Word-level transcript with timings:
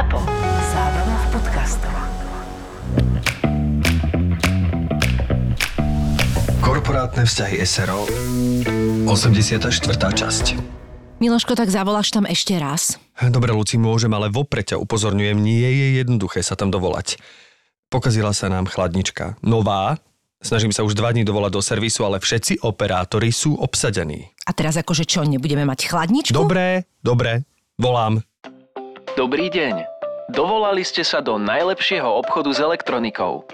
Zapo. 0.00 0.16
Zábrná 0.72 1.12
v 1.12 1.26
podcastov. 1.28 1.92
Korporátne 6.64 7.28
vzťahy 7.28 7.60
SRO 7.68 8.08
84. 9.04 9.60
časť 9.92 10.44
Miloško, 11.20 11.52
tak 11.52 11.68
zavoláš 11.68 12.16
tam 12.16 12.24
ešte 12.24 12.56
raz. 12.56 12.96
Dobre, 13.20 13.52
Luci, 13.52 13.76
môžem, 13.76 14.08
ale 14.16 14.32
vopred 14.32 14.72
ťa 14.72 14.80
upozorňujem, 14.80 15.36
nie 15.36 15.68
je 15.68 15.86
jednoduché 16.00 16.40
sa 16.40 16.56
tam 16.56 16.72
dovolať. 16.72 17.20
Pokazila 17.92 18.32
sa 18.32 18.48
nám 18.48 18.72
chladnička. 18.72 19.36
Nová, 19.44 20.00
snažím 20.40 20.72
sa 20.72 20.80
už 20.80 20.96
dva 20.96 21.12
dní 21.12 21.28
dovolať 21.28 21.52
do 21.52 21.60
servisu, 21.60 22.08
ale 22.08 22.24
všetci 22.24 22.64
operátori 22.64 23.28
sú 23.36 23.52
obsadení. 23.52 24.32
A 24.48 24.56
teraz 24.56 24.80
akože 24.80 25.04
čo, 25.04 25.28
nebudeme 25.28 25.68
mať 25.68 25.92
chladničku? 25.92 26.32
Dobre, 26.32 26.88
dobre, 27.04 27.44
volám. 27.76 28.24
Dobrý 29.20 29.52
deň. 29.52 29.84
Dovolali 30.32 30.80
ste 30.80 31.04
sa 31.04 31.20
do 31.20 31.36
najlepšieho 31.36 32.08
obchodu 32.08 32.56
s 32.56 32.60
elektronikou. 32.64 33.44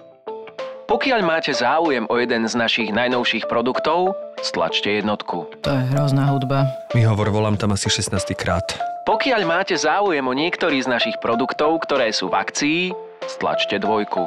Pokiaľ 0.87 1.27
máte 1.27 1.51
záujem 1.51 2.07
o 2.07 2.15
jeden 2.23 2.47
z 2.47 2.55
našich 2.55 2.95
najnovších 2.95 3.51
produktov, 3.51 4.15
stlačte 4.39 4.95
jednotku. 4.95 5.51
To 5.67 5.71
je 5.75 5.83
hrozná 5.91 6.31
hudba. 6.31 6.71
Mi 6.95 7.03
hovor, 7.03 7.35
volám 7.35 7.59
tam 7.59 7.75
asi 7.75 7.91
16 7.91 8.15
krát. 8.39 8.79
Pokiaľ 9.11 9.43
máte 9.43 9.75
záujem 9.75 10.23
o 10.23 10.39
niektorý 10.39 10.79
z 10.79 10.87
našich 10.87 11.19
produktov, 11.19 11.83
ktoré 11.83 12.15
sú 12.15 12.31
v 12.31 12.39
akcii, 12.47 12.81
stlačte 13.27 13.83
dvojku. 13.83 14.23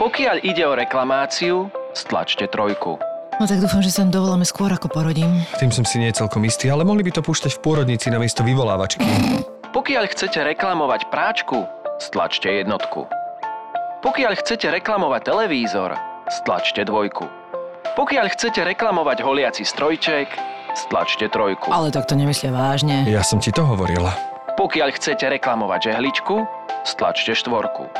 Pokiaľ 0.00 0.40
ide 0.40 0.64
o 0.64 0.72
reklamáciu, 0.72 1.68
stlačte 1.92 2.48
trojku. 2.48 2.96
No 3.36 3.44
tak 3.44 3.60
dúfam, 3.60 3.84
že 3.84 3.92
sa 3.92 4.08
dovoláme 4.08 4.48
skôr 4.48 4.72
ako 4.72 4.88
porodím. 4.88 5.44
Tým 5.60 5.68
som 5.68 5.84
si 5.84 6.00
nie 6.00 6.16
celkom 6.16 6.40
istý, 6.48 6.72
ale 6.72 6.80
mohli 6.88 7.04
by 7.04 7.12
to 7.12 7.20
púšťať 7.20 7.60
v 7.60 7.60
pôrodnici 7.60 8.08
namiesto 8.08 8.40
vyvolávačky. 8.40 9.04
Pokiaľ 9.68 10.08
chcete 10.08 10.40
reklamovať 10.40 11.12
práčku, 11.12 11.68
stlačte 12.00 12.48
jednotku. 12.48 13.04
Pokiaľ 14.00 14.40
chcete 14.40 14.64
reklamovať 14.64 15.28
televízor, 15.28 15.92
stlačte 16.32 16.88
dvojku. 16.88 17.28
Pokiaľ 17.92 18.32
chcete 18.32 18.64
reklamovať 18.64 19.20
holiaci 19.20 19.68
strojček, 19.68 20.32
stlačte 20.72 21.28
trojku. 21.28 21.68
Ale 21.68 21.92
tak 21.92 22.08
to 22.08 22.16
nemyslia 22.16 22.48
vážne. 22.48 23.04
Ja 23.04 23.20
som 23.20 23.44
ti 23.44 23.52
to 23.52 23.60
hovorila. 23.60 24.16
Pokiaľ 24.56 24.88
chcete 24.96 25.28
reklamovať 25.36 25.92
žehličku, 25.92 26.48
stlačte 26.88 27.36
štvorku. 27.36 27.92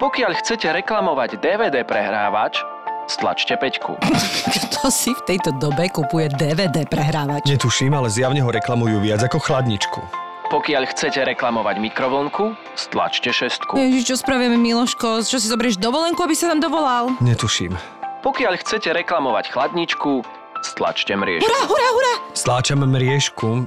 Pokiaľ 0.00 0.32
chcete 0.40 0.64
reklamovať 0.64 1.36
DVD 1.44 1.84
prehrávač, 1.84 2.56
stlačte 3.04 3.60
peťku. 3.60 4.00
Kto 4.56 4.88
si 4.88 5.12
v 5.12 5.22
tejto 5.28 5.52
dobe 5.60 5.92
kupuje 5.92 6.32
DVD 6.32 6.88
prehrávač? 6.88 7.44
Netuším, 7.44 7.92
ale 8.00 8.08
zjavne 8.08 8.40
ho 8.40 8.48
reklamujú 8.48 8.96
viac 9.04 9.20
ako 9.20 9.44
chladničku. 9.44 10.31
Pokiaľ 10.52 10.84
chcete 10.92 11.16
reklamovať 11.32 11.80
mikrovlnku, 11.80 12.52
stlačte 12.76 13.32
šestku. 13.32 13.72
Ježiš, 13.72 14.04
čo 14.04 14.16
spravíme, 14.20 14.60
Miloško? 14.60 15.24
Čo 15.24 15.40
si 15.40 15.48
zoberieš 15.48 15.80
dovolenku, 15.80 16.20
aby 16.20 16.36
sa 16.36 16.52
tam 16.52 16.60
dovolal? 16.60 17.16
Netuším. 17.24 17.72
Pokiaľ 18.20 18.60
chcete 18.60 18.92
reklamovať 18.92 19.48
chladničku, 19.48 20.20
stlačte 20.60 21.16
mriež. 21.16 21.40
Hurá, 21.40 21.60
hurá, 21.64 21.88
hurá! 21.96 22.14
Stláčam 22.36 22.84
mriežku. 22.84 23.64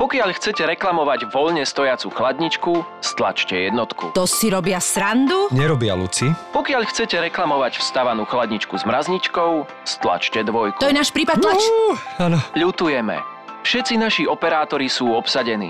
Pokiaľ 0.00 0.32
chcete 0.32 0.64
reklamovať 0.64 1.28
voľne 1.28 1.68
stojacu 1.68 2.08
chladničku, 2.08 2.72
stlačte 3.04 3.68
jednotku. 3.68 4.16
To 4.16 4.24
si 4.24 4.48
robia 4.48 4.80
srandu? 4.80 5.52
Nerobia 5.52 5.92
Luci. 5.92 6.32
Pokiaľ 6.56 6.88
chcete 6.88 7.20
reklamovať 7.20 7.84
vstavanú 7.84 8.24
chladničku 8.24 8.80
s 8.80 8.88
mrazničkou, 8.88 9.68
stlačte 9.84 10.40
dvojku. 10.40 10.80
To 10.80 10.88
je 10.88 10.96
náš 10.96 11.12
prípad, 11.12 11.36
tlač. 11.36 11.60
Uh, 11.60 12.32
áno. 12.32 12.40
Ľutujeme. 12.56 13.20
Všetci 13.66 14.00
naši 14.00 14.24
operátori 14.24 14.88
sú 14.88 15.12
obsadení. 15.12 15.68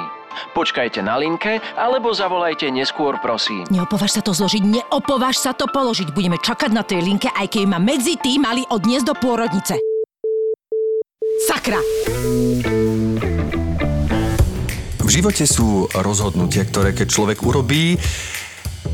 Počkajte 0.52 1.00
na 1.04 1.20
linke, 1.20 1.60
alebo 1.76 2.12
zavolajte 2.14 2.70
neskôr, 2.72 3.18
prosím. 3.20 3.66
Neopováž 3.68 4.18
sa 4.18 4.22
to 4.24 4.32
zložiť, 4.32 4.62
neopováž 4.64 5.36
sa 5.38 5.52
to 5.52 5.68
položiť. 5.68 6.10
Budeme 6.12 6.40
čakať 6.40 6.70
na 6.72 6.82
tej 6.82 7.04
linke, 7.04 7.28
aj 7.32 7.46
keď 7.52 7.64
ma 7.68 7.78
medzi 7.80 8.16
tým 8.18 8.44
mali 8.44 8.62
odniesť 8.68 9.06
do 9.08 9.14
pôrodnice. 9.16 9.76
Sakra! 11.46 11.78
V 14.98 15.08
živote 15.08 15.48
sú 15.48 15.88
rozhodnutia, 15.96 16.68
ktoré 16.68 16.92
keď 16.92 17.08
človek 17.08 17.38
urobí, 17.40 17.96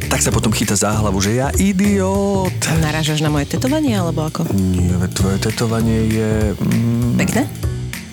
tak 0.07 0.23
sa 0.23 0.31
potom 0.31 0.55
chytá 0.55 0.79
za 0.79 0.95
hlavu, 0.95 1.19
že 1.19 1.43
ja 1.43 1.51
idiot. 1.59 2.55
Narážaš 2.79 3.19
na 3.19 3.35
moje 3.35 3.51
tetovanie, 3.51 3.99
alebo 3.99 4.23
ako? 4.23 4.47
Nie, 4.55 4.95
tvoje 5.11 5.43
tetovanie 5.43 6.07
je... 6.07 6.31
Mm, 6.55 7.19
Pekné? 7.19 7.43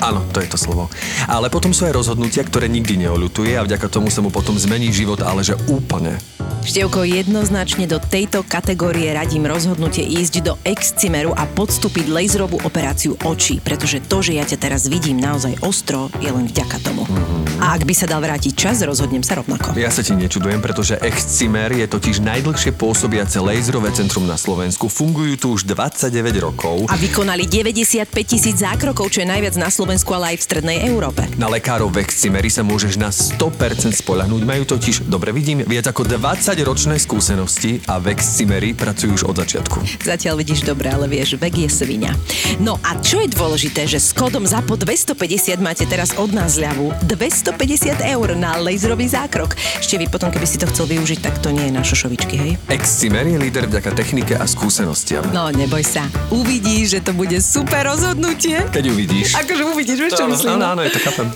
Áno, 0.01 0.25
to 0.33 0.41
je 0.41 0.49
to 0.49 0.57
slovo. 0.57 0.89
Ale 1.29 1.53
potom 1.53 1.71
sú 1.71 1.85
aj 1.85 1.95
rozhodnutia, 1.95 2.41
ktoré 2.43 2.65
nikdy 2.67 3.05
neoľutuje 3.07 3.55
a 3.55 3.65
vďaka 3.65 3.87
tomu 3.87 4.09
sa 4.09 4.25
mu 4.25 4.33
potom 4.33 4.57
zmení 4.57 4.89
život, 4.89 5.21
ale 5.21 5.45
že 5.45 5.55
úplne. 5.69 6.17
Števko, 6.61 7.01
jednoznačne 7.09 7.89
do 7.89 7.97
tejto 7.97 8.45
kategórie 8.45 9.09
radím 9.09 9.49
rozhodnutie 9.49 10.05
ísť 10.05 10.45
do 10.45 10.53
Excimeru 10.61 11.33
a 11.33 11.49
podstúpiť 11.49 12.05
laserovú 12.05 12.61
operáciu 12.61 13.17
očí, 13.25 13.57
pretože 13.57 13.97
to, 14.05 14.21
že 14.21 14.37
ja 14.37 14.45
ťa 14.45 14.69
teraz 14.69 14.85
vidím 14.85 15.17
naozaj 15.17 15.57
ostro, 15.65 16.13
je 16.21 16.29
len 16.29 16.45
vďaka 16.45 16.77
tomu. 16.85 17.09
A 17.57 17.73
ak 17.73 17.81
by 17.81 17.93
sa 17.97 18.05
dal 18.05 18.21
vrátiť 18.21 18.53
čas, 18.53 18.77
rozhodnem 18.85 19.25
sa 19.25 19.41
rovnako. 19.41 19.73
Ja 19.73 19.89
sa 19.89 20.05
ti 20.05 20.13
nečudujem, 20.13 20.61
pretože 20.61 21.01
Excimer 21.01 21.73
je 21.73 21.89
totiž 21.89 22.21
najdlhšie 22.21 22.77
pôsobiace 22.77 23.41
laserové 23.41 23.89
centrum 23.97 24.29
na 24.29 24.37
Slovensku. 24.37 24.85
Fungujú 24.85 25.33
tu 25.41 25.47
už 25.57 25.65
29 25.65 26.13
rokov. 26.45 26.85
A 26.93 26.97
vykonali 26.97 27.49
95 27.49 28.05
tisíc 28.21 28.61
zákrokov, 28.61 29.09
čo 29.09 29.25
je 29.25 29.27
najviac 29.29 29.57
na 29.57 29.73
Slovensku, 29.73 30.13
ale 30.13 30.37
aj 30.37 30.37
v 30.37 30.43
strednej 30.45 30.77
Európe. 30.85 31.25
Na 31.41 31.49
lekárov 31.49 31.89
v 31.89 32.05
Excimeri 32.05 32.53
sa 32.53 32.61
môžeš 32.61 33.01
na 33.01 33.09
100% 33.09 33.97
spolahnúť. 33.97 34.41
Majú 34.45 34.77
totiž, 34.77 35.09
dobre 35.09 35.33
vidím, 35.33 35.65
viac 35.65 35.89
ako 35.89 36.05
20 36.05 36.50
ročné 36.59 36.99
skúsenosti 36.99 37.79
a 37.87 37.95
v 38.03 38.11
Excimeri 38.11 38.75
pracujú 38.75 39.15
už 39.15 39.23
od 39.31 39.39
začiatku. 39.39 40.03
Zatiaľ 40.03 40.43
vidíš 40.43 40.67
dobre, 40.67 40.91
ale 40.91 41.07
vieš, 41.07 41.39
vek 41.39 41.63
je 41.63 41.69
svinia. 41.71 42.11
No 42.59 42.75
a 42.83 42.99
čo 42.99 43.23
je 43.23 43.31
dôležité, 43.31 43.87
že 43.87 44.03
s 44.03 44.11
kódom 44.11 44.43
ZAPO 44.43 44.75
250 44.75 45.55
máte 45.63 45.87
teraz 45.87 46.11
od 46.19 46.35
nás 46.35 46.59
ľavu 46.59 46.91
250 47.07 48.03
eur 48.03 48.27
na 48.35 48.59
laserový 48.59 49.07
zákrok. 49.07 49.55
Ešte 49.79 49.95
vy 49.95 50.11
potom, 50.11 50.27
keby 50.27 50.43
si 50.43 50.59
to 50.59 50.67
chcel 50.67 50.83
využiť, 50.91 51.23
tak 51.23 51.39
to 51.39 51.55
nie 51.55 51.71
je 51.71 51.73
na 51.73 51.87
šošovičky, 51.87 52.35
hej? 52.35 52.51
Excimer 52.67 53.23
je 53.23 53.39
líder 53.39 53.71
vďaka 53.71 53.95
technike 53.95 54.35
a 54.35 54.43
skúsenostiam. 54.43 55.23
No, 55.31 55.47
neboj 55.47 55.87
sa. 55.87 56.11
Uvidíš, 56.27 56.99
že 56.99 56.99
to 56.99 57.15
bude 57.15 57.39
super 57.39 57.87
rozhodnutie. 57.87 58.67
Keď 58.67 58.85
uvidíš. 58.91 59.39
Akože 59.39 59.63
uvidíš, 59.63 59.97
vieš, 60.03 60.19
čo 60.19 60.27
myslím? 60.27 60.59
Áno, 60.59 60.75
áno, 60.75 60.81
je 60.83 60.91
to 60.91 60.99
chápem. 60.99 61.31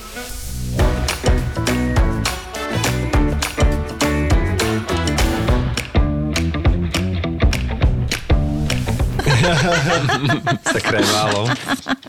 Takré 10.76 11.00
málo. 11.06 11.48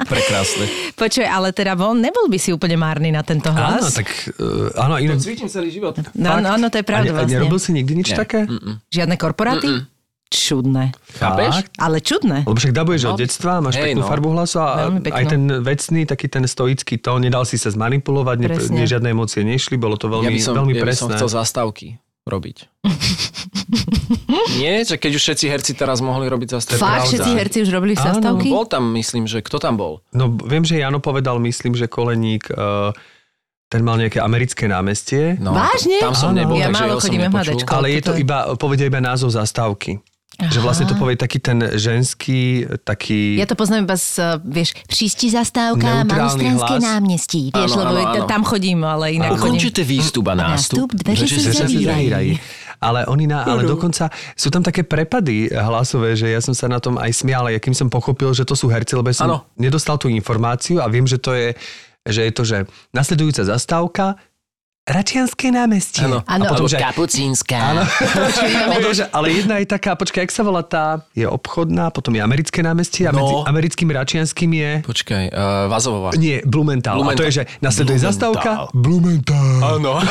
Prekrásne. 0.05 0.65
Počuj, 0.93 1.25
ale 1.25 1.51
teda 1.51 1.75
on 1.77 1.99
nebol 1.99 2.27
by 2.27 2.39
si 2.39 2.51
úplne 2.51 2.77
márny 2.77 3.11
na 3.11 3.21
tento 3.21 3.49
Áno, 3.49 3.81
hlas. 3.81 3.95
tak 3.95 4.09
uh, 4.37 4.71
áno, 4.77 4.97
inak... 4.97 5.19
Cvičím 5.19 5.49
celý 5.49 5.69
život. 5.69 5.99
No, 6.15 6.39
no, 6.39 6.55
áno, 6.55 6.67
to 6.69 6.79
je 6.79 6.87
pravda 6.87 7.11
a, 7.11 7.13
ne- 7.13 7.13
a 7.13 7.19
vlastne. 7.23 7.35
nerobil 7.37 7.59
si 7.59 7.71
nikdy 7.73 7.93
nič 7.97 8.09
Nie. 8.13 8.19
také? 8.19 8.47
Žiadne 8.89 9.15
korporáty? 9.17 9.69
Čudné. 10.27 10.91
Chápeš? 11.23 11.71
Ale 11.79 12.03
čudné. 12.03 12.43
Lebo 12.43 12.59
však 12.59 12.75
dabuješ 12.75 13.03
No. 13.07 13.15
od 13.15 13.19
detstva, 13.23 13.63
máš 13.63 13.79
Hej, 13.79 13.95
peknú 13.95 14.03
no. 14.03 14.11
farbu 14.11 14.29
hlasu 14.35 14.59
a 14.59 14.91
aj 14.91 15.25
ten 15.31 15.43
vecný, 15.63 16.03
taký 16.03 16.27
ten 16.27 16.43
stoický 16.43 16.99
tón, 16.99 17.23
nedal 17.23 17.47
si 17.47 17.55
sa 17.55 17.71
zmanipulovať, 17.71 18.37
ne, 18.43 18.49
ne, 18.51 18.85
žiadne 18.85 19.15
emócie 19.15 19.47
nešli, 19.47 19.79
bolo 19.79 19.95
to 19.95 20.11
veľmi, 20.11 20.27
ja 20.27 20.35
by 20.35 20.41
som, 20.43 20.55
veľmi 20.59 20.75
ja 20.75 20.83
by 20.83 20.91
som 20.91 21.07
presné. 21.07 21.19
chcel 21.23 21.31
zastávky 21.31 21.87
robiť. 22.27 22.57
Nie, 24.57 24.83
že 24.83 24.95
keď 24.95 25.11
už 25.13 25.23
všetci 25.23 25.47
herci 25.47 25.73
teraz 25.73 25.99
mohli 26.01 26.27
robiť 26.27 26.49
zastávky. 26.53 26.81
Fakt, 26.81 26.91
pravda. 27.01 27.09
všetci 27.09 27.31
herci 27.33 27.59
už 27.63 27.71
robili 27.71 27.95
Áno. 27.95 28.05
zastávky? 28.05 28.49
Bol 28.49 28.67
tam, 28.67 28.85
myslím, 28.93 29.25
že 29.25 29.41
kto 29.41 29.57
tam 29.57 29.75
bol? 29.75 30.03
No 30.11 30.31
viem, 30.37 30.63
že 30.63 30.77
Jano 30.77 30.99
povedal, 30.99 31.39
myslím, 31.39 31.73
že 31.73 31.87
Koleník, 31.87 32.51
uh, 32.51 32.91
ten 33.67 33.81
mal 33.81 33.97
nejaké 33.97 34.19
americké 34.19 34.67
námestie, 34.67 35.39
No, 35.39 35.51
Vážne? 35.53 35.99
Tam 35.99 36.13
som 36.13 36.31
Áno. 36.31 36.39
nebol, 36.41 36.57
Ja 36.57 36.67
takže 36.67 36.77
málo 36.77 36.89
jeho 36.89 37.01
som 37.01 37.07
chodím 37.09 37.23
nepočul. 37.25 37.59
ale 37.69 37.87
je 37.89 38.01
to 38.01 38.13
iba, 38.17 38.39
povedia 38.55 38.87
iba 38.87 39.01
názov 39.01 39.31
zastávky. 39.31 39.99
Že 40.37 40.61
vlastne 40.61 40.85
to 40.85 40.93
povie 41.01 41.17
taký 41.17 41.41
ten 41.41 41.65
ženský, 41.81 42.69
taký... 42.85 43.41
Ja 43.41 43.49
to 43.49 43.57
poznám 43.57 43.89
iba 43.89 43.97
z, 43.97 44.21
uh, 44.21 44.37
vieš, 44.45 44.77
příští 44.85 45.33
zastávka, 45.33 46.05
Malostranské 46.05 46.77
náměstí. 46.77 47.57
Vieš, 47.57 47.73
Áno, 47.73 47.81
lebo 47.81 48.05
áno, 48.05 48.21
áno. 48.21 48.29
tam 48.29 48.43
chodím, 48.45 48.85
ale 48.85 49.17
inak 49.17 49.33
chodím. 49.33 49.57
Ukončite 49.57 49.81
výstup 49.81 50.29
a 50.29 50.35
nástup. 50.37 50.93
Nástup, 50.93 51.01
dveře 51.01 51.25
Dveře. 51.25 52.37
Ale 52.77 53.09
oni 53.09 53.25
na, 53.25 53.49
ale 53.49 53.65
dokonca 53.65 54.13
sú 54.37 54.53
tam 54.53 54.61
také 54.61 54.85
prepady 54.85 55.49
hlasové, 55.49 56.13
že 56.13 56.29
ja 56.29 56.45
som 56.45 56.53
sa 56.53 56.69
na 56.69 56.77
tom 56.77 57.01
aj 57.01 57.09
smial, 57.09 57.49
ale 57.49 57.57
kým 57.57 57.73
som 57.73 57.89
pochopil, 57.89 58.37
že 58.37 58.45
to 58.45 58.53
sú 58.53 58.69
herci, 58.69 58.93
lebo 58.93 59.09
ja 59.09 59.17
som 59.25 59.33
Áno. 59.33 59.49
nedostal 59.57 59.97
tú 59.97 60.13
informáciu 60.13 60.85
a 60.85 60.87
viem, 60.93 61.09
že 61.09 61.17
to 61.17 61.33
je, 61.33 61.57
že 62.05 62.29
je 62.29 62.33
to, 62.37 62.43
že 62.45 62.69
nasledujúca 62.93 63.49
zastávka, 63.49 64.21
Račianské 64.87 65.51
námestie. 65.51 66.07
Áno. 66.07 66.23
Áno. 66.23 66.47
A 66.47 66.55
potom 66.55 66.71
že- 66.71 66.79
kapucínska. 66.79 67.59
Potom, 68.71 68.95
že- 68.95 69.11
ale 69.11 69.35
jedna 69.35 69.59
je 69.59 69.67
taká, 69.67 69.93
počkaj, 69.93 70.23
jak 70.23 70.31
sa 70.31 70.41
volá 70.41 70.63
tá, 70.63 71.03
je 71.11 71.27
obchodná, 71.27 71.91
potom 71.91 72.15
je 72.15 72.23
americké 72.23 72.63
námestie 72.63 73.03
a 73.03 73.11
medzi 73.11 73.35
No. 73.35 73.43
americkým 73.43 73.91
račianským 73.91 74.47
je... 74.49 74.71
Počkaj, 74.83 75.25
uh, 75.29 75.67
Vazovova. 75.67 76.15
Nie, 76.15 76.39
Blumenthal. 76.41 77.03
A 77.03 77.13
to 77.13 77.27
je, 77.27 77.33
že 77.33 77.51
nasleduje 77.59 77.99
Blumenthal. 77.99 78.31
zastávka 78.33 78.51
Blumenthal. 78.73 79.51
Áno. 79.75 79.93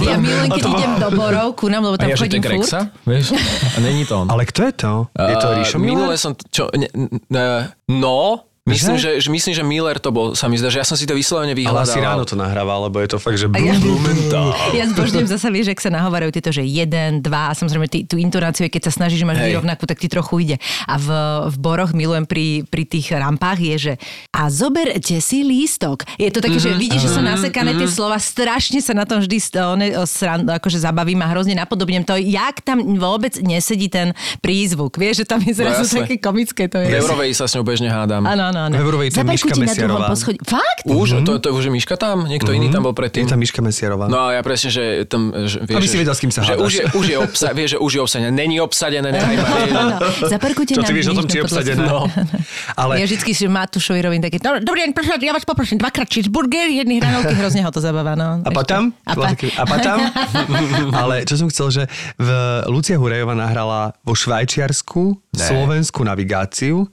Ja 0.00 0.18
milujem, 0.18 0.48
keď 0.50 0.62
idem 0.66 0.92
do 0.98 1.08
Borov 1.12 1.48
ku 1.54 1.70
nám, 1.70 1.86
lebo 1.86 1.94
A 1.94 2.00
tam 2.00 2.10
ja, 2.10 2.16
že 2.16 2.20
to 2.20 2.26
chodím 2.26 2.40
je 2.40 2.42
furt. 2.42 2.50
Grexa? 2.58 2.80
Vieš? 3.06 3.26
A 3.70 3.78
není 3.78 4.02
to 4.02 4.14
on. 4.16 4.26
Ale 4.26 4.42
kto 4.44 4.60
je 4.66 4.72
to? 4.74 4.92
Je 5.14 5.36
to 5.38 5.48
Ríšo 5.54 5.76
Minule 5.78 6.10
Miller? 6.10 6.18
som... 6.18 6.32
t- 6.34 6.46
Čo, 6.50 6.66
ne, 6.72 6.88
ne, 7.30 7.42
no, 7.86 8.42
myslím 8.66 8.96
že? 8.96 9.10
Že, 9.18 9.28
myslím, 9.30 9.52
že 9.54 9.62
Miller 9.62 9.96
to 9.96 10.10
bol, 10.10 10.32
sa 10.32 10.46
mi 10.46 10.54
zdá, 10.54 10.68
že 10.68 10.76
ja 10.76 10.84
som 10.84 10.92
si 10.92 11.04
to 11.04 11.12
vyslovene 11.12 11.50
Ale 11.50 11.60
vyhľadal. 11.60 11.86
asi 11.86 11.98
ráno 11.98 12.22
to 12.22 12.34
nahrával, 12.34 12.86
lebo 12.86 12.98
je 12.98 13.08
to 13.08 13.18
fakt, 13.18 13.36
že 13.36 13.46
ja- 13.46 13.76
Blumenthal. 13.76 14.52
Ja 14.70 14.84
zbožňujem 14.86 15.26
zasa, 15.26 15.48
vieš, 15.48 15.70
ak 15.70 15.80
sa 15.80 15.90
nahovárajú 15.90 16.30
tieto, 16.30 16.50
že 16.50 16.62
jeden, 16.62 17.20
dva 17.20 17.48
a 17.48 17.52
samozrejme 17.52 17.86
ty, 17.86 18.04
tú 18.04 18.14
intonáciu, 18.14 18.66
keď 18.66 18.82
sa 18.86 19.02
snažíš 19.02 19.22
mať 19.22 19.36
vždy 19.36 19.48
Hej. 19.48 19.58
rovnakú, 19.58 19.84
tak 19.84 19.96
ti 19.96 20.06
trochu 20.06 20.34
ide. 20.42 20.56
A 20.84 20.94
v, 20.94 21.08
v 21.48 21.56
boroch 21.56 21.90
milujem 21.90 22.24
pri, 22.24 22.46
pri 22.64 22.84
tých 22.84 23.10
rampách 23.10 23.58
je, 23.58 23.76
že 23.76 23.92
a 24.30 24.46
zoberte 24.46 25.16
si 25.18 25.40
lístok. 25.40 26.04
Je 26.16 26.28
to 26.28 26.38
také, 26.38 26.58
že 26.58 26.74
vidíš, 26.74 27.08
že 27.08 27.10
sú 27.10 27.20
nasekané 27.20 27.74
tie 27.74 27.88
slova, 27.88 28.20
strašne 28.20 28.78
sa 28.78 28.92
na 28.92 29.08
tom 29.08 29.18
vždy 29.18 29.36
one, 29.56 29.86
sran, 30.04 30.44
akože 30.44 30.78
zabavím 30.78 31.20
a 31.20 31.30
hrozne 31.30 31.56
napodobnem 31.56 32.04
to, 32.04 32.14
jak 32.14 32.60
tam 32.60 32.96
vôbec 32.96 33.32
nesedí 33.40 33.88
ten 33.88 34.12
prízvuk. 34.38 34.94
Vieš, 34.94 35.22
že 35.22 35.26
tam 35.26 35.40
je 35.40 35.52
zrazu 35.54 35.84
jasné. 35.86 35.98
také 36.02 36.16
komické 36.18 36.68
to 36.68 36.76
V 36.76 36.86
je. 36.86 36.98
Eurovej 36.98 37.32
sa 37.32 37.46
s 37.46 37.54
ňou 37.54 37.64
bežne 37.64 37.88
hádam. 37.88 38.22
Áno, 38.22 38.49
áno, 38.50 38.66
áno. 38.66 38.74
V 38.74 38.80
Eurovej 38.80 39.08
to 39.08 39.18
je 39.18 39.26
Miška 39.26 39.54
Mesiarová. 39.54 40.06
poschodí. 40.08 40.38
Fakt? 40.42 40.84
Už? 40.84 41.22
To, 41.22 41.38
to 41.38 41.48
už 41.50 41.62
je 41.66 41.72
Miška 41.72 41.94
tam? 41.94 42.26
Niekto 42.26 42.50
iný 42.50 42.68
tam 42.68 42.82
bol 42.82 42.92
predtým? 42.92 43.24
Je 43.24 43.30
tam 43.30 43.38
Miška 43.38 43.60
Mesiarová. 43.60 44.06
No 44.06 44.18
a 44.20 44.34
ja 44.34 44.42
presne, 44.42 44.68
že 44.68 44.82
tam... 45.04 45.30
Že, 45.30 45.64
vieš, 45.64 45.76
Aby 45.76 45.86
si 45.86 45.94
že- 45.94 46.00
vedel, 46.00 46.12
s 46.12 46.20
kým 46.20 46.30
sa 46.30 46.40
že 46.40 46.52
hádaš. 46.52 46.60
už 46.60 46.72
je, 46.72 46.84
už 46.92 47.06
je, 47.06 47.16
obsa, 47.16 47.48
vieš, 47.50 47.68
že 47.70 47.78
už 47.78 47.90
je 47.92 48.00
obsadené. 48.00 48.30
Není 48.32 48.56
obsadené, 48.58 49.08
nechaj 49.08 49.36
ma. 49.36 49.46
vieš. 49.56 49.72
Áno, 49.72 49.96
zaparkujte 50.26 50.72
Čo 50.72 50.82
ty 50.82 50.92
vieš 50.92 51.06
o 51.06 51.14
tom, 51.14 51.24
či 51.24 51.36
je 51.36 51.42
obsadené? 51.42 51.80
No. 51.80 52.10
Ale 52.74 52.92
Ja 52.96 53.04
vždycky 53.04 53.30
si 53.30 53.46
Matúšovi 53.46 54.00
robím 54.00 54.20
také, 54.20 54.36
"No, 54.38 54.58
dobrý 54.58 54.82
deň, 54.82 54.90
prosím, 54.90 55.20
ja 55.20 55.32
vás 55.32 55.44
poprosím, 55.44 55.76
dvakrát 55.76 56.06
cheeseburger, 56.06 56.66
jedný 56.66 56.98
hranolky, 56.98 57.32
hrozne 57.32 57.60
ho 57.60 57.70
to 57.70 57.78
zabáva. 57.78 58.12
No. 58.12 58.42
A 58.42 58.50
potom? 58.50 58.90
A, 59.04 59.12
pa- 59.14 59.30
a 59.32 59.64
potom? 59.64 59.98
Ale 61.00 61.22
čo 61.22 61.36
som 61.36 61.46
chcel, 61.46 61.68
že 61.70 61.82
v 62.16 62.28
Lucia 62.66 62.96
Hurejová 62.96 63.32
nahrala 63.32 63.94
vo 64.00 64.12
Švajčiarsku 64.12 65.14
slovenskú 65.30 66.02
navigáciu. 66.02 66.88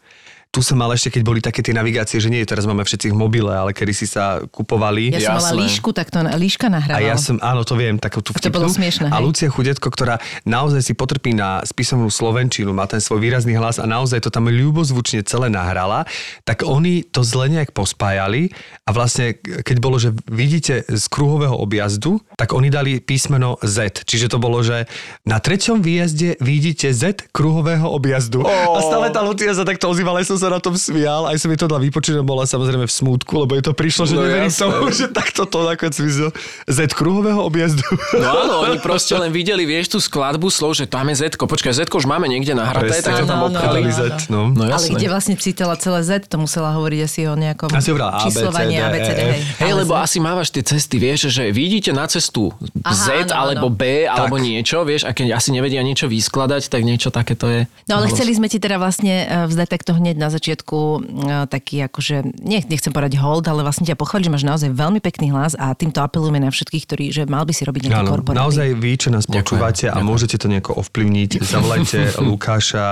Tu 0.57 0.65
som 0.65 0.73
mal 0.73 0.89
ešte, 0.89 1.13
keď 1.13 1.21
boli 1.21 1.37
také 1.37 1.61
tie 1.61 1.69
navigácie, 1.69 2.17
že 2.17 2.33
nie, 2.33 2.41
teraz 2.41 2.65
máme 2.65 2.81
všetci 2.81 3.13
v 3.13 3.15
mobile, 3.15 3.53
ale 3.53 3.77
kedy 3.77 3.93
si 3.93 4.09
sa 4.09 4.41
kupovali. 4.49 5.13
Ja 5.13 5.29
som 5.29 5.37
mala 5.37 5.53
líšku, 5.53 5.93
tak 5.93 6.09
to 6.09 6.17
líška 6.33 6.65
A 6.65 6.81
nahrávala. 6.81 7.05
ja 7.05 7.13
som, 7.13 7.37
áno, 7.45 7.61
to 7.61 7.77
viem, 7.77 8.01
takú 8.01 8.25
tú 8.25 8.33
To 8.33 8.41
bolo 8.49 8.65
vtipnú. 8.65 8.73
smiešne, 8.73 9.13
A. 9.13 9.21
Lucia 9.21 9.53
Chudetko, 9.53 9.93
ktorá 9.93 10.17
naozaj 10.49 10.81
si 10.81 10.97
potrpí 10.97 11.37
na 11.37 11.61
spisovnú 11.61 12.09
slovenčinu, 12.09 12.73
má 12.73 12.89
ten 12.89 12.97
svoj 12.97 13.21
výrazný 13.21 13.53
hlas 13.53 13.77
a 13.77 13.85
naozaj 13.85 14.17
to 14.25 14.33
tam 14.33 14.49
ľubozvučne 14.49 15.21
celé 15.29 15.53
nahrala, 15.53 16.09
tak 16.41 16.65
oni 16.65 17.05
to 17.05 17.21
zle 17.21 17.53
nejak 17.53 17.77
pospájali 17.77 18.49
a 18.81 18.97
vlastne, 18.97 19.37
keď 19.37 19.77
bolo, 19.77 20.01
že 20.01 20.09
vidíte 20.25 20.89
z 20.89 21.05
kruhového 21.05 21.53
objazdu, 21.53 22.17
tak 22.33 22.57
oni 22.57 22.73
dali 22.73 22.97
písmeno 22.97 23.61
Z. 23.61 24.09
Čiže 24.09 24.33
to 24.33 24.41
bolo, 24.41 24.65
že 24.65 24.89
na 25.21 25.37
treťom 25.37 25.85
výjazde 25.85 26.41
vidíte 26.41 26.89
Z 26.97 27.29
kruhového 27.29 27.85
objazdu. 27.93 28.41
A 28.41 28.81
stále 28.81 29.13
tá 29.13 29.21
Lucia 29.21 29.53
sa 29.53 29.61
takto 29.61 29.93
ozývala, 29.93 30.25
som 30.25 30.39
sa 30.39 30.46
na 30.47 30.59
tom 30.59 30.73
smial, 30.73 31.27
aj 31.27 31.37
som 31.37 31.47
jej 31.47 31.57
to 31.57 31.67
dal 31.67 31.77
vypočuť, 31.77 32.17
a 32.17 32.23
bola 32.23 32.43
samozrejme 32.43 32.83
v 32.83 32.93
smútku, 32.93 33.33
lebo 33.37 33.53
je 33.53 33.63
to 33.63 33.71
prišlo, 33.71 34.03
že 34.05 34.13
No 34.13 34.23
neverím 34.23 34.47
jasné. 34.47 34.61
tomu, 34.63 34.87
že 34.89 35.05
takto 35.07 35.43
to 35.43 35.61
nakoniec 35.61 35.95
vyzlo. 35.95 36.29
Z 36.65 36.77
kruhového 36.91 37.39
objazdu. 37.39 37.83
No 38.15 38.27
áno, 38.27 38.53
oni 38.63 38.79
proste 38.79 39.13
len 39.13 39.29
videli, 39.29 39.63
vieš, 39.63 39.93
tú 39.93 39.99
skladbu 39.99 40.47
slov, 40.47 40.73
že 40.73 40.85
tam 40.85 41.07
je 41.07 41.19
Zetko. 41.19 41.45
Počkaj, 41.45 41.73
Zetko 41.75 41.97
už 41.97 42.05
máme 42.05 42.25
niekde 42.25 42.51
nahraté, 42.51 42.99
tak 42.99 43.21
to 43.21 43.25
tam 43.25 43.43
áno, 43.43 43.51
obchali. 43.51 43.79
áno. 43.83 43.91
Z, 43.91 44.01
no. 44.27 44.41
No 44.49 44.63
ale 44.65 44.73
jasné. 44.73 44.95
kde 44.97 45.07
vlastne 45.07 45.35
cítila 45.35 45.75
celé 45.75 46.01
Z, 46.01 46.27
to 46.27 46.37
musela 46.37 46.73
hovoriť 46.73 46.99
asi 47.03 47.19
o 47.25 47.35
nejakom 47.35 47.69
Asi 47.71 47.91
hovorila 47.91 48.11
A, 48.13 48.17
B, 48.17 48.21
C, 48.21 48.25
číslovaní 48.31 48.75
D, 48.75 48.81
A, 48.81 48.87
B, 48.87 48.95
C, 48.97 49.09
D, 49.09 49.19
E, 49.19 49.25
hej. 49.27 49.41
Hej, 49.59 49.69
Ale 49.69 49.79
lebo 49.83 49.93
Z- 49.93 50.01
asi 50.01 50.17
mávaš 50.17 50.47
tie 50.49 50.63
cesty, 50.63 50.95
vieš, 50.97 51.19
že 51.29 51.51
vidíte 51.51 51.91
na 51.91 52.07
cestu 52.07 52.49
Z 52.81 53.29
alebo. 53.29 53.67
B 53.69 54.05
alebo 54.05 54.37
niečo, 54.37 54.81
vieš, 54.81 55.03
a 55.03 55.11
keď 55.11 55.35
asi 55.35 55.51
nevedia 55.51 55.81
niečo 55.81 56.07
vyskladať, 56.07 56.69
tak 56.69 56.81
niečo 56.81 57.09
takéto 57.09 57.45
je. 57.45 57.61
No 57.85 57.99
ale 57.99 58.07
chceli 58.09 58.31
sme 58.33 58.47
ti 58.47 58.57
teda 58.57 58.77
vlastne 58.77 59.25
eh, 59.25 59.45
vzdať 59.45 59.67
takto 59.67 59.91
hneď 59.93 60.15
na 60.15 60.29
začiatku 60.37 60.77
eh, 60.77 60.99
taký 61.45 61.83
akože, 61.85 62.37
nech, 62.39 62.69
nechcem 62.69 62.93
povedať 62.93 63.17
hold, 63.17 63.45
ale 63.45 63.65
vlastne 63.65 63.83
ťa 63.83 63.97
pochváliť, 63.97 64.25
že 64.25 64.33
máš 64.33 64.45
naozaj 64.45 64.69
veľmi 64.71 65.01
pekný 65.01 65.33
hlas 65.33 65.57
a 65.57 65.73
týmto 65.73 65.99
apelujeme 65.99 66.37
na 66.37 66.53
všetkých, 66.53 66.83
ktorí, 66.85 67.05
že 67.09 67.25
mal 67.25 67.43
by 67.43 67.53
si 67.53 67.65
robiť 67.65 67.89
nejaký 67.89 67.97
Áno, 67.99 68.11
korporátny. 68.21 68.39
naozaj 68.39 68.67
vy, 68.77 68.91
čo 68.95 69.09
nás 69.09 69.25
Ďakujem, 69.25 69.37
počúvate 69.41 69.85
a 69.85 69.97
ďakujem. 69.97 70.05
môžete 70.05 70.35
to 70.37 70.47
nejako 70.47 70.71
ovplyvniť, 70.77 71.31
zavolajte 71.41 71.99
Lukáša, 72.29 72.85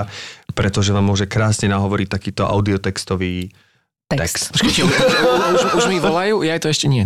pretože 0.51 0.89
vám 0.91 1.05
môže 1.05 1.25
krásne 1.25 1.69
nahovoriť 1.69 2.07
takýto 2.09 2.43
audiotextový 2.49 3.53
Text. 4.05 4.21
text. 4.21 4.45
Počkajte, 4.53 4.85
už, 4.85 4.93
už, 5.49 5.61
už 5.81 5.85
mi 5.89 5.97
volajú? 5.97 6.45
Ja 6.45 6.61
to 6.61 6.69
ešte 6.69 6.85
nie. 6.85 7.01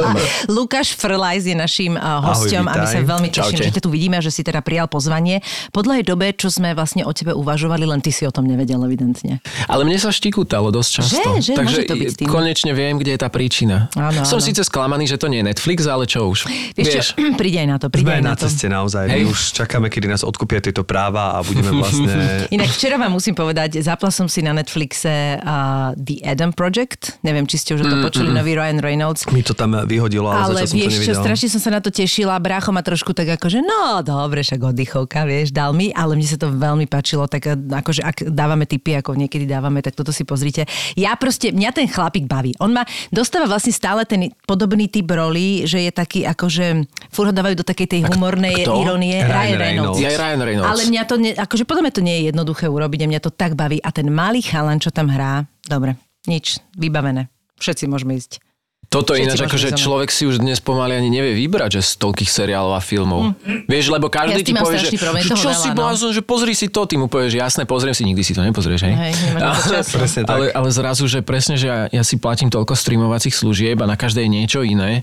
Lukáš 0.46 0.94
Frlajs 0.94 1.50
je 1.50 1.56
našim 1.58 1.98
uh, 1.98 2.22
hosťom 2.22 2.70
a 2.70 2.78
my 2.78 2.86
sa 2.86 3.02
veľmi 3.02 3.26
teším, 3.26 3.58
Čaute. 3.58 3.66
že 3.66 3.74
ťa 3.74 3.82
tu 3.82 3.90
vidíme 3.90 4.14
a 4.14 4.22
že 4.22 4.30
si 4.30 4.46
teda 4.46 4.62
prijal 4.62 4.86
pozvanie. 4.86 5.42
Po 5.74 5.82
dlhej 5.82 6.06
dobe, 6.06 6.30
čo 6.30 6.54
sme 6.54 6.70
vlastne 6.70 7.02
o 7.02 7.10
tebe 7.10 7.34
uvažovali, 7.34 7.82
len 7.82 7.98
ty 7.98 8.14
si 8.14 8.22
o 8.22 8.30
tom 8.30 8.46
nevedel 8.46 8.78
evidentne. 8.86 9.42
Ale 9.66 9.82
mne 9.82 9.98
sa 9.98 10.14
štikútalo 10.14 10.70
dosť 10.70 10.90
často. 11.02 11.18
Že? 11.18 11.42
Že? 11.42 11.54
Takže 11.58 11.74
Môže 11.74 11.90
to 11.90 11.94
byť 11.98 12.10
tým. 12.22 12.26
konečne 12.30 12.70
viem, 12.70 13.02
kde 13.02 13.10
je 13.10 13.18
tá 13.18 13.26
príčina. 13.26 13.90
Áno, 13.98 14.22
Som 14.22 14.38
áno. 14.38 14.46
síce 14.46 14.62
sklamaný, 14.62 15.10
že 15.10 15.18
to 15.18 15.26
nie 15.26 15.42
je 15.42 15.50
Netflix, 15.50 15.90
ale 15.90 16.06
čo 16.06 16.30
už. 16.30 16.46
Vieš, 16.78 16.86
čo, 16.86 17.18
príde 17.42 17.66
aj 17.66 17.68
na 17.74 17.76
to, 17.82 17.90
príde 17.90 18.06
Sme 18.06 18.14
aj 18.14 18.22
na, 18.22 18.30
na 18.30 18.34
to. 18.38 18.46
ceste 18.46 18.70
naozaj. 18.70 19.10
My 19.10 19.26
Hej. 19.26 19.26
už 19.26 19.38
čakáme, 19.58 19.90
kedy 19.90 20.06
nás 20.06 20.22
odkúpia 20.22 20.62
tieto 20.62 20.86
práva 20.86 21.34
a 21.34 21.42
budeme 21.42 21.74
vlastne... 21.82 22.46
Inak 22.54 22.70
včera 22.70 22.94
vám 22.94 23.10
musím 23.10 23.34
povedať, 23.34 23.82
zapla 23.82 24.14
som 24.14 24.30
si 24.30 24.38
na 24.38 24.54
Netflixe 24.54 25.42
uh, 25.42 25.90
The 25.98 26.22
Adam 26.22 26.43
Project. 26.52 27.16
Neviem, 27.22 27.48
či 27.48 27.56
ste 27.56 27.78
už 27.78 27.86
o 27.86 27.88
tom 27.88 28.04
počuli, 28.04 28.28
nový 28.28 28.58
Ryan 28.58 28.82
Reynolds. 28.84 29.24
Mi 29.32 29.40
to 29.40 29.56
tam 29.56 29.72
vyhodilo, 29.86 30.28
ale, 30.28 30.52
Ale 30.52 30.66
zatiaľ 30.66 30.68
som 30.68 30.76
to 30.76 30.84
vieš 30.84 30.92
čo, 30.92 31.00
nevidel. 31.00 31.22
strašne 31.24 31.48
som 31.48 31.60
sa 31.62 31.70
na 31.72 31.80
to 31.80 31.88
tešila. 31.88 32.34
Brácho 32.36 32.74
ma 32.74 32.82
trošku 32.84 33.16
tak 33.16 33.30
akože, 33.40 33.62
no 33.62 34.04
dobre, 34.04 34.44
však 34.44 34.60
oddychovka, 34.60 35.24
vieš, 35.24 35.54
dal 35.54 35.72
mi, 35.72 35.94
ale 35.94 36.18
mne 36.18 36.28
sa 36.28 36.36
to 36.36 36.52
veľmi 36.52 36.84
páčilo, 36.84 37.24
tak 37.30 37.48
eh, 37.48 37.56
akože 37.56 38.02
ak 38.02 38.16
dávame 38.28 38.68
tipy, 38.68 38.98
ako 38.98 39.14
niekedy 39.16 39.48
dávame, 39.48 39.80
tak 39.80 39.94
toto 39.94 40.10
si 40.10 40.26
pozrite. 40.26 40.66
Ja 40.98 41.14
proste, 41.14 41.54
mňa 41.54 41.70
ten 41.70 41.86
chlapík 41.88 42.26
baví. 42.26 42.52
On 42.58 42.68
ma 42.68 42.82
dostáva 43.08 43.46
vlastne 43.46 43.70
stále 43.70 44.02
ten 44.04 44.34
podobný 44.44 44.90
typ 44.90 45.06
roli, 45.08 45.64
že 45.64 45.78
je 45.78 45.92
taký 45.94 46.26
akože, 46.26 46.84
furt 47.14 47.30
ho 47.30 47.34
dávajú 47.34 47.62
do 47.62 47.64
takej 47.64 47.86
tej 47.86 48.00
humornej 48.10 48.66
kto? 48.66 48.82
irónie. 48.82 49.22
Ryan 49.22 49.54
Ryan 49.54 49.58
Reynolds. 49.60 49.98
Ja 50.02 50.10
Ryan 50.18 50.40
Reynolds. 50.42 50.70
Ale 50.74 50.82
mňa 50.90 51.02
to, 51.06 51.14
ne, 51.20 51.30
akože 51.38 51.64
podľa 51.68 51.82
mňa 51.86 51.92
to 51.94 52.02
nie 52.02 52.16
je 52.18 52.22
jednoduché 52.34 52.66
urobiť 52.66 53.00
a 53.04 53.10
mňa 53.10 53.20
to 53.22 53.30
tak 53.30 53.52
baví. 53.54 53.78
A 53.84 53.92
ten 53.94 54.08
malý 54.10 54.42
chalan, 54.42 54.80
čo 54.82 54.90
tam 54.90 55.12
hrá, 55.12 55.44
dobre, 55.68 55.94
nič, 56.26 56.60
vybavené. 56.76 57.28
Všetci 57.60 57.84
môžeme 57.86 58.18
ísť. 58.18 58.42
Toto 58.92 59.16
Všetci 59.16 59.26
ináč, 59.26 59.38
za 59.42 59.46
mnou. 59.74 59.80
človek 59.80 60.08
si 60.14 60.22
už 60.22 60.38
dnes 60.38 60.62
pomaly 60.62 60.94
ani 60.94 61.10
nevie 61.10 61.34
vybrať, 61.34 61.80
že 61.80 61.82
z 61.82 61.92
toľkých 61.98 62.30
seriálov 62.30 62.78
a 62.78 62.82
filmov. 62.84 63.34
Vieš, 63.66 63.90
lebo 63.90 64.06
Ja 64.06 64.22
každý 64.22 64.44
s 64.44 64.46
ti 64.46 64.52
povie, 64.54 64.78
že, 64.78 64.94
problém, 64.94 65.24
je 65.26 65.34
že 65.34 65.34
čo 65.34 65.50
veľa, 65.50 65.58
si 65.58 65.70
no. 65.72 65.76
blázon, 65.82 66.10
že 66.14 66.22
pozri 66.22 66.54
si 66.54 66.70
to, 66.70 66.86
ty 66.86 66.94
mu 66.94 67.10
povieš, 67.10 67.34
že 67.34 67.38
jasné, 67.42 67.62
pozriem 67.66 67.90
si, 67.96 68.06
nikdy 68.06 68.22
si 68.22 68.38
to 68.38 68.44
nepozrieš, 68.46 68.86
hej? 68.86 68.94
Hej, 68.94 69.12
ale, 70.30 70.54
ale 70.54 70.68
zrazu, 70.70 71.10
že 71.10 71.26
presne, 71.26 71.58
že 71.58 71.66
ja, 71.66 71.78
ja 71.90 72.02
si 72.06 72.22
platím 72.22 72.54
toľko 72.54 72.78
streamovacích 72.78 73.34
služieb 73.34 73.82
a 73.82 73.90
na 73.90 73.98
každej 73.98 74.28
je 74.28 74.30
niečo 74.30 74.60
iné 74.62 75.02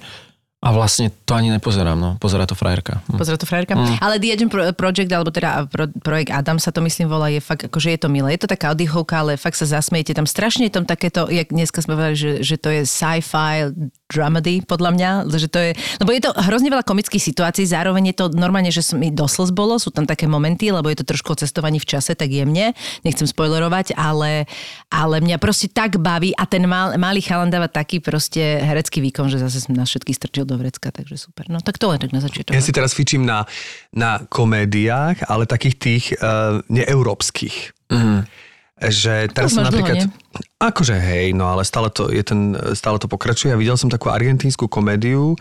a 0.62 0.70
vlastne 0.70 1.10
to 1.26 1.34
ani 1.34 1.50
nepozerám, 1.50 1.98
no. 1.98 2.22
Pozerá 2.22 2.46
to 2.46 2.54
frajerka. 2.54 3.02
Hm. 3.10 3.18
Pozrieť 3.18 3.42
to 3.42 3.50
frajerka. 3.50 3.74
Mm. 3.74 3.98
Ale 3.98 4.22
The 4.22 4.30
Agent 4.30 4.52
Pro- 4.54 4.70
Project, 4.78 5.10
alebo 5.10 5.34
teda 5.34 5.66
pro, 5.66 5.90
projekt 6.06 6.30
Adam 6.30 6.62
sa 6.62 6.70
to 6.70 6.86
myslím 6.86 7.10
volá, 7.10 7.34
je 7.34 7.42
fakt, 7.42 7.66
akože 7.66 7.90
je 7.98 8.00
to 8.06 8.14
milé. 8.14 8.38
Je 8.38 8.46
to 8.46 8.54
taká 8.54 8.78
oddychovka, 8.78 9.26
ale 9.26 9.42
fakt 9.42 9.58
sa 9.58 9.66
zasmiete. 9.66 10.14
Tam 10.14 10.30
strašne 10.30 10.70
je 10.70 10.78
tam 10.78 10.86
takéto, 10.86 11.26
jak 11.34 11.50
dneska 11.50 11.82
sme 11.82 11.98
povedali, 11.98 12.14
že, 12.14 12.32
že 12.46 12.56
to 12.62 12.70
je 12.70 12.86
sci-fi 12.86 13.74
dramedy, 14.12 14.68
podľa 14.68 14.92
mňa, 14.92 15.10
že 15.32 15.48
to 15.48 15.60
je, 15.60 15.72
lebo 16.04 16.12
je 16.12 16.22
to 16.28 16.36
hrozne 16.36 16.68
veľa 16.68 16.84
komických 16.84 17.24
situácií, 17.24 17.64
zároveň 17.64 18.12
je 18.12 18.16
to 18.20 18.26
normálne, 18.36 18.68
že 18.68 18.84
mi 18.92 19.08
doslz 19.08 19.56
bolo, 19.56 19.80
sú 19.80 19.90
tam 19.96 20.04
také 20.04 20.28
momenty, 20.28 20.76
lebo 20.76 20.92
je 20.92 21.00
to 21.00 21.08
trošku 21.08 21.32
o 21.32 21.40
cestovaní 21.40 21.80
v 21.80 21.88
čase, 21.88 22.12
tak 22.14 22.28
jemne, 22.28 22.76
nechcem 23.08 23.26
spoilerovať, 23.26 23.96
ale, 23.96 24.52
ale 24.92 25.24
mňa 25.24 25.40
proste 25.40 25.72
tak 25.72 25.96
baví 25.96 26.36
a 26.36 26.44
ten 26.44 26.68
mal, 26.68 27.00
malý 27.00 27.24
chalan 27.24 27.48
dáva 27.48 27.72
taký 27.72 28.04
proste 28.04 28.60
herecký 28.60 29.00
výkon, 29.00 29.32
že 29.32 29.40
zase 29.40 29.64
som 29.64 29.72
nás 29.72 29.88
všetkých 29.88 30.18
strčil 30.20 30.44
do 30.44 30.60
vrecka, 30.60 30.92
takže 30.92 31.16
super. 31.16 31.48
No 31.48 31.64
tak 31.64 31.80
to 31.80 31.88
len 31.88 32.04
tak 32.04 32.12
na 32.12 32.20
začiatok. 32.20 32.52
Ja 32.52 32.62
si 32.62 32.76
teraz 32.76 32.92
fičím 32.92 33.24
na, 33.24 33.48
na 33.96 34.20
komédiách, 34.28 35.32
ale 35.32 35.48
takých 35.48 35.76
tých 35.80 36.04
uh, 36.20 36.60
neeurópskych. 36.68 37.72
Mhm. 37.92 38.28
Že 38.82 39.30
teraz 39.30 39.54
som 39.54 39.62
dlho, 39.62 39.70
napríklad... 39.70 40.10
nie? 40.10 40.10
akože 40.58 40.98
hej, 40.98 41.38
no 41.38 41.50
ale 41.54 41.62
stále 41.62 41.94
to, 41.94 42.10
je 42.10 42.22
ten, 42.26 42.58
stále 42.74 42.98
to 42.98 43.06
pokračuje. 43.06 43.54
Ja 43.54 43.60
videl 43.60 43.78
som 43.78 43.94
takú 43.94 44.10
argentínsku 44.10 44.66
komédiu, 44.66 45.38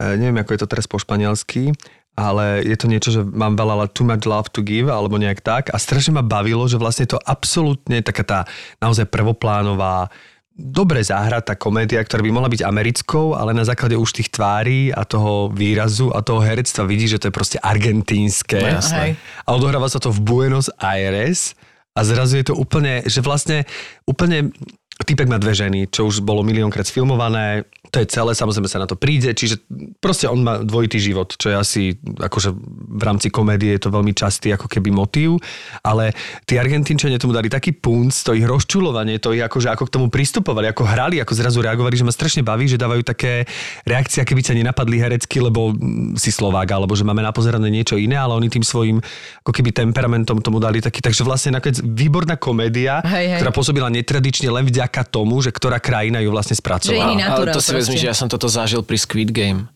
eh, 0.00 0.16
neviem, 0.20 0.40
ako 0.40 0.52
je 0.52 0.60
to 0.60 0.68
teraz 0.68 0.84
po 0.84 1.00
španielsky, 1.00 1.72
ale 2.14 2.62
je 2.62 2.76
to 2.76 2.86
niečo, 2.86 3.10
že 3.10 3.20
mám 3.24 3.58
veľa 3.58 3.72
ale 3.74 3.86
too 3.90 4.06
much 4.06 4.28
love 4.28 4.46
to 4.52 4.62
give, 4.62 4.86
alebo 4.86 5.18
nejak 5.18 5.42
tak. 5.42 5.72
A 5.74 5.80
strašne 5.80 6.14
ma 6.14 6.22
bavilo, 6.22 6.62
že 6.70 6.78
vlastne 6.78 7.10
to 7.10 7.18
absolútne 7.18 8.04
taká 8.04 8.22
tá 8.22 8.40
naozaj 8.78 9.10
prvoplánová 9.10 10.12
dobre 10.54 11.02
zahratá 11.02 11.58
komédia, 11.58 11.98
ktorá 11.98 12.22
by 12.22 12.30
mohla 12.30 12.46
byť 12.46 12.62
americkou, 12.62 13.34
ale 13.34 13.50
na 13.50 13.66
základe 13.66 13.98
už 13.98 14.14
tých 14.14 14.30
tvári 14.30 14.94
a 14.94 15.02
toho 15.02 15.50
výrazu 15.50 16.14
a 16.14 16.22
toho 16.22 16.38
herectva 16.38 16.86
vidí, 16.86 17.10
že 17.10 17.18
to 17.18 17.28
je 17.28 17.34
proste 17.34 17.58
argentínske. 17.58 18.62
No 18.62 18.78
jasné. 18.78 19.18
A 19.42 19.48
odohráva 19.50 19.90
sa 19.90 19.98
to 19.98 20.14
v 20.14 20.22
Buenos 20.22 20.70
Aires 20.78 21.58
a 21.94 22.00
zrazu 22.02 22.42
je 22.42 22.46
to 22.50 22.54
úplne, 22.58 23.06
že 23.06 23.22
vlastne 23.22 23.62
úplne 24.04 24.50
Týpek 24.94 25.26
má 25.26 25.42
dve 25.42 25.58
ženy, 25.58 25.90
čo 25.90 26.06
už 26.06 26.22
bolo 26.22 26.46
miliónkrát 26.46 26.86
sfilmované, 26.86 27.66
to 27.94 28.02
je 28.02 28.10
celé, 28.10 28.34
samozrejme 28.34 28.66
sa 28.66 28.82
na 28.82 28.90
to 28.90 28.98
príde, 28.98 29.30
čiže 29.30 29.62
proste 30.02 30.26
on 30.26 30.42
má 30.42 30.58
dvojitý 30.58 30.98
život, 30.98 31.30
čo 31.38 31.54
je 31.54 31.56
asi, 31.56 31.82
akože 32.02 32.50
v 32.98 33.02
rámci 33.06 33.30
komédie 33.30 33.78
je 33.78 33.86
to 33.86 33.94
veľmi 33.94 34.10
častý 34.10 34.50
ako 34.50 34.66
keby 34.66 34.90
motív, 34.90 35.38
ale 35.86 36.10
tí 36.42 36.58
Argentínčania 36.58 37.22
tomu 37.22 37.30
dali 37.30 37.46
taký 37.46 37.70
punc, 37.70 38.10
to 38.10 38.34
ich 38.34 38.42
rozčulovanie, 38.42 39.22
to 39.22 39.30
ich 39.30 39.46
akože 39.46 39.70
ako 39.70 39.86
k 39.86 39.94
tomu 39.94 40.06
pristupovali, 40.10 40.66
ako 40.74 40.82
hrali, 40.82 41.22
ako 41.22 41.38
zrazu 41.38 41.62
reagovali, 41.62 41.94
že 41.94 42.02
ma 42.02 42.10
strašne 42.10 42.42
baví, 42.42 42.66
že 42.66 42.74
dávajú 42.74 43.06
také 43.06 43.46
reakcie, 43.86 44.26
keby 44.26 44.42
ťa 44.42 44.58
nenapadli 44.58 44.98
herecky, 44.98 45.38
lebo 45.38 45.70
si 46.18 46.34
Slovák, 46.34 46.66
alebo 46.74 46.98
že 46.98 47.06
máme 47.06 47.22
napozerané 47.22 47.70
niečo 47.70 47.94
iné, 47.94 48.18
ale 48.18 48.34
oni 48.34 48.50
tým 48.50 48.66
svojim 48.66 48.98
ako 49.46 49.54
keby 49.54 49.70
temperamentom 49.70 50.42
tomu 50.42 50.58
dali 50.58 50.82
taký, 50.82 50.98
takže 50.98 51.22
vlastne 51.22 51.54
nakoniec 51.54 51.78
výborná 51.78 52.34
komédia, 52.34 52.98
Hej, 53.06 53.38
hej. 53.38 53.38
ktorá 53.38 53.54
pôsobila 53.54 53.86
netradične 53.86 54.50
len 54.50 54.66
vďaka 54.66 55.06
tomu, 55.06 55.38
že 55.38 55.54
ktorá 55.54 55.78
krajina 55.78 56.18
ju 56.18 56.34
vlastne 56.34 56.58
Že 56.58 56.62
spracovala. 56.64 57.12
iný 57.14 57.22
Ale 57.22 57.30
naturál 57.30 57.54
to 57.54 57.60
si 57.60 57.83
vezmi, 57.84 58.00
proste. 58.00 58.04
že 58.08 58.10
ja 58.10 58.16
som 58.16 58.28
toto 58.32 58.48
zažil 58.48 58.80
pri 58.80 58.96
Squid 58.96 59.30
Game. 59.30 59.68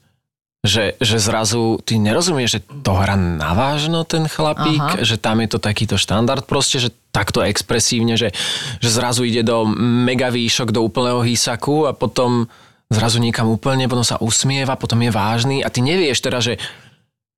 Že, 0.58 0.98
že 0.98 1.22
zrazu 1.22 1.78
ty 1.86 2.02
nerozumieš, 2.02 2.58
že 2.58 2.60
to 2.82 2.90
hrá 2.90 3.14
navážno 3.14 4.02
ten 4.02 4.26
chlapík, 4.26 4.98
Aha. 4.98 5.06
že 5.06 5.14
tam 5.14 5.38
je 5.38 5.54
to 5.54 5.62
takýto 5.62 5.94
štandard 5.94 6.42
proste, 6.50 6.82
že 6.82 6.90
takto 7.14 7.46
expresívne, 7.46 8.18
že, 8.18 8.34
že 8.82 8.90
zrazu 8.90 9.22
ide 9.22 9.46
do 9.46 9.62
mega 9.78 10.34
výšok, 10.34 10.74
do 10.74 10.82
úplného 10.82 11.22
hýsaku 11.22 11.86
a 11.86 11.94
potom 11.94 12.50
zrazu 12.90 13.22
niekam 13.22 13.46
úplne, 13.46 13.86
potom 13.86 14.02
sa 14.02 14.18
usmieva, 14.18 14.74
potom 14.74 14.98
je 14.98 15.14
vážny 15.14 15.56
a 15.62 15.70
ty 15.70 15.78
nevieš 15.78 16.26
teda, 16.26 16.42
že, 16.42 16.58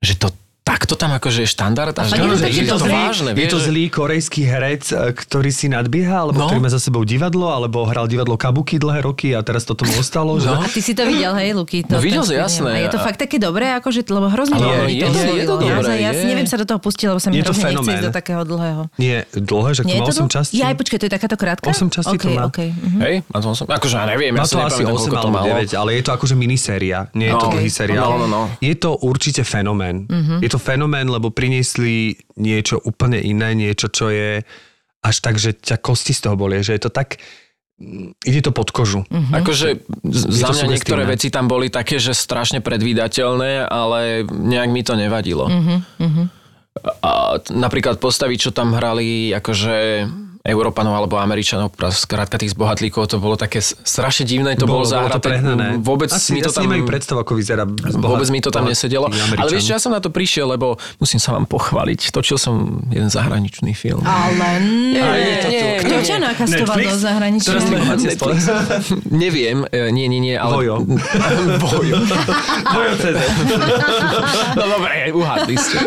že 0.00 0.16
to 0.16 0.32
takto 0.62 0.94
tam 0.94 1.10
akože 1.12 1.42
je 1.42 1.50
štandard 1.50 1.90
a, 1.90 2.02
že, 2.02 2.14
je 2.14 2.22
to 2.22 2.36
že 2.38 2.46
je 2.52 2.64
to 2.64 2.78
dobrý- 2.78 2.94
vážne. 2.94 3.30
je 3.32 3.48
to 3.48 3.58
že- 3.58 3.66
zlý 3.66 3.84
korejský 3.88 4.42
herec, 4.42 4.84
e, 4.86 5.10
ktorý 5.10 5.50
si 5.50 5.66
nadbieha, 5.66 6.16
alebo 6.20 6.36
No. 6.36 6.46
ktorý 6.46 6.60
má 6.60 6.68
za 6.68 6.78
sebou 6.78 7.02
divadlo, 7.02 7.48
alebo 7.48 7.82
hral 7.84 8.06
divadlo 8.06 8.34
Kabuki 8.34 8.76
dlhé 8.76 9.02
roky 9.02 9.28
a 9.30 9.40
teraz 9.40 9.62
to 9.62 9.72
tomu 9.72 9.90
ostalo. 9.94 10.36
Že... 10.36 10.46
No. 10.46 10.60
A 10.60 10.66
ty 10.66 10.78
si 10.78 10.92
to 10.92 11.02
videl, 11.02 11.32
hej, 11.34 11.52
Luky? 11.52 11.82
To, 11.82 11.92
No 11.92 11.98
videl 11.98 12.22
film. 12.22 12.38
jasné. 12.38 12.70
A 12.72 12.78
je 12.78 12.88
to 12.88 12.98
fakt 12.98 13.18
také 13.18 13.36
dobré, 13.36 13.72
akože, 13.72 14.06
lebo 14.06 14.28
hrozne 14.28 14.54
Ale 14.54 14.62
veľa 14.62 14.86
je, 14.86 14.92
je, 14.92 15.00
to 15.00 15.10
je 15.10 15.42
to 15.42 15.54
dobré, 15.58 15.72
Naozaj, 15.72 15.96
ja 15.98 16.12
si 16.12 16.18
je. 16.18 16.28
neviem 16.28 16.46
sa 16.46 16.56
do 16.56 16.64
toho 16.64 16.78
pustiť, 16.78 17.06
lebo 17.06 17.18
sa 17.18 17.28
mi 17.28 17.34
Je 17.34 17.42
to 17.42 17.50
hrozne 17.50 17.60
nechce 17.62 17.74
fenomén. 17.74 17.92
ísť 17.92 18.04
do 18.04 18.12
takého 18.12 18.42
dlhého. 18.42 18.82
Nie, 18.96 19.16
dlhé, 19.32 19.70
že 19.72 19.82
to 19.82 19.88
má 19.90 20.04
8 20.04 20.12
dlho? 20.20 20.28
častí. 20.30 20.54
Ja 20.54 20.64
aj 20.66 20.76
počkaj, 20.76 20.98
to 20.98 21.04
je 21.04 21.12
takáto 21.12 21.36
krátka? 21.36 21.66
Osem 21.66 21.88
častí 21.88 22.14
to 22.14 22.20
okay, 22.22 22.36
má. 22.36 22.44
Okay, 22.46 22.68
mhm. 22.70 22.98
Hej, 23.00 23.14
a 23.24 23.36
to 23.36 23.46
som, 23.50 23.66
akože 23.66 23.94
ja 23.96 24.06
neviem, 24.06 24.30
Má 24.30 24.38
ja 24.38 24.44
si 24.44 24.52
to 24.52 24.58
asi 24.60 24.80
nepamätám, 24.80 24.86
8 24.86 25.00
koľko 25.00 25.10
to 25.10 25.18
alebo 25.20 25.34
malo. 25.34 25.46
9, 25.56 25.72
ale 25.74 25.90
je 25.90 26.02
to 26.02 26.10
akože 26.12 26.34
miniséria, 26.36 26.98
nie 27.12 27.26
je 27.26 27.34
to 27.34 27.46
No. 27.46 27.52
dlhý 27.52 27.70
seriál. 27.70 28.08
No, 28.08 28.16
no, 28.16 28.26
no. 28.28 28.42
Je 28.60 28.74
to 28.74 28.90
určite 29.00 29.42
fenomén. 29.42 30.04
Mhm. 30.06 30.34
Je 30.40 30.48
to 30.48 30.58
fenomén, 30.60 31.08
lebo 31.08 31.32
priniesli 31.32 32.20
niečo 32.36 32.78
úplne 32.84 33.18
iné, 33.18 33.56
niečo, 33.56 33.88
čo 33.88 34.12
je 34.12 34.44
až 35.00 35.16
tak, 35.24 35.40
že 35.40 35.56
ťa 35.56 35.80
kosti 35.80 36.12
z 36.12 36.28
toho 36.28 36.36
bolie, 36.36 36.60
že 36.60 36.76
je 36.76 36.82
to 36.84 36.90
tak, 36.92 37.16
mm, 37.80 38.20
ide 38.28 38.44
to 38.44 38.52
pod 38.52 38.68
kožu. 38.70 39.08
Mhm. 39.08 39.32
Akože 39.40 39.68
za 40.12 40.52
mňa 40.52 40.66
niektoré 40.76 41.08
veci 41.08 41.32
tam 41.32 41.48
boli 41.48 41.72
také, 41.72 41.96
že 41.96 42.12
strašne 42.12 42.60
predvídateľné, 42.60 43.64
ale 43.64 44.28
nejak 44.28 44.70
mi 44.70 44.84
to 44.84 44.94
nevadilo. 44.94 45.48
Mhm, 45.48 46.38
A 47.02 47.42
napríklad 47.50 47.98
postavy, 47.98 48.38
čo 48.38 48.54
tam 48.54 48.78
hrali, 48.78 49.34
akože 49.34 50.06
Európanov 50.40 50.96
alebo 50.96 51.20
Američanov, 51.20 51.76
skrátka 51.92 52.40
tých 52.40 52.56
zbohatlíkov, 52.56 53.12
to 53.12 53.20
bolo 53.20 53.36
také 53.36 53.60
strašne 53.60 54.24
divné, 54.24 54.56
to 54.56 54.64
bolo, 54.64 54.88
to 54.88 54.96
zahraté. 54.96 55.36
prehnané. 55.36 55.76
Vôbec 55.84 56.08
asi, 56.08 56.32
mi 56.32 56.40
to 56.40 56.48
tam... 56.48 56.64
nemajú 56.64 56.88
predstavu, 56.88 57.20
ako 57.20 57.36
vyzerá 57.36 57.68
zbohat- 57.68 58.16
Vôbec 58.16 58.28
mi 58.32 58.40
to 58.40 58.48
tam 58.48 58.64
nesedelo. 58.64 59.12
Ale 59.12 59.48
vieš, 59.52 59.68
ja 59.68 59.76
som 59.76 59.92
na 59.92 60.00
to 60.00 60.08
prišiel, 60.08 60.48
lebo 60.48 60.80
musím 60.96 61.20
sa 61.20 61.36
vám 61.36 61.44
pochváliť. 61.44 62.08
Točil 62.08 62.40
som 62.40 62.80
jeden 62.88 63.12
zahraničný 63.12 63.76
film. 63.76 64.00
Ale 64.00 64.64
nie. 64.64 64.96
je 64.96 65.36
to 65.44 65.48
tu. 65.52 65.66
Kto 65.84 65.96
ťa 66.08 66.16
nakastoval 66.24 66.76
do 66.88 66.96
zahraničia? 66.96 67.52
Neviem, 69.12 69.68
e, 69.68 69.92
nie, 69.92 70.08
nie, 70.08 70.20
nie, 70.24 70.36
ale... 70.40 70.56
Vojo. 70.56 70.88
Vojo. 71.68 71.96
Vojo 72.80 72.92
CZ. 72.96 73.18
No 74.56 74.64
dobre, 74.72 75.12
uhádli 75.12 75.56
ste. 75.60 75.78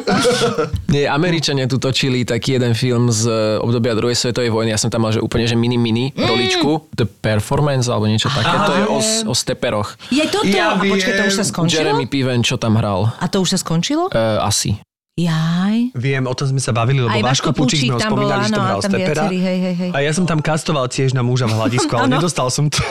Nie, 0.93 1.09
Američania 1.09 1.65
tu 1.65 1.81
točili 1.81 2.21
taký 2.21 2.61
jeden 2.61 2.77
film 2.77 3.09
z 3.09 3.25
obdobia 3.57 3.97
druhej 3.97 4.13
svetovej 4.13 4.42
vojny. 4.49 4.73
Ja 4.73 4.79
som 4.79 4.89
tam 4.89 5.05
mal, 5.05 5.11
že 5.13 5.21
úplne, 5.23 5.45
že 5.45 5.55
mini 5.55 5.77
mini 5.79 6.11
roličku. 6.15 6.89
The 6.95 7.05
Performance 7.05 7.87
alebo 7.87 8.07
niečo 8.09 8.31
také. 8.31 8.49
Aha, 8.49 8.65
to 8.65 8.73
je 8.73 8.85
o, 8.87 8.99
o 9.29 9.33
steperoch. 9.35 9.95
Je 10.09 10.25
toto? 10.27 10.47
Ja 10.47 10.75
a 10.75 10.81
počkaj, 10.81 11.13
to 11.19 11.23
už 11.29 11.35
sa 11.39 11.45
skončilo? 11.45 11.79
Jeremy 11.83 12.05
Piven, 12.09 12.41
čo 12.41 12.59
tam 12.59 12.79
hral? 12.79 13.13
A 13.19 13.25
to 13.29 13.43
už 13.43 13.55
sa 13.55 13.59
skončilo? 13.59 14.09
Uh, 14.11 14.41
asi. 14.43 14.79
Jaj. 15.13 15.93
Viem, 15.93 16.25
o 16.25 16.33
tom 16.33 16.49
sme 16.49 16.57
sa 16.57 16.73
bavili, 16.73 16.97
lebo 16.97 17.13
Aj 17.13 17.21
Vaško 17.21 17.53
Pučík 17.53 17.85
sme 17.85 17.93
ho 17.93 18.01
spomínali, 18.01 18.49
že 18.49 18.57
to 18.57 18.63
hral 18.65 18.81
stepera. 18.81 19.29
viacerí, 19.29 19.37
hej, 19.45 19.57
hej, 19.61 19.75
hej. 19.77 19.89
A 19.93 19.97
ja 20.01 20.09
som 20.09 20.25
tam 20.25 20.41
kastoval 20.41 20.89
tiež 20.89 21.13
na 21.13 21.21
muža 21.21 21.45
v 21.45 21.53
hľadisku, 21.53 21.93
ale 21.93 22.09
nedostal 22.17 22.49
som 22.49 22.65
to. 22.65 22.81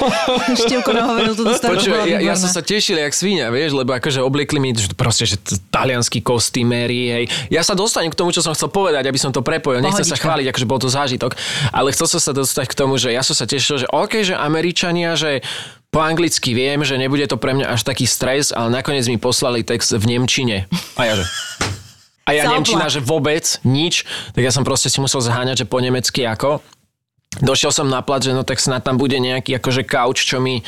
Števko 0.54 0.94
nahovoril 0.94 1.34
túto 1.34 1.50
starú. 1.58 1.82
Počuj, 1.82 1.90
bola 1.90 2.06
ja, 2.06 2.22
ja 2.22 2.38
som 2.38 2.46
sa 2.46 2.62
tešil 2.62 2.94
jak 3.02 3.10
svinia, 3.10 3.50
vieš, 3.50 3.74
lebo 3.74 3.90
akože 3.98 4.22
obliekli 4.22 4.62
mi 4.62 4.70
že 4.70 4.94
proste, 4.94 5.26
že 5.26 5.34
t- 5.34 5.58
talianskí 5.74 6.22
kostýmery, 6.22 7.00
hej. 7.10 7.24
Ja 7.50 7.66
sa 7.66 7.74
dostanem 7.74 8.06
k 8.06 8.14
tomu, 8.14 8.30
čo 8.30 8.38
som 8.38 8.54
chcel 8.54 8.70
povedať, 8.70 9.02
aby 9.10 9.18
som 9.18 9.34
to 9.34 9.42
prepojil. 9.42 9.82
Nechcem 9.82 10.06
sa 10.06 10.14
chváliť, 10.14 10.46
akože 10.54 10.66
bol 10.70 10.78
to 10.78 10.86
zážitok, 10.86 11.34
ale 11.74 11.90
chcel 11.90 12.06
som 12.06 12.22
sa 12.22 12.30
dostať 12.30 12.70
k 12.70 12.74
tomu, 12.78 13.02
že 13.02 13.10
ja 13.10 13.26
som 13.26 13.34
sa 13.34 13.50
tešil, 13.50 13.82
že 13.82 13.90
OK, 13.90 14.22
že 14.22 14.38
Američania, 14.38 15.18
že 15.18 15.42
po 15.90 15.98
anglicky 15.98 16.54
viem, 16.54 16.86
že 16.86 17.02
nebude 17.02 17.26
to 17.26 17.34
pre 17.34 17.50
mňa 17.50 17.66
až 17.74 17.82
taký 17.82 18.06
stres, 18.06 18.54
ale 18.54 18.70
nakoniec 18.70 19.10
mi 19.10 19.18
poslali 19.18 19.66
text 19.66 19.90
v 19.90 20.06
Nemčine. 20.06 20.70
A 20.94 21.02
ja 21.02 21.18
že... 21.18 21.26
A 22.22 22.30
ja. 22.32 22.46
Nemčina, 22.46 22.86
že 22.86 23.02
vôbec 23.02 23.42
nič, 23.66 24.06
tak 24.30 24.42
ja 24.46 24.54
som 24.54 24.62
proste 24.62 24.86
si 24.86 25.02
musel 25.02 25.18
zháňať, 25.18 25.66
že 25.66 25.66
po 25.66 25.82
nemecky 25.82 26.22
ako. 26.22 26.62
Došiel 27.40 27.72
som 27.72 27.88
na 27.88 28.04
plat, 28.04 28.20
že 28.20 28.36
no 28.36 28.44
tak 28.44 28.60
snad 28.60 28.84
tam 28.84 29.00
bude 29.00 29.16
nejaký 29.16 29.56
akože 29.56 29.88
kauč, 29.88 30.20
čo 30.28 30.36
mi 30.36 30.60
e, 30.60 30.62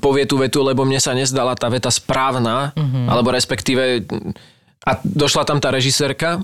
povie 0.00 0.24
tú 0.24 0.40
vetu, 0.40 0.64
lebo 0.64 0.88
mne 0.88 0.96
sa 0.96 1.12
nezdala 1.12 1.52
tá 1.52 1.68
veta 1.68 1.92
správna, 1.92 2.72
mm-hmm. 2.72 3.06
alebo 3.12 3.28
respektíve 3.28 4.08
a 4.80 4.90
došla 5.04 5.44
tam 5.44 5.60
tá 5.60 5.68
režisérka, 5.68 6.40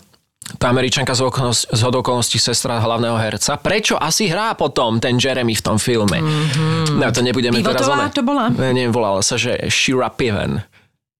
tá 0.60 0.68
američanka 0.68 1.16
z, 1.16 1.24
okolnosti, 1.24 1.66
z 1.72 1.80
okolností 1.80 2.36
sestra 2.36 2.76
hlavného 2.76 3.16
herca. 3.16 3.56
Prečo 3.56 3.96
asi 3.96 4.28
hrá 4.28 4.52
potom 4.52 5.00
ten 5.00 5.16
Jeremy 5.16 5.56
v 5.56 5.62
tom 5.64 5.80
filme? 5.80 6.20
Mm-hmm. 6.20 7.00
No 7.00 7.08
to 7.08 7.24
nebudeme 7.24 7.64
teraz... 7.64 7.82
Pivotová 7.82 8.06
one- 8.06 8.12
to 8.12 8.22
bola? 8.22 8.44
Ne, 8.52 8.76
neviem, 8.76 8.92
volala 8.92 9.24
sa, 9.24 9.40
že 9.40 9.56
Shira 9.72 10.12
Piven. 10.12 10.60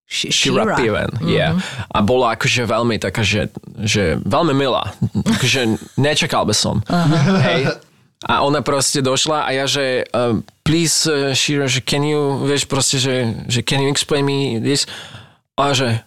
Sh- 0.07 0.31
Shira 0.31 0.63
Shira. 0.63 0.75
Piven, 0.79 1.11
yeah. 1.27 1.59
A 1.91 1.99
bola 1.99 2.39
akože 2.39 2.63
veľmi 2.63 2.95
taká, 2.95 3.27
že, 3.27 3.51
že 3.83 4.15
veľmi 4.23 4.55
milá. 4.55 4.95
Akože 5.13 5.75
nečakal 5.99 6.47
by 6.47 6.55
som. 6.55 6.79
Hej. 7.43 7.75
A 8.25 8.41
ona 8.41 8.65
proste 8.65 9.03
došla 9.03 9.45
a 9.45 9.53
ja, 9.53 9.69
že 9.69 10.07
uh, 10.09 10.39
please, 10.65 11.05
uh, 11.05 11.35
Shira, 11.37 11.67
že 11.69 11.85
can 11.85 12.01
you, 12.01 12.49
vieš 12.49 12.65
proste, 12.65 12.97
že, 12.97 13.45
že 13.45 13.61
can 13.61 13.83
you 13.83 13.91
explain 13.93 14.25
me 14.25 14.57
this? 14.57 14.87
A 15.53 15.75
že, 15.75 16.01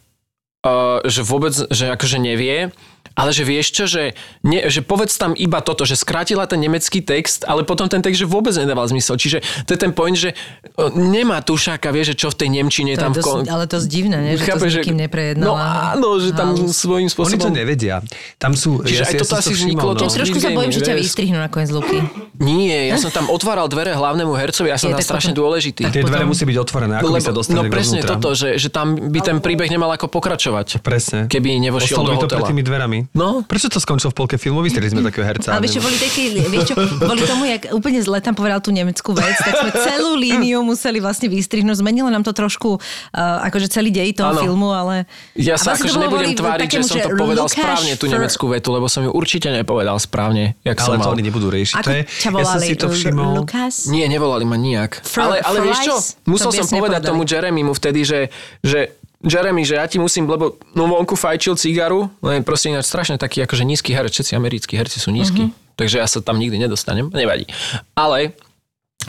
uh, 0.66 0.98
že 1.06 1.22
vôbec, 1.22 1.52
že 1.52 1.86
akože 1.86 2.18
nevie. 2.18 2.72
Ale 3.12 3.34
že 3.34 3.42
vieš 3.42 3.74
čo, 3.74 3.84
že, 3.84 4.14
ne, 4.40 4.70
že 4.70 4.80
povedz 4.80 5.18
tam 5.18 5.34
iba 5.34 5.58
toto, 5.60 5.82
že 5.82 5.98
skrátila 5.98 6.46
ten 6.46 6.62
nemecký 6.62 7.02
text, 7.02 7.42
ale 7.44 7.66
potom 7.66 7.90
ten 7.90 8.00
text, 8.00 8.22
že 8.22 8.26
vôbec 8.26 8.54
nedával 8.54 8.86
zmysel. 8.86 9.18
Čiže 9.18 9.38
to 9.66 9.74
je 9.74 9.78
ten 9.78 9.90
point, 9.90 10.14
že 10.14 10.32
o, 10.78 10.88
nemá 10.94 11.42
tušáka, 11.42 11.90
vie, 11.90 12.06
že 12.06 12.14
čo 12.14 12.30
v 12.30 12.36
tej 12.46 12.48
Nemčine 12.54 12.94
To 12.94 13.02
tam... 13.08 13.12
v 13.12 13.20
kon- 13.20 13.42
dosť, 13.44 13.50
ale 13.50 13.64
to 13.66 13.76
je 13.76 13.86
divné, 13.90 14.16
nie? 14.22 14.32
že 14.38 14.46
to 14.46 14.56
Chápeš, 14.56 14.70
s 14.70 14.76
nikým 14.80 14.98
neprejednala. 14.98 15.46
No 15.46 15.54
áno, 15.58 16.08
že 16.22 16.30
tam 16.32 16.54
Halus. 16.54 16.72
svojím 16.78 17.08
Oni 17.08 17.14
spôsobom... 17.14 17.44
to 17.44 17.50
nevedia. 17.50 17.96
Tam 18.38 18.54
sú... 18.54 18.80
Čiže 18.86 19.02
aj 19.04 19.12
si- 19.12 19.20
toto 19.20 19.34
som 19.34 19.42
asi 19.42 19.50
to 19.52 19.56
vzniklo 19.58 19.90
to- 19.92 19.96
no. 19.98 20.00
Čiže 20.06 20.16
trošku 20.22 20.38
sa 20.38 20.50
bojím, 20.54 20.72
že 20.72 20.80
ťa 20.80 20.94
vystrihnú 20.96 21.38
nakoniec 21.38 21.68
z 21.68 21.74
Luky. 21.76 21.98
Nie, 22.40 22.88
ja 22.88 22.96
som 22.96 23.10
tam 23.12 23.28
otváral 23.28 23.68
dvere 23.68 23.92
hlavnému 23.92 24.32
hercovi, 24.32 24.72
ja 24.72 24.78
som 24.80 24.88
Je, 24.88 24.96
tam 24.96 25.04
strašne 25.04 25.32
potom- 25.34 25.50
dôležitý. 25.50 25.82
Tie 25.92 26.02
dvere 26.06 26.24
musí 26.24 26.46
byť 26.48 26.56
otvorené, 26.56 26.94
ako 27.02 27.12
by 27.12 27.20
sa 27.20 27.34
dostali 27.34 27.68
no 27.68 27.72
presne 27.72 28.00
toto, 28.00 28.32
že, 28.32 28.56
že 28.56 28.72
tam 28.72 28.96
by 28.96 29.20
ten 29.20 29.36
príbeh 29.44 29.68
nemal 29.68 29.90
ako 29.92 30.08
pokračovať. 30.08 30.80
Presne. 30.80 31.28
Keby 31.28 31.58
nevošiel 31.60 32.00
do 32.00 32.16
to 32.16 32.24
hotela. 32.24 32.48
tými 32.48 32.64
dverami. 32.64 32.99
No. 33.12 33.42
Prečo 33.44 33.68
to 33.72 33.78
skončilo 33.78 34.10
v 34.12 34.16
polke 34.16 34.36
filmu? 34.36 34.60
Vystreli 34.64 34.90
sme 34.90 35.00
takého 35.04 35.24
herca. 35.24 35.56
Ale 35.56 35.64
vieš 35.64 35.78
čo, 35.78 35.82
boli 35.84 35.96
také, 35.96 36.22
vieš 36.32 36.64
čo, 36.70 36.74
boli 37.00 37.22
tomu, 37.24 37.44
jak 37.46 37.72
úplne 37.72 38.00
zle 38.00 38.18
tam 38.20 38.34
povedal 38.36 38.60
tú 38.60 38.70
nemeckú 38.74 39.16
vec, 39.16 39.36
tak 39.40 39.54
sme 39.56 39.70
celú 39.72 40.16
líniu 40.16 40.60
museli 40.64 40.98
vlastne 41.00 41.28
vystrihnúť. 41.32 41.80
Zmenilo 41.80 42.08
nám 42.12 42.22
to 42.26 42.32
trošku, 42.32 42.76
uh, 42.76 43.46
akože 43.46 43.70
celý 43.70 43.90
dej 43.90 44.16
toho 44.16 44.34
Áno. 44.34 44.40
filmu, 44.40 44.68
ale... 44.74 45.08
Ja 45.38 45.56
sa 45.56 45.72
vlastne 45.72 45.88
to 45.88 45.96
akože 45.96 45.98
nebudem 46.04 46.30
tváriť, 46.36 46.68
že 46.68 46.82
som 46.84 46.98
to 47.00 47.10
povedal 47.16 47.46
Lukáš 47.46 47.56
správne, 47.56 47.92
tú 47.96 48.06
nemeckú 48.10 48.44
vetu, 48.52 48.68
lebo 48.74 48.86
som 48.86 49.02
ju 49.06 49.10
určite 49.12 49.48
nepovedal 49.50 49.96
správne, 50.00 50.58
jak 50.64 50.78
som 50.80 50.96
Ale 50.96 51.04
to 51.04 51.08
mal. 51.08 51.14
oni 51.16 51.22
nebudú 51.24 51.48
riešiť. 51.50 51.76
Ako 51.80 51.86
to 51.86 51.92
je, 51.94 52.02
ťa 52.04 52.12
ja 52.12 52.22
som 52.22 52.32
volali? 52.34 52.66
si 52.66 52.74
to 52.76 52.86
všimol. 52.90 53.32
Lukas? 53.44 53.74
Nie, 53.88 54.04
nevolali 54.06 54.44
ma 54.44 54.56
nijak. 54.58 55.00
Fr- 55.02 55.24
ale 55.26 55.36
ale 55.40 55.58
vieš 55.64 55.78
čo? 55.84 55.94
To 55.98 56.28
Musel 56.30 56.50
som 56.54 56.66
povedať 56.70 57.00
tomu 57.06 57.22
Jeremymu 57.26 57.72
vtedy, 57.74 58.00
že, 58.06 58.20
že 58.62 58.99
Jeremy, 59.20 59.62
že 59.68 59.76
ja 59.76 59.84
ti 59.84 60.00
musím, 60.00 60.24
lebo 60.24 60.56
no 60.72 60.88
vonku 60.88 61.12
fajčil 61.12 61.52
cigaru, 61.60 62.08
len 62.24 62.40
proste 62.40 62.72
ináč 62.72 62.88
strašne 62.88 63.20
taký 63.20 63.44
akože 63.44 63.68
nízky 63.68 63.92
herec, 63.92 64.16
všetci 64.16 64.32
americkí 64.32 64.80
herci 64.80 64.96
sú 64.96 65.12
nízky, 65.12 65.44
Mhm. 65.44 65.50
uh-huh. 65.52 65.76
takže 65.76 65.96
ja 66.00 66.06
sa 66.08 66.24
tam 66.24 66.40
nikdy 66.40 66.56
nedostanem, 66.56 67.12
nevadí. 67.12 67.44
Ale 67.92 68.32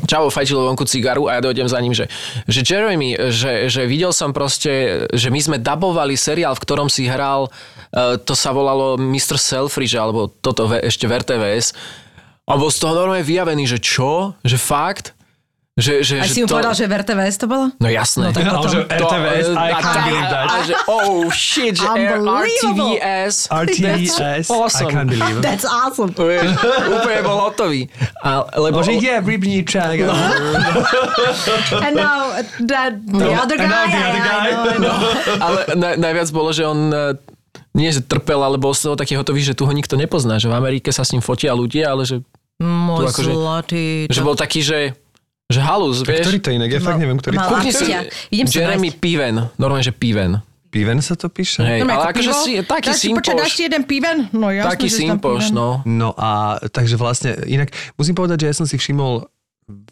Čavo 0.07 0.31
fajčilo 0.31 0.71
vonku 0.71 0.87
cigaru 0.87 1.27
a 1.27 1.35
ja 1.35 1.41
dojdem 1.43 1.67
za 1.67 1.75
ním, 1.83 1.91
že, 1.91 2.07
že 2.47 2.63
Jeremy, 2.63 3.27
že, 3.27 3.67
že 3.67 3.83
videl 3.83 4.15
som 4.15 4.31
proste, 4.31 5.03
že 5.11 5.27
my 5.27 5.35
sme 5.35 5.57
dabovali 5.59 6.15
seriál, 6.15 6.55
v 6.55 6.63
ktorom 6.63 6.87
si 6.87 7.11
hral, 7.11 7.51
uh, 7.51 8.15
to 8.15 8.31
sa 8.31 8.55
volalo 8.55 8.95
Mr. 8.95 9.35
Selfridge, 9.35 9.99
alebo 9.99 10.31
toto 10.31 10.71
ešte 10.71 11.11
v 11.11 11.19
RTVS. 11.19 11.75
A 12.47 12.55
bol 12.55 12.71
z 12.71 12.79
toho 12.79 12.95
normálne 12.95 13.27
vyjavený, 13.27 13.67
že 13.67 13.83
čo? 13.83 14.31
Že 14.47 14.57
fakt? 14.63 15.05
Že, 15.71 16.03
že, 16.03 16.15
A 16.19 16.27
že 16.27 16.35
si 16.35 16.43
mu 16.43 16.51
to... 16.51 16.59
povedal, 16.59 16.75
že 16.75 16.83
v 16.83 16.99
RTVS 16.99 17.35
to 17.39 17.47
bolo? 17.47 17.71
No 17.79 17.87
jasné. 17.87 18.27
No 18.27 18.35
tak 18.35 18.43
že 18.43 18.83
potom. 18.91 19.07
RTVS, 19.07 19.45
I 19.55 19.69
a, 19.71 19.79
can't 19.79 20.03
believe 20.03 20.27
that. 20.27 20.45
a, 20.45 20.55
že 20.67 20.75
oh 20.83 21.23
shit, 21.31 21.73
že 21.73 21.87
Unbelievable. 21.87 22.99
RTVS. 22.99 23.35
RTVS, 23.63 24.11
That's 24.13 24.51
awesome. 24.51 24.83
I 24.83 24.91
can't 24.91 25.07
believe 25.07 25.35
it. 25.39 25.41
That's 25.41 25.63
awesome. 25.63 26.11
Vieš, 26.11 26.59
úplne 26.91 27.19
bol 27.23 27.37
hotový. 27.41 27.87
A, 28.19 28.43
lebo, 28.59 28.83
Bože, 28.83 28.99
je 28.99 29.15
rybníčak. 29.15 29.95
And 31.87 31.95
now 31.95 32.35
that 32.67 32.99
the 33.07 33.31
other 33.31 33.55
and 33.55 33.63
guy. 33.63 33.71
now 33.71 33.85
the 33.87 34.03
other 34.03 34.21
I- 34.21 34.27
I 34.27 34.27
guy. 34.27 34.51
know, 34.51 34.63
I 34.67 34.77
know. 34.77 34.97
ale 35.47 35.57
naj, 35.75 35.93
najviac 35.97 36.29
bolo, 36.29 36.51
že 36.51 36.63
on 36.63 36.91
e, 36.91 37.15
nie, 37.71 37.89
že 37.89 38.03
trpel, 38.03 38.43
ale 38.43 38.59
bol 38.59 38.75
z 38.75 38.91
toho 38.91 38.99
taký 38.99 39.15
hotový, 39.15 39.39
že 39.41 39.55
tu 39.55 39.63
ho 39.63 39.71
nikto 39.71 39.95
nepozná, 39.95 40.35
že 40.35 40.51
v 40.51 40.55
Amerike 40.55 40.91
sa 40.91 41.07
s 41.07 41.15
ním 41.15 41.23
fotia 41.23 41.55
ľudia, 41.55 41.89
ale 41.89 42.03
že, 42.03 42.19
Môj 42.59 43.07
akože- 43.07 43.31
zlatý. 43.31 43.85
že 44.11 44.19
bol 44.19 44.35
taký, 44.35 44.59
že, 44.61 44.79
že 45.51 45.61
halus, 45.61 46.01
vieš. 46.01 46.25
Ktorý 46.25 46.37
to 46.39 46.49
inak? 46.49 46.69
Ja 46.69 46.79
fakt 46.79 46.97
neviem, 46.97 47.15
ktorý 47.15 47.35
to 47.35 47.45
Kúkni 47.45 47.71
si. 47.71 47.85
Idem 48.29 48.47
Jeremy. 48.47 48.89
Piven, 48.93 49.35
normálne, 49.55 49.83
že 49.83 49.91
Piven. 49.91 50.39
Piven 50.67 50.99
sa 50.99 51.13
to 51.13 51.27
píše? 51.27 51.59
Hej, 51.59 51.83
ale 51.83 51.91
ako 52.07 52.15
akože 52.15 52.31
si, 52.39 52.51
taký 52.63 52.87
Dáš 52.87 52.97
si 52.97 53.07
počkaj, 53.11 53.35
dáš 53.35 53.43
simpoš. 53.43 53.59
ti 53.59 53.61
jeden 53.61 53.83
piven? 53.83 54.17
No 54.31 54.47
jasné, 54.47 54.71
Taký 54.71 54.87
že 54.87 54.93
si 54.93 55.03
tam 55.03 55.19
simpoš, 55.19 55.43
piven. 55.43 55.53
no. 55.53 55.69
No 55.83 56.09
a 56.15 56.29
takže 56.63 56.95
vlastne, 56.95 57.35
inak 57.45 57.69
musím 57.99 58.15
povedať, 58.15 58.37
že 58.39 58.47
ja 58.47 58.55
som 58.55 58.63
si 58.63 58.79
všimol 58.79 59.27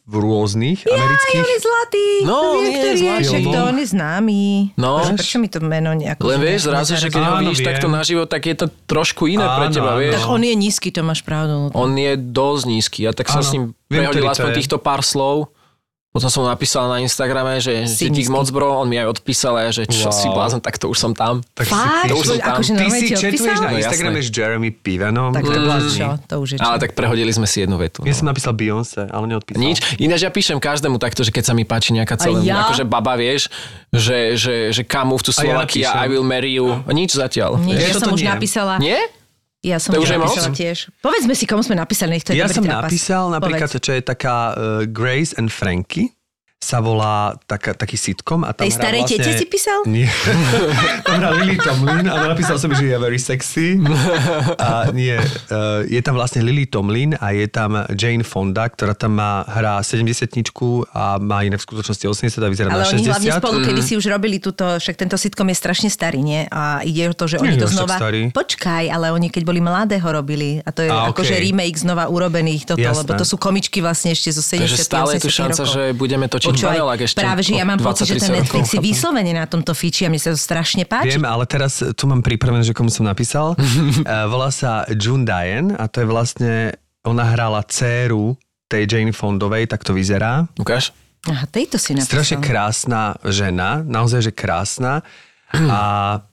v 0.10 0.16
rôznych 0.18 0.82
Aj, 0.84 0.92
amerických... 0.92 1.38
on 1.38 1.48
je 1.48 1.60
zlatý. 1.62 2.08
No, 2.26 2.38
nie 2.58 2.66
je 2.66 2.80
ktorý 2.82 3.00
je, 3.00 3.16
však 3.30 3.44
to 3.46 3.60
on 3.62 3.78
je 3.78 3.88
známy. 3.94 4.42
No. 4.74 4.92
Že 5.06 5.12
Prečo 5.22 5.38
mi 5.38 5.48
to 5.48 5.60
meno 5.62 5.92
nejako... 5.94 6.22
Len 6.26 6.40
vieš, 6.42 6.60
zrazu, 6.66 6.98
že 6.98 7.08
keď 7.14 7.22
ho 7.22 7.34
vidíš 7.40 7.60
takto 7.62 7.88
naživo, 7.88 8.26
tak 8.26 8.42
je 8.44 8.56
to 8.58 8.66
trošku 8.90 9.30
iné 9.30 9.46
pre 9.46 9.70
Áno, 9.70 9.76
teba, 9.76 9.94
áno. 9.94 10.02
vieš. 10.02 10.14
Tak 10.18 10.26
on 10.26 10.42
je 10.42 10.54
nízky, 10.58 10.90
to 10.90 11.02
máš 11.06 11.22
pravdu. 11.22 11.70
On 11.78 11.92
je 11.94 12.18
dosť 12.18 12.64
nízky 12.66 13.02
a 13.06 13.14
tak 13.14 13.30
som 13.30 13.42
Áno, 13.42 13.48
s 13.48 13.52
ním 13.54 13.64
prehodil 13.86 14.26
aspoň 14.26 14.52
týchto 14.58 14.78
pár 14.82 15.06
slov. 15.06 15.54
Potom 16.20 16.30
som 16.30 16.42
mu 16.42 16.50
napísal 16.50 16.86
na 16.86 17.00
Instagrame, 17.00 17.58
že, 17.58 17.88
Si 17.88 18.06
že 18.06 18.12
dík 18.12 18.28
moc 18.28 18.44
bro, 18.46 18.76
on 18.76 18.86
mi 18.86 18.96
aj 18.96 19.08
odpísal 19.10 19.56
ja, 19.58 19.72
že 19.72 19.84
čo 19.86 20.06
Wow. 20.06 20.14
si 20.14 20.28
blázon, 20.28 20.60
tak 20.60 20.76
to 20.76 20.86
už 20.86 21.00
som 21.00 21.12
tam. 21.12 21.40
Tak 21.50 21.66
Fakt? 21.66 22.08
To 22.08 22.16
už 22.16 22.26
som 22.28 22.38
tam. 22.38 22.56
Akože 22.56 22.72
Ty 22.74 22.88
si 22.90 23.06
četuješ 23.10 23.58
na 23.58 23.70
No, 23.70 23.78
Instagrame 23.78 24.20
jasné. 24.20 24.28
s 24.28 24.36
Jeremy 24.36 24.70
Pivenom? 24.70 25.32
Tak 25.32 25.42
to 25.42 25.52
Mm. 25.56 25.72
už 25.72 25.84
čo, 25.90 26.08
to 26.22 26.36
už 26.38 26.50
je 26.50 26.58
čo. 26.58 26.62
Ale 26.62 26.76
tak 26.78 26.92
prehodili 26.92 27.30
sme 27.30 27.46
si 27.46 27.64
jednu 27.64 27.76
vetu. 27.76 28.04
Ja 28.04 28.12
No. 28.12 28.18
som 28.18 28.28
napísal 28.28 28.52
Beyoncé, 28.52 29.08
ale 29.08 29.26
neodpísal. 29.26 29.58
Nič. 29.58 29.78
Ináč 29.98 30.20
ja 30.22 30.30
píšem 30.30 30.58
každému 30.58 30.98
takto, 30.98 31.22
že 31.22 31.30
keď 31.30 31.44
sa 31.46 31.54
mi 31.54 31.64
páči 31.64 31.92
nejaká 31.92 32.16
celá, 32.16 32.42
ja? 32.42 32.68
akože 32.68 32.84
baba, 32.84 33.16
vieš, 33.16 33.48
že, 33.90 34.36
že, 34.36 34.56
že 34.70 34.82
come 34.84 35.10
move 35.10 35.22
to 35.22 35.32
A 35.32 35.40
ja 35.40 35.40
Slovakia, 35.48 35.88
napíšem. 35.88 35.96
I 35.96 36.08
will 36.08 36.24
marry 36.24 36.52
you. 36.52 36.68
Nič 36.90 37.14
zatiaľ. 37.14 37.56
Nie, 37.58 37.80
Ja 37.80 37.88
ja 37.88 37.96
som 37.96 38.12
už 38.12 38.20
nie. 38.20 38.28
napísala. 38.28 38.76
Nie? 38.78 39.00
Ja 39.60 39.76
som 39.76 39.92
To 39.92 40.00
už 40.00 40.16
napísala 40.16 40.56
tiež. 40.56 40.88
Povedzme 41.04 41.36
si, 41.36 41.44
komu 41.44 41.60
sme 41.60 41.76
napísali, 41.76 42.16
nech 42.16 42.24
to 42.24 42.32
je 42.32 42.40
Ja 42.40 42.48
dobrý 42.48 42.56
som 42.56 42.64
trapas. 42.64 42.88
napísal 42.88 43.24
napríklad, 43.28 43.68
Povedz. 43.68 43.84
čo 43.84 43.92
je 43.92 44.02
taká 44.02 44.38
uh, 44.50 44.56
Grace 44.88 45.36
and 45.36 45.52
Frankie 45.52 46.16
sa 46.60 46.84
volá 46.84 47.40
taká, 47.48 47.72
taký 47.72 47.96
sitcom 47.96 48.44
a 48.44 48.52
tam 48.52 48.68
Tej 48.68 48.76
starej 48.76 49.02
vlastne... 49.02 49.24
tete 49.24 49.32
si 49.34 49.46
písal? 49.48 49.80
Nie. 49.88 50.12
tam 51.08 51.16
hrá 51.18 51.32
Lily 51.34 51.56
Tomlin 51.56 52.04
a 52.06 52.28
napísal 52.28 52.60
som, 52.60 52.68
že 52.70 52.84
je 52.84 52.96
very 52.96 53.16
sexy. 53.16 53.80
A 54.60 54.92
nie, 54.92 55.16
uh, 55.16 55.88
je 55.88 56.02
tam 56.04 56.14
vlastne 56.14 56.44
Lily 56.44 56.68
Tomlin 56.68 57.16
a 57.16 57.32
je 57.32 57.48
tam 57.48 57.88
Jane 57.90 58.22
Fonda, 58.22 58.68
ktorá 58.68 58.92
tam 58.92 59.16
má, 59.16 59.48
hrá 59.48 59.80
70 59.80 60.28
a 60.90 61.16
má 61.18 61.42
inak 61.42 61.64
v 61.64 61.66
skutočnosti 61.66 62.06
80 62.28 62.44
a 62.44 62.48
vyzerá 62.48 62.68
Ale 62.70 62.84
na 62.84 62.92
oni 62.92 63.02
60. 63.02 63.08
hlavne 63.08 63.32
spolu, 63.40 63.58
Mhm. 63.60 63.66
kedy 63.66 63.82
si 63.82 63.94
už 63.96 64.06
robili 64.06 64.38
túto, 64.38 64.68
však 64.68 64.96
tento 64.96 65.16
sitcom 65.16 65.48
je 65.48 65.56
strašne 65.56 65.88
starý, 65.88 66.20
nie? 66.20 66.44
A 66.46 66.84
ide 66.84 67.08
o 67.08 67.16
to, 67.16 67.24
že 67.26 67.40
oni 67.40 67.56
Nie, 67.56 67.64
to 67.64 67.72
znova... 67.72 67.96
starý. 67.96 68.36
Počkaj, 68.36 68.92
ale 68.92 69.10
oni 69.10 69.32
keď 69.32 69.44
boli 69.44 69.64
mladé 69.64 69.96
ho 69.96 70.10
robili. 70.12 70.60
A 70.60 70.70
to 70.70 70.84
je 70.84 70.92
A, 70.92 71.08
akože 71.08 71.34
okej. 71.34 71.44
remake 71.46 71.78
znova 71.78 72.12
urobených 72.12 72.68
toto, 72.68 72.84
Jasné. 72.84 73.00
lebo 73.00 73.12
to 73.16 73.24
sú 73.24 73.40
komičky 73.40 73.80
vlastne 73.80 74.12
ešte 74.12 74.28
zo 74.30 74.44
70 74.44 74.60
Takže 74.66 74.78
stále 74.78 75.10
je 75.16 75.22
tu 75.24 75.32
80 75.32 75.40
šanca, 75.40 75.62
rokov. 75.64 75.72
že 75.72 75.84
budeme 75.96 76.28
točiť 76.28 76.49
Počúvaj, 76.50 76.78
Práve, 77.16 77.42
že 77.46 77.54
ja 77.56 77.66
mám 77.66 77.80
pocit, 77.80 78.10
že 78.10 78.18
ten 78.18 78.34
20-30 78.34 78.40
Netflix 78.42 78.64
si 78.74 78.78
vyslovene 78.82 79.32
na 79.38 79.46
tomto 79.46 79.72
fiči 79.78 80.06
a 80.06 80.10
mne 80.10 80.22
sa 80.22 80.34
to 80.34 80.40
strašne 80.40 80.84
páči. 80.90 81.16
Viem, 81.16 81.26
ale 81.26 81.46
teraz 81.46 81.80
tu 81.82 82.04
mám 82.10 82.26
pripravené, 82.26 82.66
že 82.66 82.74
komu 82.74 82.90
som 82.90 83.06
napísal. 83.06 83.54
uh, 83.54 84.26
volá 84.34 84.50
sa 84.50 84.84
June 84.98 85.24
Diane 85.24 85.78
a 85.78 85.86
to 85.86 86.02
je 86.04 86.08
vlastne, 86.10 86.54
ona 87.06 87.24
hrala 87.30 87.62
dceru 87.64 88.34
tej 88.70 88.86
Jane 88.86 89.14
Fondovej, 89.14 89.66
tak 89.70 89.82
to 89.82 89.94
vyzerá. 89.94 90.46
Ukáž? 90.58 90.94
Aha, 91.28 91.46
tejto 91.50 91.76
si 91.76 91.98
napísal. 91.98 92.22
Strašne 92.22 92.38
krásna 92.40 93.02
žena, 93.28 93.84
naozaj, 93.84 94.30
že 94.30 94.32
krásna. 94.32 95.04
A 95.52 95.80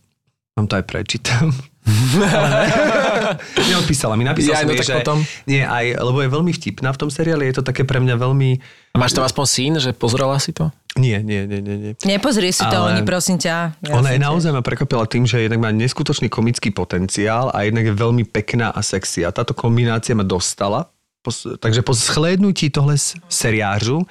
mám 0.57 0.67
to 0.69 0.77
aj 0.79 0.85
prečítam. 0.85 1.51
Ale 2.18 2.61
Neodpísala 3.68 4.14
mi, 4.14 4.22
napísal 4.22 4.53
Ja, 4.53 4.59
som 4.61 4.68
no 4.68 4.75
jej, 4.75 4.83
že... 4.83 4.94
potom. 4.96 5.18
Nie, 5.44 5.62
aj, 5.62 5.96
lebo 5.96 6.18
je 6.18 6.29
veľmi 6.29 6.53
vtipná 6.53 6.90
v 6.90 6.99
tom 6.99 7.09
seriáli, 7.09 7.46
je 7.46 7.57
to 7.57 7.64
také 7.64 7.83
pre 7.83 7.99
mňa 7.99 8.14
veľmi... 8.16 8.51
A 8.90 8.99
máš 8.99 9.12
tam 9.12 9.22
aspoň 9.22 9.44
syn, 9.44 9.72
že 9.77 9.90
pozrela 9.92 10.35
si 10.37 10.51
to? 10.51 10.72
Nie, 10.94 11.20
nie, 11.20 11.44
nie, 11.44 11.61
nie. 11.61 11.77
nie. 11.77 11.92
Nepozrie 12.03 12.49
si 12.51 12.62
to 12.62 12.72
Ale- 12.75 12.88
oni, 12.90 13.01
prosím 13.03 13.37
ťa. 13.37 13.77
Ja 13.79 13.92
Ona 13.94 14.11
je 14.11 14.18
naozaj 14.18 14.51
ma 14.51 14.61
prekvapila 14.61 15.05
tým, 15.05 15.22
že 15.22 15.44
jednak 15.44 15.61
má 15.61 15.70
neskutočný 15.70 16.27
komický 16.27 16.72
potenciál 16.72 17.53
a 17.53 17.62
jednak 17.62 17.85
je 17.85 17.94
veľmi 17.94 18.25
pekná 18.25 18.70
a 18.70 18.81
sexy. 18.81 19.20
A 19.20 19.31
táto 19.31 19.53
kombinácia 19.53 20.12
ma 20.12 20.25
dostala. 20.25 20.88
Takže 21.59 21.83
po 21.83 21.90
schlédnutí 21.90 22.70
tohle 22.70 22.94
s- 22.94 23.18
seriážu 23.27 24.07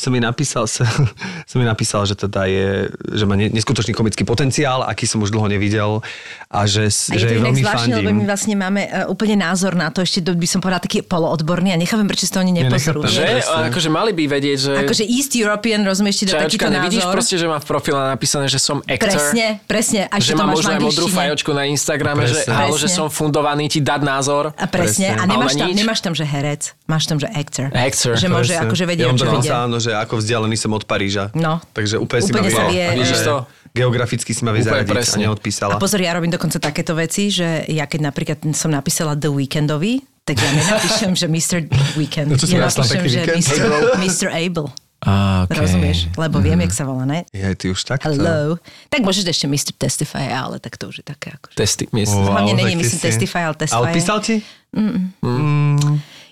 som 0.00 0.16
mi 0.16 0.20
napísal, 0.24 0.64
som 1.50 1.56
mi 1.60 1.66
napísal, 1.68 2.08
že 2.08 2.16
teda 2.16 2.48
je, 2.48 2.88
že 3.12 3.24
má 3.28 3.36
ne- 3.36 3.52
neskutočný 3.52 3.92
komický 3.92 4.24
potenciál, 4.24 4.80
aký 4.88 5.04
som 5.04 5.20
už 5.20 5.28
dlho 5.28 5.52
nevidel 5.52 6.00
a 6.48 6.64
že, 6.64 6.88
A 6.88 7.12
je 7.14 7.20
že 7.20 7.24
to 7.28 7.34
je 7.36 7.40
veľmi 7.44 7.60
zvláštne, 7.60 7.92
lebo 8.00 8.10
my 8.16 8.24
vlastne 8.24 8.56
máme 8.56 8.88
uh, 8.88 9.12
úplne 9.12 9.36
názor 9.36 9.76
na 9.76 9.92
to, 9.92 10.00
ešte 10.00 10.24
by 10.24 10.48
som 10.48 10.64
povedala 10.64 10.80
taký 10.80 11.04
poloodborný 11.04 11.76
a 11.76 11.76
nechápem, 11.76 12.08
prečo 12.08 12.24
si 12.24 12.32
to 12.32 12.40
oni 12.40 12.56
nepozrú. 12.56 13.04
nechápem. 13.04 13.44
Že? 13.44 13.68
akože 13.68 13.90
mali 13.92 14.16
by 14.16 14.24
vedieť, 14.24 14.56
že... 14.56 14.72
Akože 14.88 15.04
East 15.04 15.36
European, 15.36 15.84
rozumieš, 15.84 16.24
ti 16.24 16.32
dá 16.32 16.48
takýto 16.48 16.72
nevidíš 16.72 17.04
názor. 17.04 17.14
proste, 17.20 17.36
že 17.36 17.44
mám 17.44 17.60
v 17.60 17.68
profile 17.68 18.00
napísané, 18.08 18.48
že 18.48 18.56
som 18.56 18.80
actor? 18.88 19.12
Presne, 19.12 19.60
presne. 19.68 20.00
A 20.08 20.16
že 20.16 20.32
to 20.32 20.40
mám 20.40 20.56
možno 20.56 20.72
aj 20.72 20.80
modrú 20.80 21.06
fajočku 21.12 21.50
na 21.52 21.68
Instagrame, 21.68 22.24
že, 22.24 22.40
Presne. 22.40 22.72
že 22.72 22.88
Presne. 22.88 22.96
som 22.96 23.06
fundovaný 23.12 23.68
ti 23.68 23.84
dať 23.84 24.00
názor. 24.00 24.56
A 24.56 24.64
presne. 24.64 25.12
Presne. 25.12 25.20
A 25.20 25.22
nemáš 25.28 25.52
tam, 25.60 25.68
nemáš 25.68 26.00
tam, 26.00 26.12
že 26.16 26.24
herec. 26.24 26.62
Máš 26.88 27.04
tam, 27.04 27.16
že 27.20 27.28
actor. 27.28 27.68
Actor. 27.70 28.14
Že 28.16 28.28
môže 28.32 28.54
akože 28.56 28.84
vedieť, 28.88 29.06
ja 29.06 29.14
čo 29.14 29.26
áno, 29.50 29.76
že 29.82 29.89
ako 29.92 30.18
vzdialený 30.18 30.54
som 30.54 30.70
od 30.70 30.84
Paríža. 30.84 31.32
No. 31.32 31.58
Takže 31.70 31.96
úplne, 31.96 32.20
si 32.20 32.30
Úplne 32.30 32.46
ma 32.46 32.50
sa 32.52 32.64
vie, 32.68 32.84
Vidíš 32.94 33.10
že- 33.14 33.26
to? 33.26 33.36
geograficky 33.70 34.30
si 34.30 34.42
ma 34.42 34.50
vie 34.50 34.60
zaradiť 34.60 34.86
a 34.86 34.92
presne. 34.92 35.18
neodpísala. 35.24 35.72
A 35.74 35.78
pozor, 35.78 35.98
ja 35.98 36.10
robím 36.10 36.28
dokonca 36.28 36.58
takéto 36.58 36.90
veci, 36.92 37.30
že 37.30 37.62
ja 37.66 37.86
keď 37.86 38.00
napríklad 38.04 38.38
som 38.50 38.68
napísala 38.68 39.14
The 39.14 39.30
Weekendovi, 39.30 40.02
tak 40.22 40.36
ja 40.36 40.50
nenapíšem, 40.50 41.14
že 41.14 41.26
Mr. 41.26 41.70
Weekend. 41.94 42.30
No 42.30 42.34
čo 42.34 42.50
ja 42.50 42.66
napíšem, 42.66 43.02
že? 43.06 43.20
Mr. 43.30 43.56
Mr. 43.96 44.26
Able. 44.28 44.70
A, 45.00 45.48
okay. 45.48 45.64
Rozumieš? 45.64 46.12
Lebo 46.12 46.44
viem, 46.44 46.60
jak 46.60 46.76
sa 46.76 46.84
volá, 46.84 47.08
ne? 47.08 47.24
Je, 47.32 47.40
ty 47.56 47.72
už 47.72 47.80
takto. 47.88 48.04
Hello. 48.04 48.60
Tak 48.92 49.00
môžeš 49.00 49.24
ešte 49.24 49.46
Mr. 49.48 49.72
Testify, 49.72 50.28
ale 50.28 50.60
tak 50.60 50.76
to 50.76 50.92
už 50.92 51.00
je 51.00 51.06
také. 51.08 51.32
Testy, 51.56 51.88
myslím. 51.88 52.20
Wow, 52.20 52.36
Hlavne 52.36 52.52
není, 52.58 52.84
tak 52.84 52.90
si- 52.90 53.00
Testify, 53.00 53.48
ale 53.48 53.56
Testify. 53.56 53.80
Ale 53.80 53.96
písal 53.96 54.18
ti? 54.20 54.44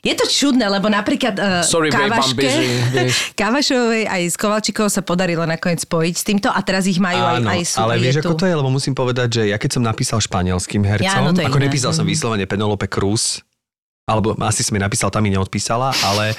Je 0.00 0.12
to 0.12 0.24
čudné, 0.24 0.62
lebo 0.64 0.87
napríklad 0.87 1.34
uh, 1.34 1.61
Sorry, 1.61 1.88
babe, 1.88 2.06
Kávaške, 2.08 2.37
busy, 2.37 2.64
vieš. 2.88 3.14
Kávašovej 3.40 4.04
aj 4.04 4.22
s 4.24 4.37
Kovalčikou 4.37 4.87
sa 4.87 5.00
podarilo 5.00 5.42
nakoniec 5.42 5.80
spojiť 5.80 6.14
s 6.14 6.22
týmto 6.22 6.48
a 6.48 6.58
teraz 6.61 6.84
ich 6.84 6.96
majú 6.96 7.18
aj, 7.18 7.37
Áno, 7.37 7.48
aj 7.48 7.61
sú. 7.64 7.76
ale 7.78 7.90
aj 7.92 8.00
vieš, 8.00 8.16
ako 8.20 8.34
to 8.34 8.44
je, 8.44 8.54
lebo 8.54 8.68
musím 8.68 8.92
povedať, 8.92 9.28
že 9.28 9.42
ja 9.46 9.56
keď 9.56 9.70
som 9.70 9.82
napísal 9.82 10.18
španielským 10.18 10.82
hercom, 10.82 11.02
Ja, 11.04 11.18
no 11.20 11.30
to 11.30 11.40
je 11.40 11.46
ako 11.46 11.58
iné. 11.58 11.66
nepísal 11.66 11.90
som 11.90 12.02
Mhm. 12.02 12.11
vyslovene 12.11 12.44
Penelope 12.44 12.87
Cruz, 12.87 13.42
alebo 14.04 14.32
asi 14.40 14.62
som 14.62 14.72
mi 14.72 14.80
napísal, 14.80 15.08
tam 15.08 15.20
mi 15.20 15.30
neodpísala, 15.30 15.92
ale, 16.00 16.32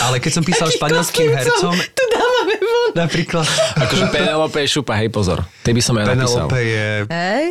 ale 0.00 0.16
keď 0.16 0.32
som 0.32 0.44
písal 0.46 0.68
španielským 0.68 1.26
hercom, 1.28 1.74
Tu 1.74 2.04
dávame 2.08 2.54
von. 2.56 2.90
napríklad 2.94 3.46
Akože 3.74 4.04
Penelope 4.08 4.60
je 4.60 4.68
šupa, 4.70 4.94
hej, 4.96 5.08
pozor. 5.08 5.42
Ty 5.60 5.70
by 5.70 5.80
som 5.80 5.94
ja 5.94 6.04
napísal. 6.04 6.44
Penelope 6.44 6.60
je... 6.60 6.86
Hej? 7.08 7.46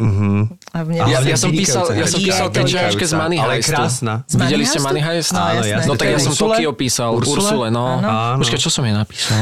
Uh-huh. 0.00 0.48
A 0.72 0.80
mne 0.80 0.96
Ja, 1.04 1.20
ja 1.20 1.36
som 1.36 1.52
písal, 1.52 1.92
ja 1.92 2.08
som 2.08 2.24
písal 2.24 2.48
čajočke 2.48 3.04
z 3.04 3.12
Money 3.12 3.36
Ale 3.36 3.60
Heistu. 3.60 3.76
krásna. 3.76 4.24
Z 4.24 4.34
Videli 4.40 4.64
ste? 4.64 4.80
Money 4.80 5.02
Heist? 5.04 5.30
No, 5.36 5.44
Áno, 5.44 5.60
jasné. 5.60 5.68
jasné. 5.76 5.84
No 5.84 5.92
tak 5.92 6.06
To 6.08 6.12
ja 6.12 6.18
som 6.18 6.32
Ursule? 6.32 6.56
Tokio 6.56 6.70
písal. 6.72 7.10
Ursule? 7.12 7.36
Ursule, 7.36 7.66
no. 7.68 7.84
Áno. 8.00 8.40
Počkaj, 8.40 8.60
čo 8.64 8.72
som 8.72 8.82
jej 8.88 8.96
napísal? 8.96 9.36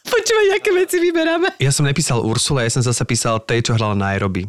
Počúvaj, 0.00 0.46
aké 0.56 0.70
veci 0.72 0.96
vyberáme. 0.96 1.48
Ja 1.60 1.68
som 1.68 1.84
nepísal 1.84 2.24
Ursula, 2.24 2.64
ja 2.64 2.72
som 2.72 2.80
zase 2.80 3.04
písal 3.04 3.36
tej, 3.44 3.60
čo 3.68 3.76
hrala 3.76 3.92
Nairobi. 3.92 4.48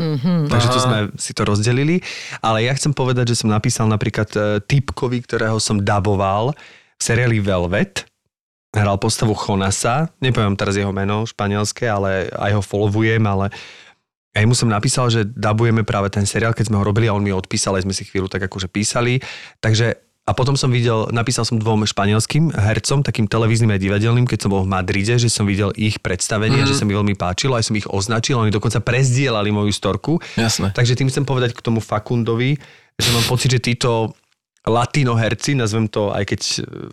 Mhm. 0.00 0.48
Takže 0.48 0.68
tu 0.72 0.78
Aha. 0.80 0.84
sme 0.88 0.98
si 1.20 1.36
to 1.36 1.44
rozdelili. 1.44 2.00
Ale 2.40 2.64
ja 2.64 2.72
chcem 2.72 2.96
povedať, 2.96 3.36
že 3.36 3.44
som 3.44 3.52
napísal 3.52 3.84
napríklad 3.92 4.28
e, 4.32 4.40
typkovi, 4.64 5.20
ktorého 5.20 5.60
som 5.60 5.76
daboval 5.76 6.56
v 6.96 7.00
seriáli 7.04 7.44
Velvet. 7.44 8.08
Hral 8.72 8.96
postavu 8.96 9.36
Jonasa. 9.36 10.08
Nepoviem 10.24 10.56
teraz 10.56 10.80
jeho 10.80 10.96
meno 10.96 11.28
španielské, 11.28 11.84
ale 11.84 12.32
aj 12.32 12.56
ho 12.56 12.62
followujem, 12.64 13.20
ale 13.28 13.52
aj 14.32 14.44
mu 14.48 14.56
som 14.56 14.72
napísal, 14.72 15.12
že 15.12 15.28
dabujeme 15.28 15.84
práve 15.84 16.08
ten 16.08 16.24
seriál, 16.24 16.56
keď 16.56 16.72
sme 16.72 16.80
ho 16.80 16.84
robili 16.88 17.08
a 17.08 17.16
on 17.16 17.20
mi 17.20 17.32
odpísal, 17.32 17.76
aj 17.76 17.84
sme 17.84 17.92
si 17.92 18.08
chvíľu 18.08 18.32
tak 18.32 18.48
akože 18.48 18.72
písali. 18.72 19.20
Takže 19.60 20.00
A 20.22 20.38
potom 20.38 20.54
som 20.54 20.70
videl, 20.70 21.10
napísal 21.10 21.42
som 21.42 21.58
dvom 21.58 21.82
španielským 21.82 22.54
hercom, 22.54 23.02
takým 23.02 23.26
televíznym 23.26 23.74
aj 23.74 23.82
divadelným, 23.82 24.22
keď 24.30 24.46
som 24.46 24.54
bol 24.54 24.62
v 24.62 24.70
Madride, 24.70 25.18
že 25.18 25.26
som 25.26 25.42
videl 25.42 25.74
ich 25.74 25.98
predstavenie, 25.98 26.62
mm. 26.62 26.68
že 26.70 26.78
sa 26.78 26.86
mi 26.86 26.94
veľmi 26.94 27.18
páčilo, 27.18 27.58
aj 27.58 27.66
som 27.66 27.74
ich 27.74 27.90
označil, 27.90 28.38
oni 28.38 28.54
dokonca 28.54 28.78
prezdielali 28.78 29.50
moju 29.50 29.74
storku. 29.74 30.22
Jasné. 30.38 30.70
Takže 30.78 30.94
tým 30.94 31.10
chcem 31.10 31.26
povedať 31.26 31.58
k 31.58 31.64
tomu 31.66 31.82
Fakundovi, 31.82 32.54
že 33.02 33.08
mám 33.10 33.26
pocit, 33.26 33.50
že 33.50 33.58
títo 33.58 34.14
latino 34.62 35.18
herci, 35.18 35.58
nazvem 35.58 35.90
to, 35.90 36.14
aj 36.14 36.22
keď 36.22 36.40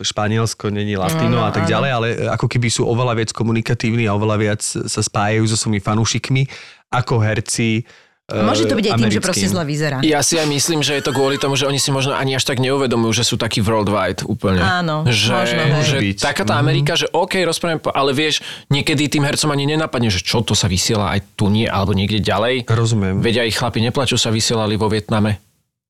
Španielsko 0.02 0.74
není 0.74 0.98
latino 0.98 1.46
a 1.46 1.54
tak 1.54 1.70
ďalej, 1.70 1.90
ale 1.94 2.06
ako 2.34 2.50
keby 2.50 2.66
sú 2.66 2.82
oveľa 2.82 3.14
viac 3.14 3.30
komunikatívni 3.30 4.10
a 4.10 4.18
oveľa 4.18 4.36
viac 4.42 4.62
sa 4.66 5.00
spájajú 5.06 5.46
so 5.46 5.54
svojimi 5.54 5.78
fanúšikmi 5.78 6.50
ako 6.90 7.22
herci 7.22 7.86
Môže 8.30 8.70
to 8.70 8.78
byť 8.78 8.86
aj 8.86 8.92
tým, 8.94 9.10
že 9.10 9.18
proste 9.18 9.46
zle 9.50 9.66
vyzerá. 9.66 9.98
Ja 10.06 10.22
si 10.22 10.38
aj 10.38 10.46
myslím, 10.46 10.86
že 10.86 10.94
je 10.94 11.02
to 11.02 11.10
kvôli 11.10 11.34
tomu, 11.34 11.58
že 11.58 11.66
oni 11.66 11.82
si 11.82 11.90
možno 11.90 12.14
ani 12.14 12.38
až 12.38 12.46
tak 12.46 12.62
neuvedomujú, 12.62 13.10
že 13.10 13.24
sú 13.26 13.34
takí 13.34 13.58
worldwide 13.58 14.22
úplne. 14.30 14.62
Áno, 14.62 15.02
že, 15.10 15.34
možno, 15.34 15.62
hej. 15.66 15.82
že 15.82 15.96
byť. 15.98 16.16
taká 16.22 16.42
tá 16.46 16.54
Amerika, 16.62 16.94
že 16.94 17.10
OK, 17.10 17.42
rozprávame, 17.42 17.82
po- 17.82 17.90
ale 17.90 18.14
vieš, 18.14 18.38
niekedy 18.70 19.10
tým 19.10 19.26
hercom 19.26 19.50
ani 19.50 19.74
nenapadne, 19.74 20.14
že 20.14 20.22
čo 20.22 20.46
to 20.46 20.54
sa 20.54 20.70
vysiela 20.70 21.10
aj 21.18 21.26
tu 21.34 21.50
nie, 21.50 21.66
alebo 21.66 21.90
niekde 21.90 22.22
ďalej. 22.22 22.70
Rozumiem. 22.70 23.18
Veď 23.18 23.50
aj 23.50 23.58
chlapi 23.58 23.82
neplačú 23.82 24.14
sa 24.14 24.30
vysielali 24.30 24.78
vo 24.78 24.86
Vietname. 24.86 25.42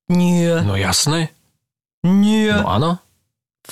Nie. 0.09 0.65
No 0.65 0.73
jasné. 0.73 1.29
Nie. 2.01 2.57
No 2.57 2.73
áno. 2.73 2.91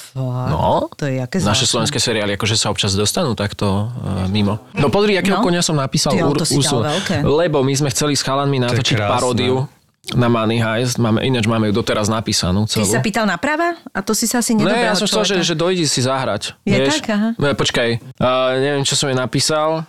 Fakt. 0.09 0.49
No. 0.49 0.87
To 0.91 1.03
je 1.03 1.13
jaké 1.17 1.37
Naše 1.37 1.43
zvláštne. 1.43 1.67
slovenské 1.67 1.99
seriály 1.99 2.31
akože 2.33 2.55
sa 2.55 2.67
občas 2.67 2.91
dostanú 2.91 3.33
takto 3.33 3.87
uh, 3.87 4.25
mimo. 4.27 4.57
No 4.73 4.87
pozri, 4.87 5.15
akého 5.15 5.37
No. 5.37 5.43
konia 5.43 5.59
som 5.59 5.75
napísal 5.75 6.11
Ty, 6.11 6.23
Ur- 6.23 6.39
veľké. 6.39 7.15
Lebo 7.21 7.59
my 7.59 7.73
sme 7.73 7.89
chceli 7.89 8.13
s 8.13 8.21
chalanmi 8.21 8.57
natočiť 8.59 8.97
paródiu 8.97 9.67
na 10.11 10.25
Money 10.25 10.57
Heist. 10.57 10.97
Máme, 10.97 11.21
ináč 11.21 11.45
máme 11.45 11.69
ju 11.69 11.73
doteraz 11.75 12.07
napísanú 12.07 12.65
Ty 12.65 12.81
celú. 12.81 12.89
sa 12.89 12.99
pýtal 12.99 13.23
na 13.23 13.35
práva? 13.35 13.77
A 13.89 13.99
to 13.99 14.11
si 14.11 14.25
sa 14.25 14.39
asi 14.39 14.51
Ne, 14.51 14.63
nedobral 14.63 14.81
ja 14.83 14.93
som 14.93 15.05
chcel, 15.05 15.23
že, 15.23 15.35
že 15.43 15.53
dojdi 15.53 15.85
si 15.85 16.01
zahrať. 16.01 16.57
Je 16.63 16.73
vieš? 16.75 16.99
tak? 16.99 17.11
Aha. 17.11 17.29
Ne, 17.35 17.53
počkaj, 17.53 17.89
uh, 18.17 18.25
neviem, 18.55 18.81
čo 18.81 18.93
som 18.93 19.05
jej 19.05 19.15
napísal. 19.15 19.85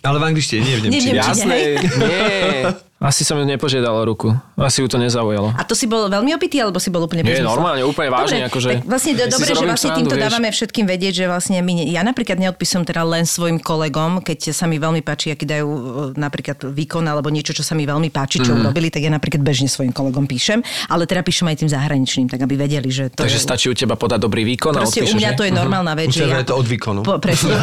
Ale 0.00 0.18
v 0.18 0.24
angličtine, 0.26 0.60
nie 0.60 0.74
v 0.76 0.80
Nie 0.84 0.90
v 0.90 0.92
nemčine. 0.92 1.16
Jasné, 1.16 1.56
nie. 1.80 2.50
Asi 3.04 3.20
som 3.20 3.36
ju 3.36 3.44
nepožiadal 3.44 3.92
o 3.92 4.02
ruku. 4.02 4.32
Asi 4.56 4.80
ju 4.80 4.88
to 4.88 4.96
nezaujalo. 4.96 5.52
A 5.52 5.62
to 5.62 5.72
si 5.72 5.84
bol 5.84 6.08
veľmi 6.08 6.32
opitý, 6.32 6.56
alebo 6.58 6.78
si 6.78 6.88
bol 6.88 7.02
úplne 7.02 7.20
Nie, 7.20 7.38
normálne, 7.38 7.82
úplne 7.82 8.08
vážne, 8.08 8.40
Dobre, 8.40 8.48
akože- 8.48 8.70
Tak 8.74 8.86
vlastne 8.86 9.12
do, 9.12 9.24
dobre, 9.28 9.44
že 9.46 9.60
vlastne 9.62 9.76
srandu, 9.84 9.98
týmto 10.00 10.14
vieš. 10.14 10.24
dávame 10.24 10.48
všetkým 10.48 10.84
vedieť, 10.86 11.12
že 11.14 11.24
vlastne 11.26 11.56
my, 11.58 11.72
ne- 11.74 11.88
ja 11.90 12.00
napríklad 12.00 12.38
neodpisujem 12.38 12.82
teda 12.82 13.04
len 13.04 13.24
svojim 13.24 13.58
kolegom, 13.58 14.18
keď 14.18 14.50
sa 14.50 14.64
mi 14.64 14.76
veľmi 14.76 15.00
páči, 15.00 15.30
aký 15.30 15.44
dajú 15.44 15.68
e, 15.68 15.80
napríklad 16.16 16.64
výkon 16.64 17.04
alebo 17.04 17.28
niečo, 17.28 17.52
čo 17.52 17.60
sa 17.60 17.72
mi 17.72 17.84
veľmi 17.84 18.08
páči, 18.08 18.40
čo 18.40 18.50
Mhm. 18.50 18.60
urobili, 18.62 18.88
tak 18.88 19.00
ja 19.00 19.10
napríklad 19.10 19.42
bežne 19.42 19.66
svojim 19.66 19.90
kolegom 19.90 20.24
píšem, 20.24 20.58
ale 20.86 21.04
teda 21.04 21.20
píšem 21.20 21.44
aj 21.46 21.56
tým 21.58 21.68
zahraničným, 21.68 22.26
tak 22.26 22.40
aby 22.40 22.56
vedeli, 22.58 22.88
že 22.88 23.10
to 23.10 23.20
Takže 23.20 23.36
je... 23.36 23.42
stačí 23.42 23.66
u 23.66 23.74
teba 23.74 23.94
podať 23.94 24.16
dobrý 24.18 24.46
výkon 24.46 24.72
a 24.72 24.80
Proste 24.80 24.98
u 24.98 25.04
odpíšeš, 25.04 25.18
mňa 25.18 25.30
že? 25.30 25.36
to 25.36 25.44
je 25.44 25.52
normálna 25.52 25.92
vec. 25.92 26.08
U 26.08 26.14
že 26.14 26.24
ja, 26.24 26.40
je 26.40 26.46
to 26.46 26.54
od 26.54 26.64
výkonu. 26.64 27.00
Po, 27.00 27.18
presne, 27.18 27.52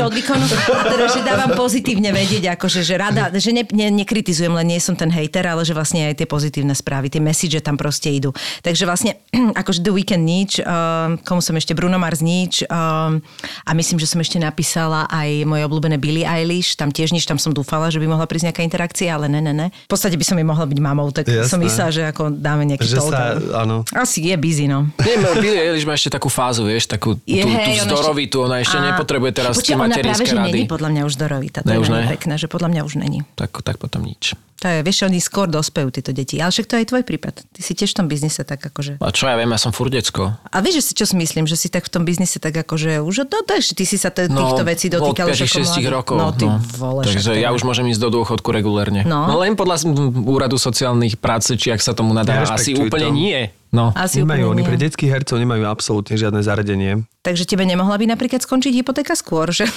od 0.00 0.14
výkonu. 0.14 0.44
A 0.70 0.82
teda, 0.86 1.04
že 1.08 1.20
dávam 1.20 1.52
pozitívne 1.52 2.08
vedieť, 2.10 2.56
akože, 2.56 2.80
že 2.80 2.94
rada, 2.94 3.28
že 3.30 3.50
ne, 3.50 3.66
ne, 3.66 3.90
nekritizujem, 3.92 4.45
len 4.52 4.66
nie 4.66 4.78
som 4.78 4.92
ten 4.92 5.08
hejter, 5.08 5.42
ale 5.42 5.62
že 5.62 5.72
vlastne 5.72 6.06
aj 6.06 6.20
tie 6.20 6.26
pozitívne 6.26 6.70
správy, 6.70 7.08
tie 7.08 7.18
message 7.18 7.56
tam 7.58 7.74
proste 7.74 8.10
idú. 8.10 8.30
Takže 8.60 8.84
vlastne, 8.84 9.16
akože 9.60 9.80
The 9.80 9.90
Weekend 9.90 10.22
nič, 10.22 10.60
um, 10.60 11.16
komu 11.18 11.40
som 11.40 11.54
ešte, 11.54 11.72
Bruno 11.72 11.96
Mars 11.96 12.20
nič 12.20 12.62
um, 12.62 13.18
a 13.62 13.70
myslím, 13.72 13.96
že 13.96 14.06
som 14.06 14.18
ešte 14.18 14.36
napísala 14.36 15.08
aj 15.08 15.42
moje 15.42 15.62
obľúbené 15.64 15.96
Billie 15.96 16.22
Eilish, 16.22 16.74
tam 16.74 16.90
tiež 16.90 17.10
nič, 17.10 17.24
tam 17.24 17.38
som 17.38 17.50
dúfala, 17.50 17.88
že 17.88 17.96
by 17.96 18.06
mohla 18.06 18.24
prísť 18.24 18.50
nejaká 18.50 18.62
interakcia, 18.62 19.10
ale 19.10 19.26
ne, 19.26 19.40
ne, 19.40 19.52
ne. 19.52 19.66
V 19.72 19.88
podstate 19.88 20.14
by 20.14 20.22
som 20.22 20.36
jej 20.36 20.44
mohla 20.44 20.64
byť 20.64 20.78
mamou, 20.78 21.08
tak 21.10 21.26
Jasné. 21.26 21.48
som 21.48 21.58
myslela, 21.58 21.90
že 21.90 22.02
ako 22.04 22.22
dáme 22.30 22.62
nejaký 22.64 22.84
Že 22.84 22.96
talk. 22.98 23.10
sa, 23.10 23.22
áno. 23.56 23.76
Asi 23.90 24.20
je 24.22 24.36
busy, 24.36 24.66
no. 24.66 24.86
Nie, 24.98 25.16
no, 25.16 25.32
Billie 25.34 25.62
Eilish 25.64 25.82
má 25.82 25.94
ešte 25.94 26.10
takú 26.10 26.28
fázu, 26.28 26.62
vieš, 26.62 26.86
takú 26.86 27.16
Je, 27.24 27.40
tú, 27.40 27.48
tú 27.48 27.70
vzdorovitú, 27.88 28.36
ona 28.42 28.60
ešte 28.60 28.76
Á, 28.76 28.92
nepotrebuje 28.92 29.30
teraz 29.34 29.54
počkaj, 29.54 29.64
tie 29.64 29.74
ona 29.74 29.80
práve, 29.80 29.90
materinské 29.96 30.26
že 30.26 30.36
rady. 30.36 30.46
není 30.46 30.64
podľa 30.66 30.88
mňa 30.88 31.02
už 31.02 31.12
zdorovitá. 31.14 31.58
To 31.60 31.66
Ne, 31.66 31.74
je 31.74 31.80
už 31.80 31.88
veľmi 31.88 32.04
ne? 32.04 32.12
pekné, 32.12 32.34
že 32.36 32.46
podľa 32.46 32.68
mňa 32.68 32.80
už 32.84 32.94
není. 32.96 33.18
Tak, 33.34 33.50
tak 33.60 33.76
potom 33.76 34.04
nič. 34.04 34.35
To 34.56 34.72
je, 34.72 34.80
vieš, 34.80 35.04
oni 35.04 35.20
skôr 35.20 35.52
dospejú, 35.52 35.92
títo 35.92 36.16
deti. 36.16 36.40
Ale 36.40 36.48
však 36.48 36.64
to 36.64 36.72
je 36.74 36.80
aj 36.80 36.88
tvoj 36.88 37.04
prípad. 37.04 37.44
Ty 37.44 37.60
si 37.60 37.76
tiež 37.76 37.92
v 37.92 37.96
tom 38.00 38.06
biznise 38.08 38.40
tak 38.40 38.64
akože... 38.64 38.96
A 39.04 39.12
čo 39.12 39.28
ja 39.28 39.36
viem, 39.36 39.52
ja 39.52 39.60
som 39.60 39.68
furt 39.68 39.92
decko. 39.92 40.32
A 40.48 40.56
vieš, 40.64 40.80
že 40.80 40.82
si 40.88 40.92
čo 40.96 41.04
si 41.04 41.12
myslím, 41.12 41.44
že 41.44 41.60
si 41.60 41.68
tak 41.68 41.84
v 41.84 41.92
tom 41.92 42.08
biznise 42.08 42.40
tak 42.40 42.56
akože 42.56 43.04
už, 43.04 43.28
no 43.28 43.44
to 43.44 43.52
ešte, 43.52 43.76
ty 43.76 43.84
si 43.84 44.00
sa 44.00 44.08
t- 44.08 44.24
týchto 44.32 44.64
vecí 44.64 44.88
dotýkal 44.88 45.28
od 45.28 45.36
už 45.36 45.44
ako 45.44 45.60
5-6 45.60 45.60
mladý. 45.60 45.84
rokov. 45.92 46.16
No 46.16 46.26
ty 46.32 46.46
vole, 46.80 47.04
však 47.04 47.20
Takže 47.20 47.32
ja 47.36 47.52
už 47.52 47.62
môžem 47.68 47.84
ísť 47.92 48.00
do 48.00 48.08
dôchodku 48.16 48.48
regulérne. 48.48 49.04
No. 49.04 49.28
no 49.28 49.36
len 49.44 49.60
podľa 49.60 49.92
úradu 50.24 50.56
sociálnych 50.56 51.20
prác, 51.20 51.44
či 51.52 51.68
ak 51.68 51.84
sa 51.84 51.92
tomu 51.92 52.16
nadáva. 52.16 52.48
Asi 52.48 52.72
Nerešpektuj 52.72 52.88
úplne 52.88 53.08
to. 53.12 53.14
nie. 53.14 53.38
No. 53.76 53.92
Asi 53.92 54.24
Nemajú, 54.24 54.40
úplne 54.40 54.44
oni 54.56 54.62
nie. 54.64 54.68
pre 54.72 54.76
detských 54.80 55.10
hercov 55.12 55.36
nemajú 55.36 55.68
absolútne 55.68 56.16
žiadne 56.16 56.40
zaradenie. 56.40 57.04
Takže 57.20 57.44
tebe 57.44 57.68
nemohla 57.68 58.00
by 58.00 58.08
napríklad 58.08 58.40
skončiť 58.40 58.72
hypotéka 58.72 59.12
skôr, 59.12 59.52
že? 59.52 59.68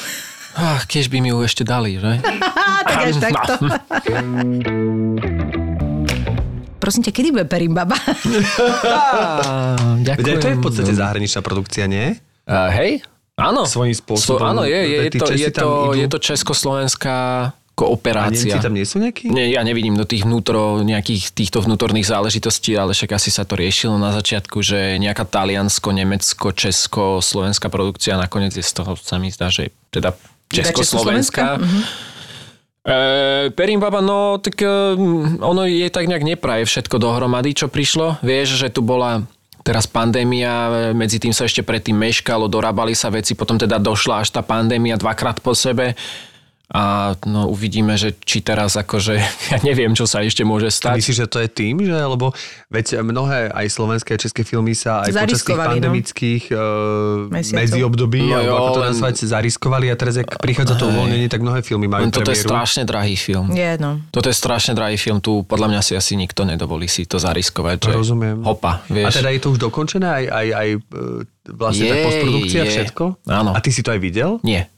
Ach, 0.60 0.84
keď 0.84 1.08
by 1.08 1.18
mi 1.24 1.32
ju 1.32 1.40
ešte 1.40 1.64
dali, 1.64 1.96
že? 2.04 2.20
tak 2.90 3.00
až 3.08 3.16
takto. 3.24 3.54
Prosím 6.80 7.02
ťa, 7.08 7.12
kedy 7.16 7.28
bude 7.32 7.46
Perimbaba? 7.48 7.96
Veď 10.04 10.20
ďakujem. 10.20 10.40
to 10.40 10.48
je 10.52 10.56
v 10.60 10.64
podstate 10.64 10.92
zahraničná 10.96 11.40
produkcia, 11.40 11.88
nie? 11.88 12.20
Uh, 12.44 12.72
hej, 12.76 13.04
áno. 13.40 13.64
Svojím 13.64 13.96
spôsobom. 13.96 14.44
áno, 14.44 14.64
je, 14.68 14.76
je, 14.76 14.98
je, 15.08 15.12
to, 15.16 15.26
je, 15.32 15.50
to, 15.52 15.68
je 15.96 16.08
to 16.12 16.18
československá 16.20 17.18
A 17.52 17.56
kooperácia. 17.80 18.58
Nemci 18.58 18.64
tam 18.64 18.76
nie 18.76 18.84
sú 18.84 19.00
nejakí? 19.00 19.32
Nie, 19.32 19.56
ja 19.56 19.64
nevidím 19.64 19.96
do 19.96 20.04
tých 20.04 20.28
vnútro, 20.28 20.84
nejakých 20.84 21.32
týchto 21.32 21.64
vnútorných 21.64 22.08
záležitostí, 22.12 22.76
ale 22.76 22.92
však 22.92 23.16
asi 23.16 23.32
sa 23.32 23.48
to 23.48 23.56
riešilo 23.56 23.96
na 23.96 24.12
začiatku, 24.12 24.60
že 24.60 25.00
nejaká 25.00 25.24
Taliansko, 25.24 25.96
Nemecko, 25.96 26.52
Česko, 26.52 27.24
slovenská 27.24 27.72
produkcia 27.72 28.20
nakoniec 28.20 28.56
je 28.56 28.64
z 28.66 28.72
toho, 28.76 29.00
sa 29.00 29.16
mi 29.16 29.32
zdá, 29.32 29.48
že 29.48 29.72
teda 29.96 30.12
Československá? 30.50 31.62
Československá. 31.62 32.18
E, 32.90 33.54
Perimbaba, 33.54 34.02
no 34.02 34.42
tak 34.42 34.58
e, 34.62 34.98
ono 35.40 35.68
je 35.70 35.88
tak 35.94 36.10
nejak 36.10 36.26
nepraje 36.26 36.64
všetko 36.66 36.98
dohromady, 36.98 37.54
čo 37.54 37.68
prišlo. 37.70 38.18
Vieš, 38.26 38.66
že 38.66 38.68
tu 38.74 38.82
bola 38.82 39.28
teraz 39.62 39.86
pandémia, 39.86 40.90
medzi 40.98 41.22
tým 41.22 41.36
sa 41.36 41.46
ešte 41.46 41.62
predtým 41.62 41.94
meškalo, 41.94 42.50
dorábali 42.50 42.96
sa 42.98 43.12
veci, 43.14 43.38
potom 43.38 43.60
teda 43.60 43.78
došla 43.78 44.26
až 44.26 44.34
tá 44.34 44.42
pandémia 44.42 44.98
dvakrát 44.98 45.44
po 45.44 45.54
sebe. 45.54 45.94
A 46.70 47.18
no 47.26 47.50
uvidíme, 47.50 47.98
že 47.98 48.14
či 48.14 48.46
teraz 48.46 48.78
akože, 48.78 49.18
ja 49.52 49.58
neviem, 49.66 49.98
čo 49.98 50.06
sa 50.06 50.22
ešte 50.22 50.46
môže 50.46 50.70
stať. 50.70 51.02
myslíš, 51.02 51.18
že 51.18 51.28
to 51.28 51.42
je 51.42 51.50
tým, 51.50 51.82
že 51.82 51.98
lebo 51.98 52.30
veď 52.70 53.02
mnohé 53.02 53.50
aj 53.50 53.66
slovenské 53.74 54.14
a 54.14 54.22
české 54.22 54.46
filmy 54.46 54.78
sa 54.78 55.02
aj 55.02 55.18
počas 55.18 55.42
tých 55.42 55.58
no. 55.58 55.66
pandemických 55.66 56.44
uh, 56.54 56.62
Mesiacov. 57.34 57.58
medziobdobí, 57.58 58.22
No 58.22 58.38
alebo 58.38 58.46
jo, 58.46 58.54
ako 58.54 58.70
to 58.70 58.80
len- 58.80 58.88
nazvať, 58.94 59.16
zariskovali 59.26 59.86
a 59.90 59.96
teraz, 59.98 60.22
ak 60.22 60.38
prichádza 60.38 60.78
to 60.78 60.94
uvoľnenie, 60.94 61.26
tak 61.26 61.42
mnohé 61.42 61.66
filmy 61.66 61.90
majú 61.90 62.06
toto 62.14 62.30
je 62.30 62.38
strašne 62.38 62.86
drahý 62.86 63.18
film. 63.18 63.50
Je, 63.50 63.72
no. 63.82 63.98
Toto 64.14 64.30
je 64.30 64.36
strašne 64.38 64.78
drahý 64.78 64.96
film, 64.96 65.18
tu 65.18 65.42
podľa 65.50 65.74
mňa 65.74 65.82
si 65.82 65.98
asi 65.98 66.14
nikto 66.14 66.46
nedovolí 66.46 66.86
si 66.86 67.10
to 67.10 67.18
zariskovať. 67.18 67.90
Že 67.90 67.98
Rozumiem. 67.98 68.38
Hopa, 68.46 68.86
vieš. 68.86 69.10
A 69.10 69.26
teda 69.26 69.30
je 69.34 69.42
to 69.42 69.50
už 69.50 69.60
dokončené 69.60 70.06
aj, 70.06 70.26
aj, 70.30 70.48
aj 70.54 70.70
e, 70.70 70.80
vlastne 71.50 71.86
tá 71.90 71.96
Je, 71.98 72.04
postprodukcia, 72.06 72.62
je. 72.62 72.72
všetko? 72.78 73.04
Áno. 73.26 73.52
A 73.54 73.60
ty 73.60 73.74
si 73.74 73.82
to 73.82 73.90
aj 73.90 73.98
videl? 73.98 74.38
Nie. 74.46 74.70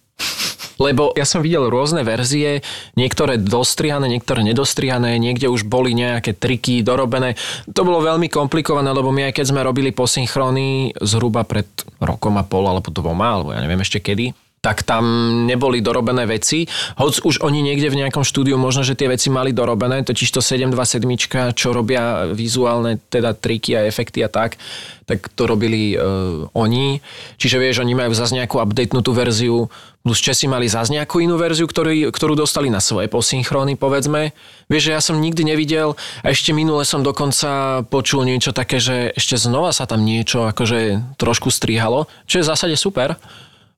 Lebo 0.81 1.13
ja 1.13 1.29
som 1.29 1.45
videl 1.45 1.69
rôzne 1.69 2.01
verzie, 2.01 2.65
niektoré 2.97 3.37
dostrihané, 3.37 4.09
niektoré 4.09 4.41
nedostrihané, 4.41 5.21
niekde 5.21 5.45
už 5.45 5.69
boli 5.69 5.93
nejaké 5.93 6.33
triky 6.33 6.81
dorobené. 6.81 7.37
To 7.69 7.85
bolo 7.85 8.01
veľmi 8.01 8.25
komplikované, 8.33 8.89
lebo 8.89 9.13
my 9.13 9.29
aj 9.29 9.37
keď 9.37 9.45
sme 9.53 9.61
robili 9.61 9.93
posynchrony 9.93 10.97
zhruba 10.97 11.45
pred 11.45 11.69
rokom 12.01 12.41
a 12.41 12.43
pol 12.43 12.65
alebo 12.65 12.89
dvoma, 12.89 13.37
alebo 13.37 13.53
ja 13.53 13.61
neviem 13.61 13.85
ešte 13.85 14.01
kedy, 14.01 14.33
tak 14.61 14.85
tam 14.85 15.03
neboli 15.49 15.81
dorobené 15.81 16.29
veci. 16.29 16.69
Hoď 17.01 17.25
už 17.25 17.41
oni 17.41 17.65
niekde 17.65 17.89
v 17.89 18.05
nejakom 18.05 18.21
štúdiu 18.21 18.61
možno, 18.61 18.85
že 18.85 18.93
tie 18.93 19.09
veci 19.09 19.33
mali 19.33 19.57
dorobené, 19.57 20.05
totiž 20.05 20.29
to 20.29 20.37
727, 20.37 21.57
čo 21.57 21.73
robia 21.73 22.29
vizuálne 22.29 23.01
teda 23.09 23.33
triky 23.33 23.73
a 23.73 23.89
efekty 23.89 24.21
a 24.21 24.29
tak, 24.29 24.61
tak 25.09 25.33
to 25.33 25.49
robili 25.49 25.97
uh, 25.97 26.45
oni. 26.53 27.01
Čiže 27.41 27.57
vieš, 27.57 27.81
oni 27.81 27.97
majú 27.97 28.13
zase 28.13 28.37
nejakú 28.37 28.61
updatenutú 28.61 29.17
verziu, 29.17 29.65
plus 30.05 30.21
Česi 30.21 30.45
mali 30.45 30.69
zase 30.69 30.93
nejakú 30.93 31.17
inú 31.25 31.41
verziu, 31.41 31.65
ktorý, 31.65 32.13
ktorú 32.13 32.37
dostali 32.37 32.69
na 32.69 32.77
svoje 32.81 33.09
posynchrony, 33.09 33.73
povedzme. 33.81 34.29
Vieš, 34.69 34.83
že 34.89 34.91
ja 34.93 35.01
som 35.01 35.17
nikdy 35.17 35.41
nevidel 35.41 35.97
a 36.21 36.29
ešte 36.29 36.53
minule 36.53 36.85
som 36.85 37.01
dokonca 37.01 37.81
počul 37.89 38.29
niečo 38.29 38.53
také, 38.53 38.77
že 38.77 39.09
ešte 39.17 39.41
znova 39.41 39.73
sa 39.73 39.89
tam 39.89 40.05
niečo 40.05 40.45
akože 40.45 41.01
trošku 41.17 41.49
strihalo, 41.49 42.05
čo 42.29 42.41
je 42.41 42.45
v 42.45 42.49
zásade 42.53 42.75
super. 42.77 43.17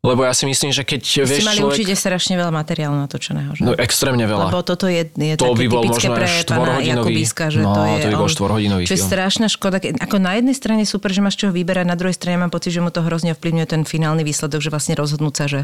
Lebo 0.03 0.27
ja 0.27 0.35
si 0.35 0.43
myslím, 0.43 0.75
že 0.75 0.83
keď 0.83 0.99
Si 0.99 1.23
vieš 1.23 1.47
mali 1.47 1.63
človek... 1.63 1.79
určite 1.79 1.95
strašne 1.95 2.35
veľa 2.35 2.51
materiálu 2.51 2.91
natočeného, 3.07 3.55
že? 3.55 3.63
No 3.63 3.71
extrémne 3.71 4.27
veľa. 4.27 4.51
Lebo 4.51 4.59
toto 4.59 4.91
je, 4.91 5.07
je 5.07 5.39
To 5.39 5.55
by 5.55 5.65
bol 5.71 5.87
možno 5.87 6.11
pre 6.11 6.27
pána. 6.43 6.83
Jakubíska, 6.83 7.47
že 7.47 7.63
No, 7.63 7.71
to 7.71 7.81
je 7.87 8.03
to 8.03 8.07
by 8.11 8.17
bol 8.19 8.27
štvorhodinový 8.27 8.83
Čo 8.83 8.99
je 8.99 9.01
strašná 9.01 9.47
škoda. 9.47 9.79
Ke- 9.79 9.95
Ako 9.95 10.19
na 10.19 10.35
jednej 10.35 10.59
strane 10.59 10.83
super, 10.83 11.07
že 11.15 11.23
máš 11.23 11.39
čoho 11.39 11.55
vyberať, 11.55 11.87
na 11.87 11.95
druhej 11.95 12.19
strane 12.19 12.35
mám 12.35 12.51
pocit, 12.51 12.75
že 12.75 12.83
mu 12.83 12.91
to 12.91 12.99
hrozne 12.99 13.31
ovplyvňuje 13.31 13.63
ten 13.63 13.81
finálny 13.87 14.27
výsledok, 14.27 14.59
že 14.59 14.67
vlastne 14.75 14.99
rozhodnúť 14.99 15.33
sa, 15.39 15.45
že 15.47 15.59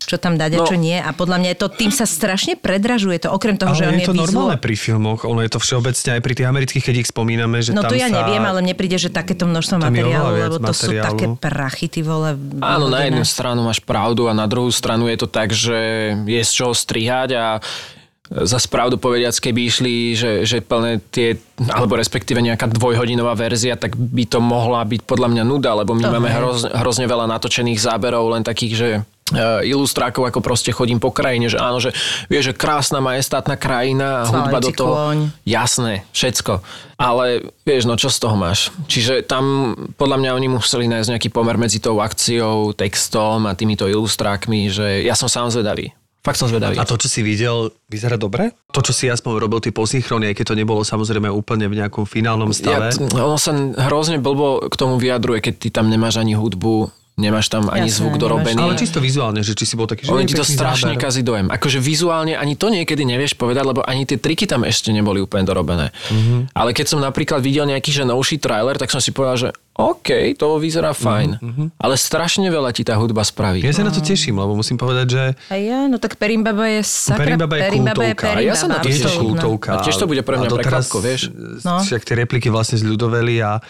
čo 0.00 0.14
tam 0.16 0.38
dať 0.38 0.50
a 0.54 0.58
No. 0.62 0.64
čo 0.64 0.78
nie. 0.78 0.94
A 0.94 1.10
podľa 1.10 1.36
mňa 1.36 1.48
je 1.52 1.58
to, 1.58 1.68
tým 1.68 1.90
sa 1.90 2.06
strašne 2.06 2.54
predražuje 2.54 3.18
to, 3.18 3.28
okrem 3.28 3.58
toho, 3.58 3.74
že 3.74 3.84
on 3.84 3.92
Ale 3.92 3.98
je, 3.98 4.00
je 4.00 4.06
to 4.06 4.14
vizuál- 4.14 4.26
normálne 4.46 4.56
pri 4.56 4.74
filmoch, 4.74 5.20
ono 5.22 5.40
je 5.42 5.50
to 5.50 5.58
všeobecne 5.58 6.10
aj 6.14 6.22
pri 6.22 6.32
tých 6.32 6.46
amerických, 6.46 6.84
keď 6.84 6.96
ich 6.96 7.08
spomíname, 7.08 7.56
že 7.58 7.70
No 7.72 7.82
tam 7.82 7.90
to 7.90 7.98
ja 7.98 8.06
sa... 8.06 8.14
neviem, 8.16 8.40
ale 8.40 8.58
mne 8.62 8.72
príde, 8.72 8.96
že 8.96 9.10
takéto 9.10 9.44
množstvo 9.44 9.76
materiálu, 9.76 10.32
lebo 10.38 10.56
to 10.62 10.72
sú 10.72 10.88
materiálu. 10.88 11.04
také 11.04 11.24
prachy, 11.36 11.86
ty 11.88 12.00
vole. 12.00 12.38
Áno, 12.56 12.86
na 12.86 13.00
jednu 13.02 13.20
stranu 13.22 13.60
máš 13.60 13.82
pravdu 13.82 14.24
a 14.24 14.32
na 14.32 14.46
druhú 14.46 14.70
stranu 14.70 15.10
je 15.10 15.18
to 15.18 15.28
tak, 15.28 15.50
že 15.50 15.76
je 16.22 16.40
z 16.40 16.52
čoho 16.54 16.72
strihať 16.72 17.30
a 17.34 17.44
za 18.28 18.60
pravdu 18.62 18.96
povediac, 18.96 19.32
keby 19.34 19.60
išli, 19.66 19.92
že, 20.12 20.44
že 20.44 20.60
plné 20.60 21.00
tie, 21.02 21.40
alebo 21.64 21.96
respektíve 21.96 22.38
nejaká 22.38 22.68
dvojhodinová 22.68 23.32
verzia, 23.32 23.72
tak 23.72 23.92
by 23.92 24.24
to 24.24 24.36
mohla 24.38 24.84
byť 24.84 25.00
podľa 25.02 25.32
mňa 25.32 25.42
nuda, 25.42 25.72
lebo 25.74 25.96
my 25.96 26.02
To 26.02 26.12
máme 26.12 26.28
hroz, 26.30 26.68
hrozne 26.68 27.04
veľa 27.04 27.24
natočených 27.26 27.80
záberov, 27.80 28.28
len 28.30 28.44
takých, 28.44 28.72
že 28.76 28.88
ilustrákov, 29.64 30.28
ako 30.28 30.40
proste 30.40 30.72
chodím 30.72 30.98
po 30.98 31.12
krajine, 31.12 31.52
že 31.52 31.58
áno, 31.60 31.78
že 31.78 31.92
vieš, 32.26 32.52
že 32.52 32.54
krásna 32.56 33.02
majestátna 33.02 33.60
krajina 33.60 34.24
a 34.24 34.28
hudba 34.28 34.58
do 34.60 34.70
toho. 34.72 34.92
kôň. 34.94 35.18
Jasné, 35.44 36.08
všetko. 36.12 36.64
Ale 36.98 37.54
vieš, 37.62 37.86
no 37.86 37.94
čo 37.94 38.10
z 38.10 38.18
toho 38.18 38.34
máš? 38.34 38.74
Čiže 38.90 39.22
tam 39.22 39.74
podľa 39.94 40.16
mňa 40.18 40.30
oni 40.34 40.48
museli 40.50 40.90
nájsť 40.90 41.08
nejaký 41.14 41.28
pomer 41.30 41.54
medzi 41.60 41.78
tou 41.78 42.02
akciou, 42.02 42.74
textom 42.74 43.46
a 43.46 43.54
týmito 43.54 43.86
ilustrákmi, 43.86 44.72
že 44.72 45.06
ja 45.06 45.14
som 45.14 45.30
sám 45.30 45.52
zvedavý. 45.54 45.94
Fakt 46.18 46.44
som 46.44 46.50
zvedavý. 46.50 46.76
A 46.76 46.84
to, 46.84 46.98
čo 46.98 47.06
si 47.06 47.22
videl, 47.22 47.70
vyzerá 47.86 48.18
dobre? 48.18 48.50
To, 48.74 48.82
čo 48.82 48.90
si 48.90 49.06
aspoň 49.06 49.38
robil 49.38 49.62
ty 49.62 49.70
posynchrony, 49.70 50.28
aj 50.28 50.42
keď 50.42 50.44
to 50.50 50.58
nebolo 50.58 50.82
samozrejme 50.82 51.30
úplne 51.30 51.70
v 51.70 51.78
nejakom 51.78 52.04
finálnom 52.04 52.50
ja, 52.52 52.58
stave. 52.58 52.86
t- 52.90 53.06
ono 53.16 53.38
sa 53.38 53.54
hrozne 53.86 54.18
blbo 54.18 54.66
k 54.66 54.74
tomu 54.74 54.98
vyjadruje, 54.98 55.38
keď 55.40 55.54
ty 55.56 55.68
tam 55.70 55.86
nemáš 55.86 56.18
ani 56.18 56.34
hudbu, 56.34 56.90
nemáš 57.18 57.50
tam 57.50 57.66
ani 57.66 57.90
Jasné, 57.90 57.98
zvuk 57.98 58.14
nemáš 58.14 58.22
dorobený. 58.22 58.62
ale 58.62 58.74
čisto 58.78 59.02
vizuálne, 59.02 59.42
že 59.42 59.58
či 59.58 59.66
si 59.66 59.74
bol 59.74 59.90
taký, 59.90 60.06
že 60.06 60.14
je 60.14 60.30
ti 60.30 60.38
to 60.38 60.46
strašne 60.46 60.94
záber. 60.94 61.02
kazí 61.02 61.26
dojem. 61.26 61.50
Akože 61.50 61.82
vizuálne 61.82 62.38
ani 62.38 62.54
to 62.54 62.70
niekedy 62.70 63.02
nevieš 63.02 63.34
povedať, 63.34 63.66
lebo 63.66 63.82
ani 63.82 64.06
tie 64.06 64.16
triky 64.16 64.46
tam 64.46 64.62
ešte 64.62 64.94
neboli 64.94 65.18
úplne 65.18 65.42
dorobené. 65.42 65.90
Mhm. 66.08 66.14
Mm-hmm. 66.14 66.40
Ale 66.54 66.70
keď 66.70 66.86
som 66.86 67.00
napríklad 67.02 67.42
videl 67.42 67.66
nejaký 67.66 67.90
že 67.90 68.04
novší 68.06 68.38
trailer, 68.38 68.78
tak 68.78 68.94
som 68.94 69.02
si 69.02 69.10
povedal, 69.10 69.36
že 69.36 69.48
OK, 69.78 70.34
to 70.34 70.58
vyzerá 70.58 70.90
fajn. 70.90 71.38
Mm-hmm. 71.38 71.66
Ale 71.78 71.94
strašne 71.94 72.50
veľa 72.50 72.74
ti 72.74 72.82
tá 72.82 72.98
hudba 72.98 73.22
spraví. 73.22 73.62
Ja 73.62 73.70
sa 73.70 73.86
na 73.86 73.94
to 73.94 74.02
teším, 74.02 74.34
lebo 74.34 74.58
musím 74.58 74.74
povedať, 74.74 75.06
že 75.06 75.22
A 75.50 75.54
ja, 75.54 75.86
no 75.86 76.02
tak 76.02 76.18
Perimbaba 76.18 76.66
je 76.66 76.82
sakra. 76.82 77.38
Perimbaba 77.38 77.54
je 77.54 77.62
kultovka. 77.78 78.26
A 78.34 78.42
ja 78.42 78.58
sa 78.58 78.66
na 78.66 78.82
to 78.82 78.90
je 78.90 78.98
to 78.98 79.06
teším. 79.06 79.22
kultovka. 79.22 79.78
A 79.78 79.86
tiež 79.86 79.94
to 79.94 80.10
bude 80.10 80.22
pre 80.26 80.34
mňa 80.34 80.50
prekvapko, 80.50 80.98
vieš? 80.98 81.30
No. 81.62 81.78
Však 81.78 82.02
tie 82.02 82.14
repliky 82.18 82.50
vlastne 82.50 82.74
zľudoveli 82.82 83.38
a 83.38 83.62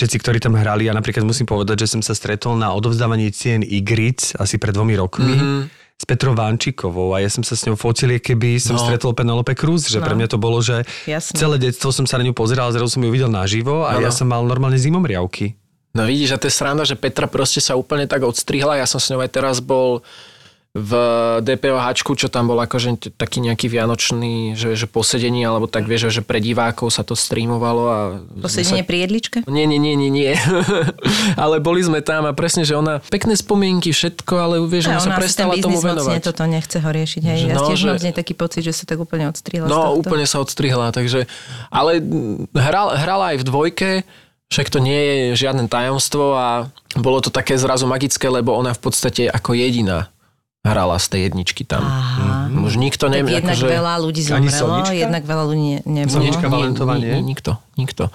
všetci, 0.00 0.16
ktorí 0.16 0.38
tam 0.38 0.54
hrali, 0.54 0.84
ja 0.84 0.92
napríklad 0.92 1.20
musím 1.22 1.44
povedať, 1.44 1.84
že 1.84 1.92
som 1.92 2.00
sa 2.00 2.12
stretol 2.12 2.56
na 2.56 2.72
odovzdávanie 2.72 3.28
cien 3.30 3.60
Igric 3.60 4.32
asi 4.34 4.56
pred 4.56 4.72
dvomi 4.72 4.96
rokmi. 4.96 5.34
Mhm. 5.34 5.60
s 5.92 6.08
Petrou 6.08 6.32
Vančikovou 6.32 7.12
a 7.12 7.20
ja 7.20 7.28
som 7.28 7.44
sa 7.44 7.52
s 7.52 7.60
ňou 7.62 7.76
fotil, 7.76 8.16
keby 8.16 8.56
som 8.56 8.72
No. 8.72 8.80
stretol 8.80 9.12
Penelope 9.12 9.52
Cruz, 9.52 9.84
že 9.84 10.00
pre 10.00 10.16
mňa 10.16 10.28
to 10.28 10.40
bolo, 10.40 10.56
že 10.58 10.80
Jasné. 11.04 11.36
celé 11.36 11.60
detstvo 11.60 11.92
som 11.92 12.08
sa 12.08 12.16
na 12.16 12.24
ňu 12.24 12.32
pozeral, 12.32 12.72
zrazu 12.72 12.88
som 12.90 13.04
ju 13.04 13.10
videl 13.10 13.28
naživo 13.28 13.84
a 13.84 13.92
Áno. 13.92 14.00
ja 14.00 14.08
som 14.08 14.24
mal 14.24 14.40
normálne 14.42 14.80
zimomriavky. 14.80 15.60
No 15.92 16.08
vidíš, 16.08 16.32
a 16.32 16.38
to 16.38 16.46
je 16.46 16.54
sranda, 16.54 16.82
že 16.82 16.96
Petra 16.96 17.26
proste 17.26 17.60
sa 17.60 17.76
úplne 17.76 18.06
tak 18.06 18.22
odstrihla. 18.22 18.80
Ja 18.80 18.88
som 18.88 18.96
s 18.96 19.12
ňou 19.12 19.20
aj 19.20 19.28
teraz 19.28 19.60
bol 19.60 20.00
v 20.70 20.92
DPOHčku, 21.42 22.14
čo 22.14 22.30
tam 22.30 22.46
bol 22.46 22.54
akože 22.62 23.18
taký 23.18 23.42
nejaký 23.42 23.66
vianočný, 23.66 24.54
že, 24.54 24.78
že 24.78 24.86
posedenie, 24.86 25.42
alebo 25.42 25.66
tak 25.66 25.90
vieš, 25.90 26.14
že 26.14 26.22
pre 26.22 26.38
divákov 26.38 26.94
sa 26.94 27.02
to 27.02 27.18
streamovalo. 27.18 27.82
A 27.90 27.98
Posedenie 28.38 28.86
sa... 28.86 28.88
pri 28.88 29.02
jedličke? 29.02 29.42
Nie, 29.50 29.66
nie, 29.66 29.82
nie, 29.82 29.98
nie, 29.98 30.14
nie. 30.14 30.30
ale 31.42 31.58
boli 31.58 31.82
sme 31.82 32.06
tam 32.06 32.22
a 32.22 32.30
presne, 32.30 32.62
že 32.62 32.78
ona 32.78 33.02
pekné 33.10 33.34
spomienky, 33.34 33.90
všetko, 33.90 34.34
ale 34.38 34.54
vieš, 34.62 34.94
ona, 34.94 35.02
sa 35.02 35.18
prestala 35.18 35.58
tomu 35.58 35.82
venovať. 35.82 36.22
toto 36.22 36.46
nechce 36.46 36.78
ho 36.78 36.90
riešiť. 36.94 37.22
Hej. 37.26 37.38
Že 37.42 37.46
Ja 37.50 37.56
no, 37.58 37.66
tiež 37.66 37.80
mám 37.90 37.98
že- 37.98 38.06
nej 38.06 38.14
taký 38.14 38.38
pocit, 38.38 38.62
že 38.62 38.70
sa 38.70 38.86
tak 38.86 39.02
úplne 39.02 39.26
odstrihla 39.26 39.66
No, 39.66 39.98
úplne 39.98 40.22
sa 40.22 40.38
odstrihla, 40.38 40.94
takže... 40.94 41.26
Ale 41.74 41.98
hral, 42.54 42.94
hrala 42.94 43.34
aj 43.34 43.42
v 43.42 43.44
dvojke, 43.44 43.90
však 44.54 44.70
to 44.70 44.78
nie 44.78 45.02
je 45.02 45.18
žiadne 45.34 45.66
tajomstvo 45.66 46.38
a 46.38 46.70
bolo 46.94 47.18
to 47.18 47.34
také 47.34 47.58
zrazu 47.58 47.90
magické, 47.90 48.30
lebo 48.30 48.54
ona 48.54 48.70
v 48.70 48.82
podstate 48.86 49.26
ako 49.26 49.58
jediná 49.58 50.06
hrala 50.60 50.96
z 51.00 51.06
tej 51.08 51.20
jedničky 51.32 51.64
tam. 51.64 51.80
Aha. 51.80 52.52
Mm, 52.52 52.68
Už 52.68 52.76
nikto 52.76 53.08
Tak 53.08 53.16
nevie, 53.16 53.40
jednak 53.40 53.56
akože... 53.56 53.68
veľa 53.72 53.94
ľudí 54.04 54.22
zomrelo, 54.22 54.74
jednak 54.92 55.24
veľa 55.24 55.44
ľudí 55.48 55.60
ne, 55.60 55.78
nebolo. 56.04 56.14
Sonička 56.20 56.46
Valentová, 56.52 57.00
nie? 57.00 57.16
nie? 57.16 57.32
Nikto, 57.32 57.56
nikto. 57.80 58.12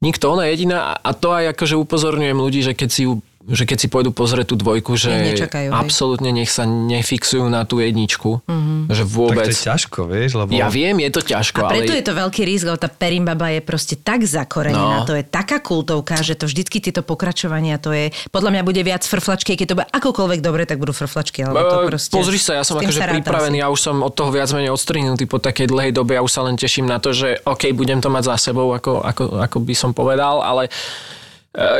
Nikto, 0.00 0.24
ona 0.32 0.48
jediná 0.48 0.96
a 0.96 1.10
to 1.12 1.30
aj 1.30 1.52
akože 1.54 1.76
upozorňujem 1.76 2.38
ľudí, 2.40 2.60
že 2.64 2.72
keď 2.74 2.88
si 2.90 3.04
ju 3.06 3.20
že 3.50 3.66
keď 3.66 3.78
si 3.82 3.88
pôjdu 3.90 4.14
pozrieť 4.14 4.54
tú 4.54 4.56
dvojku, 4.56 4.94
že 4.94 5.10
nečakajú, 5.10 5.74
absolútne 5.74 6.30
nech 6.30 6.46
sa 6.46 6.62
nefixujú 6.64 7.50
na 7.50 7.66
tú 7.66 7.82
jedničku, 7.82 8.46
že 8.86 9.02
Tak 9.02 9.10
vôbec... 9.10 9.50
to 9.50 9.52
je 9.52 9.66
ťažko, 9.66 10.00
vieš, 10.06 10.30
lebo... 10.38 10.50
Ja 10.54 10.70
viem, 10.70 11.02
je 11.02 11.10
to 11.10 11.20
ťažko, 11.20 11.66
A 11.66 11.74
preto 11.74 11.90
ale... 11.90 11.98
je 11.98 12.06
to 12.06 12.14
veľký 12.14 12.42
risk, 12.46 12.64
lebo 12.70 12.78
tá 12.78 12.86
Perimbaba 12.86 13.50
je 13.50 13.60
proste 13.60 13.98
tak 13.98 14.22
zakorenená, 14.22 15.02
No. 15.02 15.06
to 15.06 15.18
je 15.18 15.26
taká 15.26 15.58
kultovka, 15.58 16.22
že 16.22 16.38
to 16.38 16.46
vždycky 16.46 16.78
tieto 16.78 17.02
pokračovania, 17.02 17.76
to 17.82 17.90
je, 17.90 18.14
podľa 18.30 18.50
mňa 18.54 18.62
bude 18.62 18.82
viac 18.86 19.02
frflačky, 19.02 19.58
keď 19.58 19.66
to 19.66 19.76
bude 19.82 19.88
akokoľvek 19.90 20.40
dobre, 20.40 20.62
tak 20.64 20.78
budú 20.78 20.94
frflačky, 20.94 21.42
alebo 21.42 21.66
to 21.66 21.78
E, 21.80 21.88
proste... 21.90 22.14
Pozri 22.14 22.38
sa, 22.38 22.60
ja 22.60 22.64
som 22.64 22.78
akože 22.78 23.02
pripravený, 23.20 23.58
asi. 23.58 23.64
ja 23.64 23.68
už 23.72 23.80
som 23.82 23.96
od 24.06 24.14
toho 24.14 24.30
viac 24.30 24.46
menej 24.54 24.70
odstrihnutý 24.70 25.26
po 25.26 25.42
takej 25.42 25.66
dlhej 25.66 25.90
dobe, 25.90 26.14
ja 26.14 26.22
už 26.22 26.30
sa 26.30 26.46
len 26.46 26.54
teším 26.54 26.86
na 26.86 27.02
to, 27.02 27.10
že 27.10 27.42
OK, 27.42 27.74
budem 27.74 27.98
to 27.98 28.06
mať 28.12 28.30
za 28.30 28.50
sebou, 28.52 28.70
ako, 28.70 29.02
ako, 29.02 29.42
ako 29.42 29.56
by 29.58 29.74
som 29.74 29.90
povedal, 29.90 30.44
ale 30.44 30.70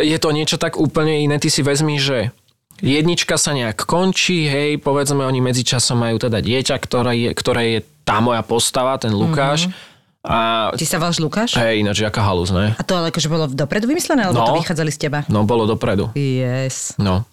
je 0.01 0.19
to 0.19 0.29
niečo 0.31 0.57
tak 0.57 0.77
úplne 0.77 1.21
iné. 1.21 1.37
Ty 1.37 1.49
si 1.49 1.61
vezmi, 1.61 1.97
že 1.97 2.35
jednička 2.81 3.37
sa 3.37 3.53
nejak 3.53 3.85
končí, 3.85 4.49
hej, 4.49 4.81
povedzme, 4.81 5.21
oni 5.23 5.39
medzičasom 5.39 6.01
majú 6.01 6.17
teda 6.19 6.41
dieťa, 6.41 6.77
ktoré 6.81 7.13
je, 7.15 7.31
ktoré 7.33 7.63
je 7.69 7.81
tá 8.03 8.19
moja 8.19 8.41
postava, 8.41 8.97
ten 8.97 9.13
Lukáš. 9.13 9.69
A 10.21 10.69
Ty 10.77 10.85
sa 10.85 10.99
voláš 10.99 11.17
Lukáš? 11.17 11.57
hej, 11.57 11.81
ináč, 11.81 12.05
jaká 12.05 12.21
halus, 12.21 12.53
ne? 12.53 12.77
A 12.77 12.83
to 12.85 12.93
ale 12.93 13.09
akože 13.09 13.29
bolo 13.29 13.49
dopredu 13.49 13.89
vymyslené, 13.89 14.29
alebo 14.29 14.41
No. 14.41 14.53
to 14.53 14.61
vychádzali 14.61 14.91
z 14.91 14.99
teba? 15.01 15.19
No, 15.29 15.49
bolo 15.49 15.65
dopredu. 15.65 16.13
Yes. 16.13 16.93
No. 16.97 17.25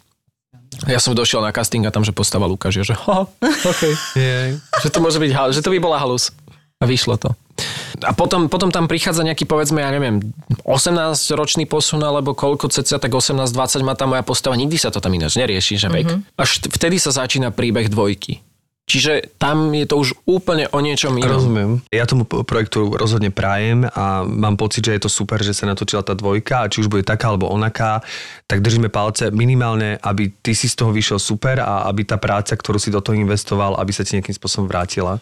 Ja 0.84 1.00
som 1.00 1.12
došiel 1.12 1.40
na 1.40 1.52
casting 1.52 1.84
a 1.84 1.92
tam, 1.92 2.04
že 2.04 2.12
postava 2.12 2.48
Lukáš, 2.48 2.80
je, 2.80 2.92
že 2.92 2.96
ha, 2.96 3.28
OK. 3.64 3.82
Je. 4.16 4.60
že 4.84 4.88
to 4.88 5.00
môže 5.00 5.20
byť 5.20 5.32
halus, 5.32 5.54
že 5.56 5.64
to 5.64 5.72
by 5.72 5.80
bola 5.80 5.96
halus. 5.98 6.32
A 6.78 6.86
vyšlo 6.86 7.16
to. 7.18 7.32
A 8.06 8.12
potom, 8.14 8.46
potom 8.46 8.70
tam 8.70 8.86
prichádza 8.86 9.26
nejaký, 9.26 9.50
povedzme, 9.50 9.82
ja 9.82 9.90
neviem, 9.90 10.22
18-ročný 10.68 11.66
posun, 11.66 12.06
alebo 12.06 12.38
koľko 12.38 12.70
cca, 12.70 13.02
tak 13.02 13.10
18-20 13.10 13.82
má 13.82 13.98
tá 13.98 14.06
moja 14.06 14.22
postava. 14.22 14.54
Nikdy 14.54 14.78
sa 14.78 14.94
to 14.94 15.02
tam 15.02 15.14
ináč 15.18 15.40
nerieši, 15.40 15.82
že 15.82 15.90
vek. 15.90 16.06
Mm-hmm. 16.06 16.38
Až 16.38 16.50
vtedy 16.70 17.02
sa 17.02 17.10
začína 17.10 17.50
príbeh 17.50 17.90
dvojky. 17.90 18.46
Čiže 18.88 19.36
tam 19.36 19.76
je 19.76 19.84
to 19.84 20.00
už 20.00 20.16
úplne 20.24 20.64
o 20.72 20.80
niečom 20.80 21.12
inom. 21.20 21.36
Rozumiem. 21.36 21.72
Ja 21.92 22.08
tomu 22.08 22.24
projektu 22.24 22.88
rozhodne 22.96 23.36
prajem 23.36 23.84
a 23.84 24.24
mám 24.24 24.56
pocit, 24.56 24.88
že 24.88 24.96
je 24.96 25.04
to 25.04 25.12
super, 25.12 25.44
že 25.44 25.52
sa 25.52 25.68
natočila 25.68 26.08
tá 26.08 26.16
dvojka 26.16 26.64
a 26.64 26.70
či 26.72 26.80
už 26.80 26.88
bude 26.88 27.04
taká 27.04 27.36
alebo 27.36 27.52
onaká, 27.52 28.00
tak 28.48 28.64
držíme 28.64 28.88
palce 28.88 29.28
minimálne, 29.36 30.00
aby 30.00 30.32
ty 30.40 30.56
si 30.56 30.72
z 30.72 30.80
toho 30.80 30.96
vyšiel 30.96 31.20
super 31.20 31.60
a 31.60 31.84
aby 31.92 32.08
tá 32.08 32.16
práca, 32.16 32.56
ktorú 32.56 32.80
si 32.80 32.88
do 32.88 33.04
toho 33.04 33.20
investoval, 33.20 33.76
aby 33.76 33.92
sa 33.92 34.08
ti 34.08 34.16
nejakým 34.16 34.40
spôsobom 34.40 34.72
vrátila. 34.72 35.20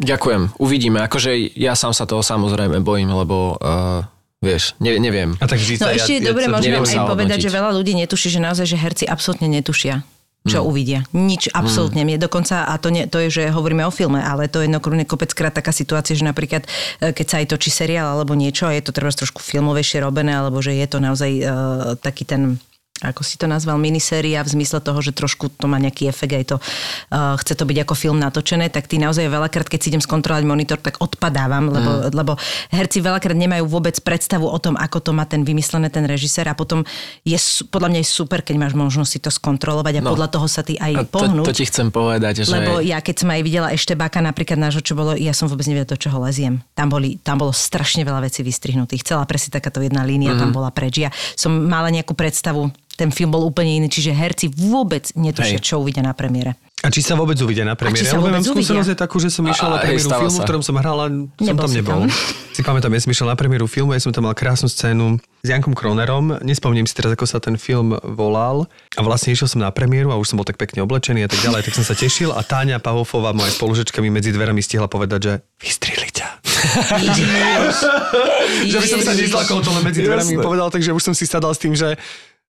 Ďakujem, 0.00 0.56
uvidíme. 0.56 1.04
Akože 1.04 1.36
ja 1.36 1.76
sám 1.76 1.92
sa 1.92 2.08
toho 2.08 2.24
samozrejme 2.24 2.80
bojím, 2.80 3.12
lebo 3.12 3.60
uh, 3.60 4.00
vieš, 4.40 4.72
ne, 4.80 4.96
neviem. 4.96 5.36
A 5.36 5.44
tak 5.44 5.60
vždy 5.60 5.76
No 5.76 5.92
ešte 5.92 6.16
je 6.16 6.24
dobre 6.24 6.48
možno 6.48 6.72
neviem 6.72 6.88
aj 6.88 7.04
povedať, 7.04 7.38
že 7.44 7.52
veľa 7.52 7.76
ľudí 7.76 7.92
netuší, 7.92 8.32
že 8.32 8.40
naozaj, 8.40 8.64
že 8.64 8.80
herci 8.80 9.04
absolútne 9.04 9.52
netušia 9.52 10.00
Mm. 10.40 10.48
čo 10.56 10.64
uvidia. 10.64 11.04
Nič, 11.12 11.52
absolútne. 11.52 12.00
Mne 12.00 12.16
dokonca, 12.16 12.64
a 12.64 12.72
to, 12.80 12.88
nie, 12.88 13.04
to 13.04 13.20
je, 13.20 13.28
že 13.28 13.52
hovoríme 13.52 13.84
o 13.84 13.92
filme, 13.92 14.24
ale 14.24 14.48
to 14.48 14.64
je 14.64 14.72
jednokrúne 14.72 15.04
kopeckrát 15.04 15.52
taká 15.52 15.68
situácia, 15.68 16.16
že 16.16 16.24
napríklad, 16.24 16.64
e, 17.04 17.12
keď 17.12 17.26
sa 17.28 17.36
aj 17.44 17.46
točí 17.52 17.68
seriál 17.68 18.16
alebo 18.16 18.32
niečo 18.32 18.64
a 18.64 18.72
je 18.72 18.80
to 18.80 18.96
treba 18.96 19.12
trošku 19.12 19.44
filmovejšie 19.44 20.00
robené, 20.00 20.32
alebo 20.32 20.64
že 20.64 20.72
je 20.80 20.86
to 20.88 20.96
naozaj 20.96 21.30
uh, 21.44 21.92
taký 22.00 22.24
ten 22.24 22.56
ako 23.00 23.24
si 23.24 23.40
to 23.40 23.48
nazval, 23.48 23.80
miniséria 23.80 24.44
v 24.44 24.52
zmysle 24.52 24.80
toho, 24.80 25.00
že 25.00 25.12
trošku 25.12 25.48
to 25.56 25.66
má 25.66 25.80
nejaký 25.80 26.06
efekt, 26.06 26.34
aj 26.36 26.44
to 26.52 26.56
uh, 26.58 27.34
chce 27.40 27.56
to 27.56 27.64
byť 27.64 27.78
ako 27.84 27.94
film 27.96 28.18
natočené, 28.20 28.68
tak 28.68 28.86
ty 28.86 29.00
naozaj 29.00 29.24
veľakrát, 29.26 29.66
keď 29.68 29.78
si 29.80 29.88
idem 29.92 30.02
skontrolovať 30.04 30.44
monitor, 30.44 30.76
tak 30.76 31.00
odpadávam, 31.00 31.72
lebo, 31.72 31.90
mm. 31.90 32.12
lebo 32.12 32.32
herci 32.70 33.00
veľakrát 33.00 33.36
nemajú 33.36 33.64
vôbec 33.66 33.96
predstavu 34.00 34.44
o 34.44 34.58
tom, 34.60 34.76
ako 34.76 35.00
to 35.00 35.10
má 35.16 35.24
ten 35.24 35.42
vymyslené 35.42 35.88
ten 35.88 36.04
režisér 36.04 36.52
a 36.52 36.54
potom 36.54 36.84
je 37.24 37.36
podľa 37.72 37.88
mňa 37.92 38.00
je 38.04 38.08
super, 38.08 38.40
keď 38.44 38.56
máš 38.60 38.74
možnosť 38.76 39.10
si 39.10 39.18
to 39.18 39.30
skontrolovať 39.32 39.94
a 39.96 40.00
No. 40.00 40.16
podľa 40.16 40.28
toho 40.32 40.48
sa 40.48 40.64
ty 40.64 40.80
aj 40.80 40.92
A 40.96 41.02
to, 41.04 41.12
pohnúť. 41.12 41.44
to 41.44 41.56
ti 41.56 41.64
chcem 41.68 41.92
povedať, 41.92 42.44
že... 42.44 42.52
Lebo 42.52 42.80
ja 42.80 43.00
keď 43.04 43.16
som 43.20 43.28
aj 43.28 43.40
videla 43.44 43.68
ešte 43.68 43.92
baka 43.92 44.24
napríklad 44.24 44.56
nášho, 44.56 44.80
čo 44.80 44.96
bolo, 44.96 45.12
ja 45.12 45.36
som 45.36 45.44
vôbec 45.48 45.68
nevedela, 45.68 45.92
do 45.92 46.00
čoho 46.00 46.16
leziem. 46.24 46.60
Tam, 46.72 46.88
boli, 46.88 47.20
tam 47.20 47.36
bolo 47.40 47.52
strašne 47.52 48.00
veľa 48.04 48.24
vecí 48.24 48.40
vystrihnutých. 48.40 49.04
Celá 49.04 49.24
presne 49.28 49.52
takáto 49.52 49.80
jedna 49.80 50.04
línia 50.04 50.32
Mhm. 50.32 50.36
mm-hmm. 50.36 50.40
tam 50.40 50.56
bola 50.56 50.70
preč. 50.72 51.00
Ja 51.00 51.10
som 51.36 51.52
mala 51.68 51.88
nejakú 51.92 52.12
predstavu, 52.16 52.72
ten 53.00 53.08
film 53.08 53.32
bol 53.32 53.48
úplne 53.48 53.80
iný, 53.80 53.88
čiže 53.88 54.12
herci 54.12 54.52
vôbec 54.52 55.08
netušia, 55.16 55.56
čo 55.56 55.80
uvidia 55.80 56.04
na 56.04 56.12
premiére. 56.12 56.60
A 56.80 56.88
či 56.88 57.04
sa 57.04 57.12
vôbec 57.12 57.36
uvidia 57.44 57.60
na 57.60 57.76
premiére? 57.76 58.08
Lebo 58.08 58.32
mám 58.32 58.40
skúsenosť 58.40 58.88
uvidia? 58.88 58.92
je 58.92 58.96
takú, 58.96 59.20
že 59.20 59.28
som 59.28 59.44
išiel 59.44 59.68
na 59.68 59.84
premiéru 59.84 60.08
filmu, 60.08 60.32
sa. 60.32 60.40
v 60.40 60.44
ktorom 60.48 60.62
som 60.64 60.74
hral 60.80 60.96
a 60.96 61.06
som 61.12 61.44
Nebol 61.44 61.68
tam 61.68 61.72
nebol. 61.76 62.00
tam. 62.08 62.56
Si 62.56 62.60
pamätám, 62.64 62.92
ja 62.96 63.00
som 63.04 63.12
išiel 63.12 63.28
na 63.28 63.36
premiéru 63.36 63.68
filmu, 63.68 63.92
ja 63.92 64.00
som 64.00 64.16
tam 64.16 64.24
mal 64.24 64.32
krásnu 64.32 64.64
scénu 64.64 65.20
s 65.44 65.48
Jankom 65.48 65.76
Kronerom. 65.76 66.40
Nespomínam 66.40 66.88
si 66.88 66.96
teraz, 66.96 67.12
ako 67.12 67.28
sa 67.28 67.36
ten 67.36 67.60
film 67.60 67.92
volal. 68.00 68.64
A 68.96 69.04
vlastne 69.04 69.36
išiel 69.36 69.48
som 69.48 69.60
na 69.60 69.68
premiéru 69.68 70.08
a 70.08 70.16
už 70.16 70.32
som 70.32 70.40
bol 70.40 70.48
tak 70.48 70.56
pekne 70.56 70.80
oblečený 70.80 71.24
a 71.24 71.28
tak 71.28 71.40
ďalej, 71.44 71.68
tak 71.68 71.76
som 71.76 71.84
sa 71.84 71.92
tešil 71.92 72.32
a 72.32 72.40
Táňa 72.40 72.80
Pavofová, 72.80 73.36
moja 73.36 73.52
spolužečka, 73.52 74.00
mi 74.00 74.08
medzi 74.08 74.32
dverami 74.32 74.64
stihla 74.64 74.88
povedať, 74.88 75.20
že 75.20 75.32
vystrihli 75.60 76.08
ťa. 76.16 76.28
Že 78.60 78.76
by 78.76 78.88
som 78.88 79.00
sa 79.00 79.12
nezlakol 79.16 79.64
to 79.64 79.70
medzi 79.80 80.04
dverami 80.04 80.36
povedal, 80.40 80.68
takže 80.68 80.92
už 80.92 81.00
som 81.00 81.14
si 81.16 81.24
sadal 81.24 81.56
s 81.56 81.60
tým, 81.60 81.72
že 81.72 81.96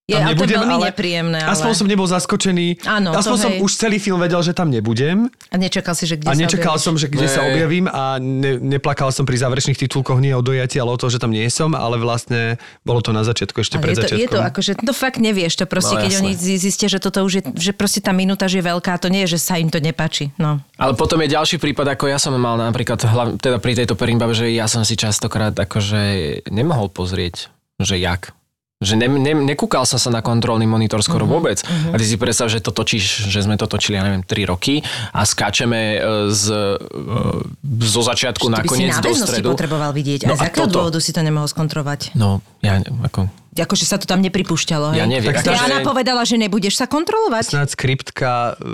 Je, 0.04 0.14
tam 0.14 0.24
a 0.24 0.26
to 0.26 0.28
je 0.28 0.36
nebudem, 0.36 0.58
veľmi 0.60 0.74
ale 0.74 0.86
nepríjemné, 0.88 1.40
ale- 1.40 1.52
Aspoň 1.52 1.72
som 1.74 1.86
nebol 1.86 2.04
zaskočený. 2.06 2.68
Áno, 2.84 3.10
to 3.10 3.22
aspoň 3.22 3.38
som 3.40 3.52
hej. 3.54 3.62
už 3.62 3.72
celý 3.72 3.96
film 3.96 4.18
vedel, 4.18 4.42
že 4.42 4.52
tam 4.52 4.68
nebudem. 4.68 5.30
A 5.48 5.56
nečakal 5.56 5.94
si, 5.94 6.04
že 6.04 6.16
kde 6.16 6.26
A 6.26 6.34
sa 6.34 6.42
nečakal 6.42 6.74
objavíš? 6.74 6.84
som, 6.84 6.94
že 6.96 7.08
kde 7.08 7.28
sa 7.28 7.40
Ne. 7.40 7.48
objavím 7.48 7.86
a 7.86 8.04
ne, 8.18 8.58
neplakal 8.58 9.08
som 9.10 9.24
pri 9.24 9.38
záverečných 9.38 9.78
titulkoch 9.78 10.18
nie 10.18 10.32
o 10.32 10.42
dojati, 10.42 10.76
ale 10.76 10.90
o 10.90 10.98
to, 10.98 11.08
že 11.08 11.16
tam 11.16 11.30
nie 11.30 11.48
som, 11.48 11.72
ale 11.72 11.96
vlastne 11.96 12.56
bolo 12.82 13.00
to 13.00 13.10
na 13.10 13.22
začiatku, 13.22 13.56
ešte 13.58 13.78
Ale 13.78 13.84
pred 13.84 13.94
je 13.94 13.96
to, 13.96 14.02
je 14.02 14.10
začiatkom. 14.20 14.34
to 14.34 14.40
akože, 14.44 14.72
to 14.82 14.92
fakt 14.92 15.18
nevieš, 15.18 15.54
to 15.56 15.66
proste, 15.66 15.94
No, 15.94 16.02
keď 16.02 16.12
jasné. 16.12 16.20
oni 16.20 16.32
zi- 16.36 16.60
zistia, 16.60 16.88
že 16.88 16.98
toto 16.98 17.20
už 17.22 17.32
je, 17.32 17.42
že 17.56 17.72
proste 17.72 18.00
tá 18.00 18.12
minúta 18.12 18.46
že 18.46 18.58
je 18.58 18.66
veľká, 18.66 18.98
to 18.98 19.08
nie 19.08 19.24
je, 19.24 19.38
že 19.38 19.40
sa 19.40 19.56
im 19.56 19.70
to 19.70 19.78
nepáči. 19.78 20.34
No. 20.36 20.60
Ale 20.76 20.92
potom 20.94 21.20
je 21.20 21.30
ďalší 21.30 21.56
prípad, 21.56 21.88
ako 21.90 22.06
ja 22.06 22.18
som 22.18 22.34
mal 22.34 22.58
napríklad, 22.58 23.00
hlav, 23.02 23.38
teda 23.38 23.58
pri 23.58 23.78
tejto 23.78 23.94
Perinbabe, 23.94 24.34
že 24.34 24.50
ja 24.50 24.66
som 24.66 24.82
si 24.82 24.94
častokrát 24.94 25.54
akože 25.54 26.02
nemohol 26.50 26.90
pozrieť, 26.90 27.48
že 27.78 27.96
jak. 27.96 28.36
Že 28.82 28.94
ne, 28.98 29.08
ne, 29.08 29.34
nekúkal 29.46 29.86
som 29.86 29.96
sa 29.96 30.10
na 30.10 30.20
kontrolný 30.20 30.65
monitor 30.65 30.98
skoro 31.00 31.24
uh-huh, 31.24 31.38
vôbec. 31.38 31.62
Uh-huh. 31.62 31.94
A 31.94 32.02
ty 32.02 32.06
si 32.06 32.17
predstav, 32.17 32.50
že 32.50 32.58
to 32.58 32.74
točíš, 32.74 33.30
že 33.30 33.46
sme 33.46 33.54
to 33.54 33.70
točili, 33.70 34.02
ja 34.02 34.04
neviem, 34.04 34.26
3 34.26 34.50
roky 34.50 34.82
a 35.13 35.22
skáčeme 35.22 35.80
e, 35.94 35.98
z, 36.34 36.46
e, 36.50 37.86
zo 37.86 38.02
začiatku 38.02 38.50
si 38.50 38.52
nakoniec 38.52 38.98
do 38.98 39.13
stredu. 39.13 39.54
potreboval 39.54 39.94
vidieť. 39.94 40.26
No 40.26 40.34
a 40.34 40.41
z 40.41 40.50
akého 40.50 40.65
dôvodu 40.65 40.98
si 40.98 41.13
to 41.13 41.22
nemohol 41.22 41.46
skontrolovať? 41.46 42.17
No, 42.17 42.41
ja 42.60 42.82
ne- 42.82 42.89
ako... 43.06 43.30
Akože 43.52 43.84
sa 43.84 44.00
to 44.00 44.08
tam 44.08 44.24
nepripúšťalo, 44.24 44.96
hej? 44.96 45.04
Ja 45.04 45.06
neviem. 45.06 45.36
Tak 45.36 45.44
Takže- 45.44 45.67
Jana 45.67 45.84
povedala, 45.84 46.24
že 46.24 46.39
nebudeš 46.39 46.80
sa 46.80 46.88
kontrolovať. 46.88 47.52
Snáď 47.52 47.70
skriptka 47.76 48.56
uh, 48.56 48.65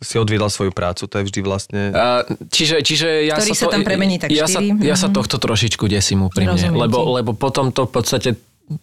si 0.00 0.16
odviedla 0.16 0.48
svoju 0.48 0.72
prácu, 0.72 1.04
to 1.04 1.20
je 1.20 1.24
vždy 1.28 1.40
vlastne... 1.44 1.92
Uh, 1.92 2.24
čiže, 2.48 2.80
čiže 2.80 3.28
ja 3.28 3.36
Ktorý 3.36 3.52
sa, 3.52 3.60
sa 3.60 3.66
to, 3.68 3.72
tam 3.76 3.84
premení 3.84 4.16
tak 4.16 4.32
ja 4.32 4.48
sa, 4.48 4.64
štyri. 4.64 4.80
ja 4.80 4.96
sa 4.96 5.12
Mhm. 5.12 5.14
tohto 5.14 5.36
trošičku 5.36 5.84
desím 5.92 6.24
úprimne, 6.24 6.56
lebo, 6.72 7.20
lebo 7.20 7.36
potom 7.36 7.68
to 7.68 7.84
v 7.84 7.92
podstate, 7.92 8.28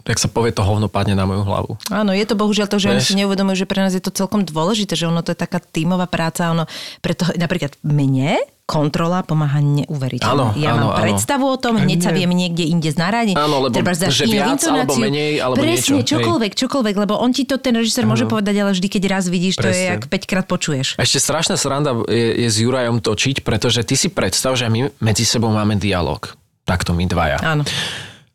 tak 0.04 0.18
sa 0.22 0.28
povie, 0.28 0.54
to 0.54 0.66
hovno 0.66 0.92
padne 0.92 1.16
na 1.16 1.26
moju 1.26 1.44
hlavu. 1.46 1.72
Áno, 1.90 2.12
je 2.12 2.26
to 2.26 2.36
bohužiaľ 2.36 2.68
to, 2.68 2.78
že 2.78 2.92
oni 2.92 3.04
si 3.04 3.14
neuvedomujú, 3.18 3.64
že 3.64 3.70
pre 3.70 3.80
nás 3.82 3.94
je 3.94 4.04
to 4.04 4.12
celkom 4.14 4.44
dôležité, 4.44 4.98
že 4.98 5.10
ono 5.10 5.22
to 5.24 5.34
je 5.34 5.40
taká 5.40 5.64
tímová 5.64 6.10
práca, 6.10 6.52
ono 6.52 6.70
preto 7.00 7.30
napríklad 7.38 7.78
mne 7.82 8.42
kontrola 8.70 9.26
pomáha 9.26 9.66
neuveriteľne. 9.66 10.30
Áno, 10.30 10.46
ja 10.54 10.78
áno, 10.78 10.94
mám 10.94 11.02
áno. 11.02 11.02
predstavu 11.02 11.46
o 11.50 11.58
tom, 11.58 11.82
hneď 11.82 12.06
sa 12.06 12.12
viem 12.14 12.30
niekde 12.30 12.70
inde 12.70 12.94
znaradiť. 12.94 13.34
Áno, 13.34 13.66
lebo 13.66 13.74
dáš 13.82 14.14
že 14.14 14.30
viac 14.30 14.62
alebo 14.62 14.94
menej, 14.94 15.42
alebo 15.42 15.58
Presne, 15.58 15.74
niečo, 15.74 15.98
hej. 15.98 16.06
čokoľvek, 16.14 16.52
čokoľvek, 16.54 16.96
lebo 17.02 17.18
on 17.18 17.34
ti 17.34 17.50
to 17.50 17.58
ten 17.58 17.74
režisér 17.74 18.06
môže 18.06 18.30
povedať, 18.30 18.62
ale 18.62 18.78
vždy, 18.78 18.88
keď 18.94 19.04
raz 19.10 19.26
vidíš, 19.26 19.58
to 19.58 19.66
je, 19.66 19.74
Presne. 19.74 19.90
jak 19.98 20.02
5 20.06 20.30
krát 20.30 20.46
počuješ. 20.46 21.02
A 21.02 21.02
ešte 21.02 21.18
strašná 21.18 21.58
sranda 21.58 21.98
je, 22.06 22.46
je 22.46 22.50
s 22.54 22.62
Jurajom 22.62 23.02
točiť, 23.02 23.42
pretože 23.42 23.82
ty 23.82 23.98
si 23.98 24.14
predstav, 24.14 24.54
že 24.54 24.70
my 24.70 24.94
medzi 25.02 25.26
sebou 25.26 25.50
máme 25.50 25.82
dialog. 25.82 26.30
Takto 26.62 26.94
my 26.94 27.10
dvaja. 27.10 27.42
Áno. 27.42 27.66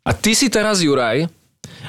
A 0.03 0.11
ty 0.11 0.35
si 0.35 0.51
teraz 0.51 0.83
Juraj 0.83 1.31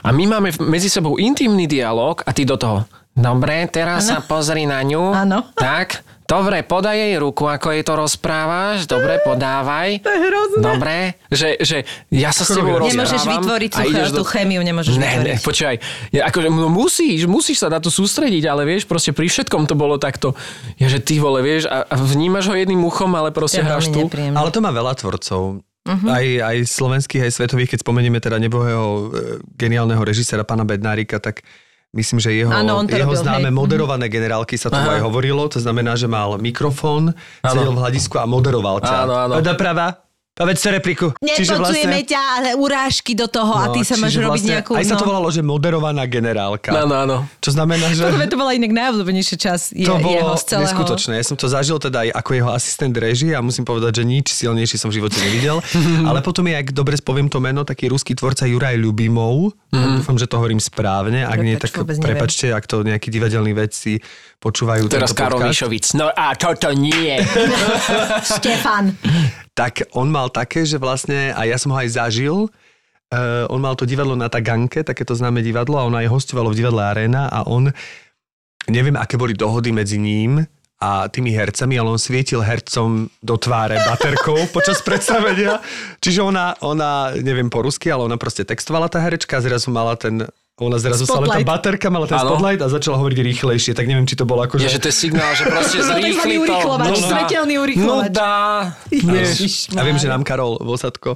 a 0.01 0.09
my 0.11 0.25
máme 0.27 0.49
medzi 0.65 0.87
sebou 0.87 1.17
intimný 1.17 1.65
dialog 1.65 2.21
a 2.23 2.31
ty 2.31 2.43
do 2.43 2.55
toho. 2.55 2.85
Dobre, 3.13 3.65
teraz 3.67 4.07
sa 4.07 4.21
pozri 4.21 4.69
na 4.69 4.85
ňu. 4.85 5.09
Áno. 5.09 5.41
Tak, 5.57 6.05
dobre, 6.29 6.61
podaj 6.61 7.01
jej 7.01 7.17
ruku, 7.17 7.49
ako 7.49 7.73
jej 7.73 7.81
to 7.81 7.97
rozprávaš. 7.97 8.85
Dobre, 8.85 9.25
podávaj. 9.25 10.05
To 10.05 10.11
je 10.13 10.21
hrozné. 10.21 10.61
Dobre, 10.61 10.97
že, 11.33 11.57
že 11.57 11.77
ja 12.13 12.29
sa 12.29 12.45
s 12.45 12.53
tebou 12.53 12.77
rozprávam. 12.77 12.93
Nemôžeš 12.93 13.23
vytvoriť 13.25 13.71
tú, 13.73 13.81
ideš 13.89 14.11
tú 14.13 14.21
chémiu, 14.21 14.61
nemôžeš 14.61 15.01
Ne, 15.01 15.01
ne, 15.01 15.09
vytvoriť. 15.33 15.49
počkaj. 15.49 15.75
Ja, 16.13 16.29
akože, 16.29 16.49
no 16.53 16.69
musíš, 16.69 17.25
musíš 17.25 17.65
sa 17.65 17.73
na 17.73 17.81
to 17.81 17.89
sústrediť, 17.89 18.45
ale 18.45 18.69
vieš, 18.69 18.85
proste 18.85 19.17
pri 19.17 19.33
všetkom 19.33 19.65
to 19.65 19.73
bolo 19.73 19.97
takto. 19.97 20.37
Ja, 20.77 20.93
že 20.93 21.01
ty 21.01 21.17
vole, 21.17 21.41
vieš, 21.41 21.73
a, 21.73 21.89
a 21.89 21.95
vnímaš 21.97 22.53
ho 22.53 22.55
jedným 22.55 22.85
uchom, 22.85 23.17
ale 23.17 23.33
proste 23.33 23.65
je 23.65 23.65
hráš 23.65 23.89
tu. 23.89 24.05
Ale 24.13 24.53
to 24.53 24.61
má 24.61 24.69
veľa 24.69 24.93
tvorcov. 24.93 25.65
Uh-huh. 25.87 26.11
Aj, 26.11 26.27
aj 26.27 26.57
slovenských, 26.67 27.23
aj 27.23 27.33
svetových, 27.33 27.79
keď 27.79 27.87
spomenieme 27.87 28.19
teda 28.19 28.43
nebohého 28.43 28.85
e, 28.87 29.03
geniálneho 29.55 30.03
režisera 30.03 30.43
pána 30.43 30.67
Bednárika, 30.67 31.23
tak 31.23 31.47
myslím, 31.95 32.19
že 32.19 32.35
jeho, 32.35 32.51
to 32.51 32.91
jeho 32.91 33.15
robil, 33.15 33.23
známe 33.23 33.49
hej. 33.49 33.55
Mhm. 33.55 33.57
moderované 33.57 34.07
generálky 34.11 34.59
sa 34.59 34.69
tomu 34.69 34.91
aj 34.91 35.01
hovorilo. 35.07 35.47
To 35.47 35.63
znamená, 35.63 35.95
že 35.95 36.11
mal 36.11 36.37
mikrofón, 36.43 37.15
sedel 37.41 37.71
v 37.71 37.79
hľadisku 37.81 38.19
a 38.19 38.27
moderoval 38.27 38.83
ťa. 38.83 38.97
Áno, 39.07 39.15
áno. 39.15 39.33
Doprava, 39.41 40.06
povedz 40.37 40.61
to 40.61 40.69
repliku. 40.69 41.07
Nepočujeme 41.17 42.05
ťa, 42.05 42.21
ale 42.37 42.49
urážky 42.53 43.17
do 43.17 43.25
toho 43.25 43.57
a 43.57 43.73
ty 43.73 43.81
sa 43.81 43.97
máš 43.97 44.21
No, 44.21 44.21
čiže 44.21 44.21
robiť 44.21 44.43
vlastne 44.45 44.53
nejakú... 44.53 44.73
Aj 44.77 44.85
sa 44.85 44.97
to 45.01 45.05
no. 45.09 45.11
volalo, 45.17 45.29
že 45.33 45.41
moderovaná 45.41 46.05
generálka. 46.05 46.77
Áno, 46.77 46.93
áno. 46.93 47.17
Čo 47.41 47.57
znamená, 47.57 47.89
že... 47.97 48.05
Toto 48.05 48.21
to 48.21 48.37
bola 48.37 48.53
inak 48.53 48.69
najobľúbenejšia 48.77 49.37
čas 49.41 49.73
je, 49.73 49.89
To 49.89 49.97
jeho 49.97 50.05
bolo 50.05 50.37
z 50.37 50.45
celého. 50.45 50.69
neskutočné. 50.69 51.13
Ja 51.17 51.25
som 51.25 51.41
to 51.41 51.49
zažil 51.49 51.81
teda 51.81 52.05
aj 52.05 52.09
ako 52.21 52.31
jeho 52.37 52.51
asistent 52.53 52.95
režie 53.01 53.33
a 53.33 53.41
musím 53.41 53.65
povedať, 53.65 54.01
že 54.01 54.05
nič 54.05 54.27
silnejšie 54.29 54.77
som 54.77 54.93
v 54.93 55.01
živote 55.01 55.17
nevidel. 55.25 55.65
Ale 56.09 56.21
potom 56.21 56.45
je, 56.45 56.53
ak 56.53 56.69
dobre 56.77 57.01
spoviem 57.01 57.33
to 57.33 57.41
meno, 57.41 57.65
taký 57.65 57.89
ruský 57.89 58.13
tvorca 58.13 58.45
Juraj 58.45 58.77
Ľubimov. 58.77 59.57
Mhm. 59.73 60.05
Dúfam, 60.05 60.21
že 60.21 60.29
to 60.29 60.37
hovorím 60.37 60.61
správne. 60.61 61.25
Ak 61.25 61.41
nie, 61.41 61.57
Prepač, 61.57 61.73
tak 61.73 61.81
vôbec 61.81 61.97
neviem. 61.97 62.09
prepačte, 62.13 62.47
ak 62.53 62.65
to 62.69 62.85
nejakí 62.85 63.09
divadelní 63.09 63.57
vedci 63.57 64.05
počúvajú 64.37 64.93
Teraz 64.93 65.17
Karol. 65.17 65.41
Mišovic. 65.49 65.97
No 65.97 66.13
a 66.13 66.37
toto 66.37 66.77
nie. 66.77 67.17
Štefan. 68.37 68.93
Tak 69.57 69.89
on 69.97 70.13
mal 70.13 70.29
také, 70.29 70.69
že 70.69 70.77
vlastne, 70.77 71.33
a 71.33 71.49
ja 71.49 71.57
som 71.57 71.73
ho 71.73 71.79
aj 71.81 71.97
zažil, 71.97 72.53
Uh, 73.07 73.47
on 73.55 73.63
mal 73.63 73.79
to 73.79 73.87
divadlo 73.87 74.19
na 74.19 74.27
Taganke, 74.27 74.83
takéto 74.83 75.15
známe 75.15 75.39
divadlo 75.39 75.79
a 75.79 75.87
on 75.87 75.95
aj 75.95 76.11
hostovalo 76.11 76.51
v 76.51 76.59
divadle 76.59 76.83
Arena 76.83 77.31
a 77.31 77.47
on, 77.47 77.71
neviem 78.67 78.99
aké 78.99 79.15
boli 79.15 79.31
dohody 79.31 79.71
medzi 79.71 79.95
ním 79.95 80.43
a 80.83 81.07
tými 81.07 81.31
hercami, 81.31 81.79
ale 81.79 81.95
on 81.95 82.03
svietil 82.03 82.43
hercom 82.43 83.07
do 83.23 83.35
tváre 83.39 83.79
baterkou 83.79 84.35
počas 84.57 84.83
predstavenia. 84.83 85.63
Čiže 86.03 86.19
ona, 86.19 86.59
ona, 86.67 87.15
neviem 87.15 87.47
po 87.47 87.63
rusky, 87.63 87.95
ale 87.95 88.11
ona 88.11 88.19
proste 88.19 88.43
textovala 88.43 88.91
tá 88.91 88.99
herečka 88.99 89.39
a 89.39 89.45
zrazu 89.47 89.71
mala 89.71 89.95
ten 89.95 90.27
ona 90.59 90.79
zrazu 90.79 91.05
sa 91.05 91.21
len 91.21 91.29
tá 91.29 91.37
Spotlight. 91.37 91.47
baterka, 91.47 91.87
mala 91.89 92.07
ten 92.07 92.17
Áno. 92.17 92.33
spotlight 92.33 92.57
a 92.59 92.69
začala 92.71 92.97
hovoriť 92.97 93.19
rýchlejšie, 93.21 93.73
tak 93.73 93.85
neviem, 93.85 94.05
či 94.05 94.15
to 94.15 94.25
bolo 94.25 94.41
ako, 94.41 94.57
Nie, 94.57 94.67
že 94.67 94.79
to 94.79 94.89
je 94.89 94.97
signál, 94.97 95.31
že 95.31 95.45
proste 95.45 95.85
zrýchli 95.91 96.37
to. 96.41 96.57
No 96.65 96.81
dá. 96.81 96.97
svetelný 96.97 97.55
No 97.55 97.63
urýchlovač. 97.63 98.09
dá. 98.09 98.35
Ježiš, 98.89 99.77
A 99.77 99.85
viem, 99.85 99.95
že 99.95 100.09
nám 100.09 100.23
Karol 100.23 100.57
Vosadko 100.59 101.13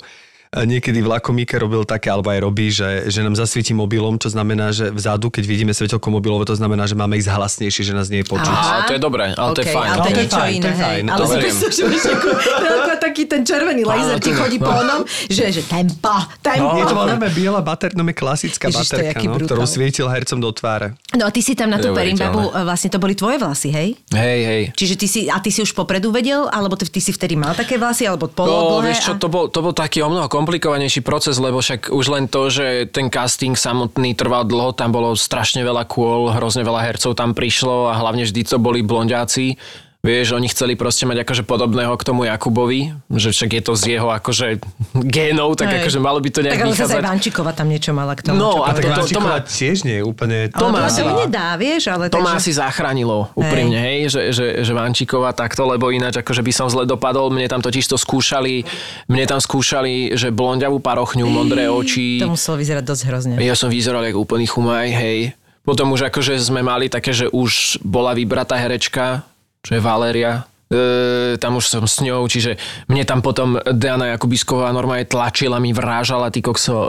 niekedy 0.51 0.99
v 0.99 1.07
Lakomíke 1.07 1.55
robil 1.63 1.87
také, 1.87 2.11
alebo 2.11 2.35
aj 2.35 2.41
robí, 2.43 2.75
že, 2.75 3.07
že 3.07 3.23
nám 3.23 3.39
zasvieti 3.39 3.71
mobilom, 3.71 4.19
čo 4.19 4.35
znamená, 4.35 4.75
že 4.75 4.91
vzadu, 4.91 5.31
keď 5.31 5.45
vidíme 5.47 5.71
svetelko 5.71 6.11
mobilové, 6.11 6.43
to 6.43 6.59
znamená, 6.59 6.91
že 6.91 6.99
máme 6.99 7.15
ísť 7.23 7.31
hlasnejšie, 7.31 7.83
že 7.87 7.93
nás 7.95 8.11
nie 8.11 8.23
je 8.23 8.27
počuť. 8.27 8.51
Á, 8.51 8.91
to 8.91 8.99
je 8.99 9.03
dobré, 9.03 9.31
ale 9.31 9.51
to 9.55 9.63
je 9.63 9.71
fajn. 9.71 9.89
Ale 9.95 10.03
to 10.03 10.11
je 10.11 10.11
to 10.11 10.11
je 10.11 10.27
niečo 10.27 10.41
fajn, 10.43 10.51
to 10.51 10.59
iné, 10.59 10.67
je 10.67 10.75
hej. 10.75 10.83
fajn, 10.83 11.05
Ale 11.07 11.19
to 11.19 11.25
si 11.25 11.37
predstav, 11.39 11.71
že 11.71 11.83
máš 11.87 12.05
ako, 12.11 12.29
ako 12.59 12.91
taký 12.99 13.23
ten 13.31 13.43
červený 13.47 13.83
laser 13.87 14.19
ti 14.19 14.31
chodí 14.35 14.59
po 14.59 14.73
onom, 14.75 15.01
že, 15.31 15.45
že 15.55 15.63
tempo, 15.71 16.15
tempo. 16.43 16.75
Nie, 16.75 16.83
to 16.83 16.95
bola 16.99 17.09
najmä 17.15 17.29
biela 17.31 17.61
baterka, 17.63 17.95
no 17.95 18.05
klasická 18.11 18.67
Ježiš, 18.69 18.91
to 18.91 18.99
je 18.99 19.07
baterka, 19.07 19.23
no, 19.23 19.39
brutál. 19.39 19.47
ktorú 19.55 19.63
svietil 19.71 20.07
hercom 20.11 20.39
do 20.43 20.51
tváre. 20.51 20.99
No 21.15 21.27
a 21.27 21.31
ty 21.31 21.41
si 21.47 21.55
tam 21.55 21.71
na 21.71 21.79
tú 21.79 21.95
perimbabu, 21.95 22.51
e, 22.51 22.67
vlastne 22.67 22.91
to 22.91 22.99
boli 22.99 23.15
tvoje 23.15 23.39
vlasy, 23.39 23.71
hej? 23.71 23.89
Hej, 24.11 24.41
hej. 24.43 24.63
Čiže 24.75 24.95
ty 24.99 25.07
si, 25.07 25.21
a 25.31 25.39
ty 25.39 25.55
si 25.55 25.63
už 25.63 25.73
popredu 25.79 26.11
vedel, 26.11 26.51
alebo 26.51 26.75
ty, 26.75 26.91
ty 26.91 26.99
si 26.99 27.15
vtedy 27.15 27.39
mal 27.39 27.55
také 27.55 27.79
vlasy, 27.79 28.11
alebo 28.11 28.27
To, 28.27 28.35
polodlhé? 28.35 28.91
vieš 28.93 28.99
čo, 29.07 29.13
a... 29.15 29.19
to 29.23 29.31
bol, 29.31 29.47
to 29.47 29.63
bol 29.63 29.71
taký 29.71 30.03
o 30.03 30.11
mnoho 30.11 30.27
komplikovanejší 30.41 31.05
proces, 31.05 31.37
lebo 31.37 31.61
však 31.61 31.93
už 31.93 32.07
len 32.09 32.25
to, 32.25 32.49
že 32.49 32.89
ten 32.89 33.13
casting 33.13 33.53
samotný 33.53 34.17
trval 34.17 34.49
dlho, 34.49 34.73
tam 34.73 34.89
bolo 34.89 35.13
strašne 35.13 35.61
veľa 35.61 35.85
kôl, 35.85 36.33
hrozne 36.33 36.65
veľa 36.65 36.81
hercov 36.81 37.13
tam 37.13 37.37
prišlo 37.37 37.93
a 37.93 38.01
hlavne 38.01 38.25
vždy 38.25 38.49
to 38.49 38.57
boli 38.57 38.81
blondiaci. 38.81 39.61
Vieš, 40.01 40.33
oni 40.33 40.49
chceli 40.49 40.81
proste 40.81 41.05
mať 41.05 41.29
akože 41.29 41.45
podobného 41.45 41.93
k 41.93 42.03
tomu 42.09 42.25
Jakubovi, 42.25 42.97
že 43.13 43.37
však 43.37 43.51
je 43.53 43.63
to 43.69 43.73
z 43.77 43.83
jeho 44.01 44.09
akože 44.09 44.57
génov, 44.97 45.61
tak 45.61 45.77
Hej. 45.77 45.85
akože 45.85 45.99
malo 46.01 46.25
by 46.25 46.29
to 46.33 46.41
nejak 46.41 46.57
Tak 46.57 46.65
ale 46.65 46.73
zase 46.73 46.81
aj 46.81 46.81
vychádzať. 46.81 47.03
Vančíková 47.05 47.51
tam 47.53 47.69
niečo 47.69 47.93
mala 47.93 48.17
k 48.17 48.25
tomu. 48.25 48.41
No, 48.41 48.65
a 48.65 48.73
Tak 48.73 48.81
to- 48.97 49.13
to 49.13 49.21
má- 49.21 49.45
tiež 49.45 49.85
nie 49.85 50.01
je 50.01 50.05
úplne... 50.09 50.49
to 50.49 50.73
má 50.73 50.89
to 50.89 51.05
nedá, 51.05 51.53
vieš, 51.61 51.93
ale 51.93 52.09
To 52.09 52.17
takže... 52.17 52.33
asi 52.33 52.51
zachránilo 52.57 53.29
úprimne, 53.37 53.77
hej, 53.77 54.09
že, 54.09 54.23
že, 54.33 54.47
že 54.65 54.73
Vančíková 54.73 55.37
takto, 55.37 55.69
lebo 55.69 55.93
ináč 55.93 56.17
akože 56.17 56.41
by 56.41 56.53
som 56.57 56.73
zle 56.73 56.89
dopadol, 56.89 57.29
mne 57.29 57.45
tam 57.45 57.61
totiž 57.61 57.85
to 57.85 58.01
skúšali, 58.01 58.65
mne 59.05 59.25
tam 59.29 59.37
skúšali, 59.37 60.17
že 60.17 60.33
blondiavú 60.33 60.81
parochňu, 60.81 61.29
modré 61.29 61.69
oči. 61.69 62.25
To 62.25 62.33
muselo 62.33 62.57
vyzerať 62.57 62.89
dosť 62.89 63.03
hrozne. 63.05 63.35
Ja 63.37 63.53
som 63.53 63.69
vyzeral 63.69 64.01
ako 64.01 64.25
úplný 64.25 64.49
chumaj, 64.49 64.97
hej. 64.97 65.37
Potom 65.61 65.93
už 65.93 66.09
akože 66.09 66.41
sme 66.41 66.65
mali 66.65 66.89
také, 66.89 67.13
že 67.13 67.29
už 67.29 67.85
bola 67.85 68.17
vybratá 68.17 68.57
herečka, 68.57 69.29
čo 69.61 69.77
je 69.77 69.81
Valéria. 69.81 70.45
E, 70.71 71.35
tam 71.43 71.59
už 71.59 71.67
som 71.67 71.85
s 71.85 71.99
ňou, 71.99 72.31
čiže 72.31 72.55
mne 72.87 73.03
tam 73.03 73.21
potom 73.21 73.59
Diana 73.75 74.15
Jakubisková 74.15 74.71
normálne 74.71 75.03
tlačila, 75.03 75.59
mi 75.59 75.75
vrážala 75.75 76.31
ty 76.31 76.39
kokso, 76.39 76.87
e, 76.87 76.89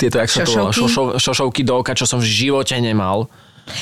tieto, 0.00 0.16
jak 0.16 0.30
sa 0.32 0.48
to 0.48 0.52
volá, 0.56 0.72
Šošovky? 0.72 0.80
šošov, 0.80 1.06
šošovky 1.20 1.62
do 1.62 1.74
oka, 1.84 1.92
čo 1.92 2.08
som 2.08 2.24
v 2.24 2.28
živote 2.28 2.74
nemal. 2.80 3.28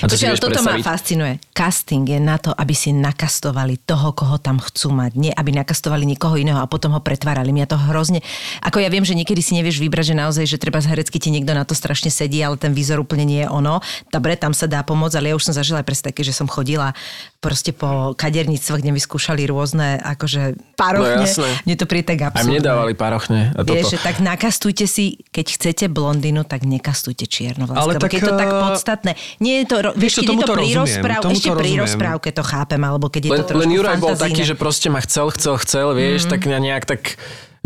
A 0.03 0.05
to 0.11 0.15
Počkaj, 0.15 0.29
ale 0.29 0.41
toto 0.41 0.61
ma 0.63 0.77
predstaviť? 0.77 0.85
fascinuje. 0.85 1.33
Casting 1.55 2.05
je 2.05 2.21
na 2.21 2.37
to, 2.37 2.51
aby 2.53 2.75
si 2.75 2.91
nakastovali 2.93 3.81
toho, 3.83 4.13
koho 4.13 4.37
tam 4.37 4.61
chcú 4.61 4.93
mať. 4.93 5.13
Nie, 5.17 5.33
aby 5.33 5.55
nakastovali 5.57 6.05
nikoho 6.05 6.37
iného 6.37 6.61
a 6.61 6.67
potom 6.69 6.93
ho 6.93 7.01
pretvárali. 7.01 7.55
Mňa 7.55 7.67
to 7.71 7.79
hrozne... 7.91 8.21
Ako 8.61 8.83
ja 8.83 8.91
viem, 8.93 9.07
že 9.07 9.17
niekedy 9.17 9.41
si 9.41 9.57
nevieš 9.57 9.81
vybrať, 9.81 10.13
že 10.13 10.17
naozaj, 10.17 10.45
že 10.45 10.59
treba 10.61 10.83
z 10.83 10.91
herecky 10.93 11.17
ti 11.17 11.31
niekto 11.31 11.57
na 11.57 11.65
to 11.65 11.73
strašne 11.73 12.11
sedí, 12.13 12.43
ale 12.43 12.61
ten 12.61 12.75
výzor 12.77 13.01
úplne 13.01 13.25
nie 13.25 13.41
je 13.45 13.49
ono. 13.49 13.81
Dobre, 14.11 14.37
tam 14.37 14.53
sa 14.53 14.67
dá 14.69 14.83
pomôcť, 14.83 15.17
ale 15.19 15.33
ja 15.33 15.35
už 15.39 15.51
som 15.51 15.55
zažila 15.55 15.81
aj 15.83 15.87
presne 15.87 16.05
také, 16.13 16.27
že 16.27 16.35
som 16.35 16.51
chodila 16.51 16.93
proste 17.41 17.71
po 17.71 18.17
kaderníctve, 18.19 18.83
kde 18.83 18.91
mi 18.91 18.99
skúšali 18.99 19.47
rôzne 19.47 20.03
akože 20.03 20.59
parochne. 20.75 21.23
No 21.23 21.25
jasné. 21.25 21.51
Mne 21.63 21.75
to 21.79 21.87
príde 21.87 22.07
tak 22.11 22.33
absurdné. 22.33 22.59
mne 22.59 22.61
dávali 22.61 22.93
parochne. 22.99 23.55
A 23.55 23.63
toto. 23.63 23.77
Vieš, 23.77 23.95
že 23.95 23.99
tak 24.03 24.19
nakastujte 24.19 24.85
si, 24.91 25.23
keď 25.31 25.47
chcete 25.55 25.85
blondínu, 25.87 26.43
tak 26.43 26.67
nekastujte 26.67 27.29
čierno 27.31 27.71
Ale 27.71 28.01
tak, 28.01 28.11
keď 28.11 28.19
je 28.19 28.25
to 28.27 28.35
tak 28.35 28.51
eh, 28.51 28.61
podstatné. 28.67 29.13
Nie 29.39 29.63
je 29.63 29.67
to, 29.71 29.76
ro- 29.83 29.95
vieš 29.97 30.21
keď 30.21 30.27
je 30.27 30.37
to 30.37 30.47
to 30.47 30.55
pri 30.55 30.69
rozpráv, 30.77 31.21
ešte 31.33 31.49
to 31.49 31.57
pri 31.57 31.73
rozprávke 31.81 32.29
to 32.33 32.43
chápem, 32.43 32.81
alebo 32.83 33.07
keď 33.09 33.23
je 33.23 33.31
Len, 33.31 33.41
to 33.41 33.47
trošku 33.51 33.61
len 33.63 33.71
Juraj 33.73 33.97
bol 33.99 34.15
taký, 34.17 34.43
že 34.45 34.55
proste 34.55 34.89
ma 34.89 35.01
chcel, 35.03 35.33
chcel, 35.33 35.55
chcel, 35.61 35.87
vieš, 35.97 36.27
mm. 36.27 36.31
tak 36.31 36.41
ja 36.47 36.59
nejak 36.59 36.85
tak 36.85 37.03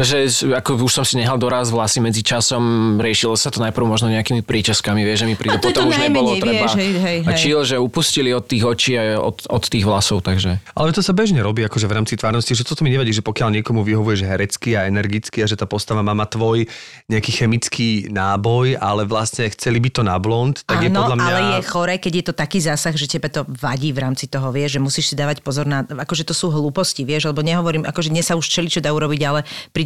že 0.03 0.48
ako 0.55 0.80
už 0.86 0.92
som 1.01 1.05
si 1.05 1.20
nehal 1.20 1.36
doraz 1.36 1.68
vlasy 1.68 2.01
medzi 2.01 2.24
časom, 2.24 2.96
riešilo 2.98 3.36
sa 3.36 3.53
to 3.53 3.61
najprv 3.61 3.84
možno 3.86 4.09
nejakými 4.09 4.42
príčaskami, 4.42 5.05
vieš, 5.05 5.24
že 5.24 5.26
mi 5.28 5.36
príde, 5.36 5.57
je 5.57 5.64
potom 5.64 5.88
už 5.88 6.01
nebolo 6.01 6.36
treba. 6.40 6.66
vieš, 6.66 6.74
hej, 6.78 6.92
hej, 6.96 7.18
a 7.26 7.30
chill, 7.36 7.62
že 7.62 7.76
upustili 7.76 8.32
od 8.32 8.44
tých 8.48 8.64
očí 8.64 8.92
a 8.96 9.20
od, 9.20 9.44
od 9.46 9.64
tých 9.64 9.84
vlasov, 9.84 10.24
takže. 10.24 10.62
Ale 10.74 10.90
to 10.90 11.05
sa 11.05 11.12
bežne 11.12 11.44
robí 11.44 11.62
akože 11.66 11.86
v 11.86 11.94
rámci 11.96 12.14
tvárnosti, 12.16 12.57
že 12.57 12.64
toto 12.64 12.82
mi 12.86 12.90
nevadí, 12.90 13.12
že 13.12 13.24
pokiaľ 13.24 13.61
niekomu 13.61 13.84
vyhovuješ 13.84 14.26
herecky 14.26 14.74
a 14.74 14.88
energicky 14.88 15.44
a 15.44 15.46
že 15.46 15.59
tá 15.59 15.68
postava 15.68 16.01
má 16.01 16.16
mať 16.16 16.28
tvoj 16.36 16.59
nejaký 17.11 17.30
chemický 17.30 17.88
náboj, 18.09 18.78
ale 18.78 19.05
vlastne 19.05 19.51
chceli 19.53 19.82
by 19.82 19.90
to 19.92 20.03
na 20.07 20.16
blond, 20.16 20.62
tak 20.64 20.86
je 20.86 20.90
Áno, 20.90 21.05
podľa 21.05 21.16
mňa... 21.16 21.28
ale 21.28 21.40
je 21.59 21.62
chore, 21.66 21.94
keď 21.98 22.12
je 22.14 22.24
to 22.30 22.34
taký 22.34 22.59
zásah, 22.62 22.94
že 22.94 23.07
tebe 23.11 23.28
to 23.28 23.44
vadí 23.46 23.90
v 23.90 24.01
rámci 24.01 24.30
toho, 24.30 24.48
vieš, 24.55 24.78
že 24.78 24.80
musíš 24.80 25.07
si 25.12 25.14
dávať 25.18 25.42
pozor 25.44 25.66
na, 25.66 25.82
akože 25.82 26.24
to 26.24 26.34
sú 26.34 26.48
hlúposti, 26.48 27.03
vieš, 27.03 27.30
lebo 27.30 27.42
nehovorím, 27.42 27.82
akože 27.84 28.12
dnes 28.14 28.26
sa 28.30 28.38
už 28.38 28.46
čeli, 28.46 28.70
čo 28.70 28.80
dá 28.80 28.94
urobiť, 28.94 29.20
ale 29.26 29.40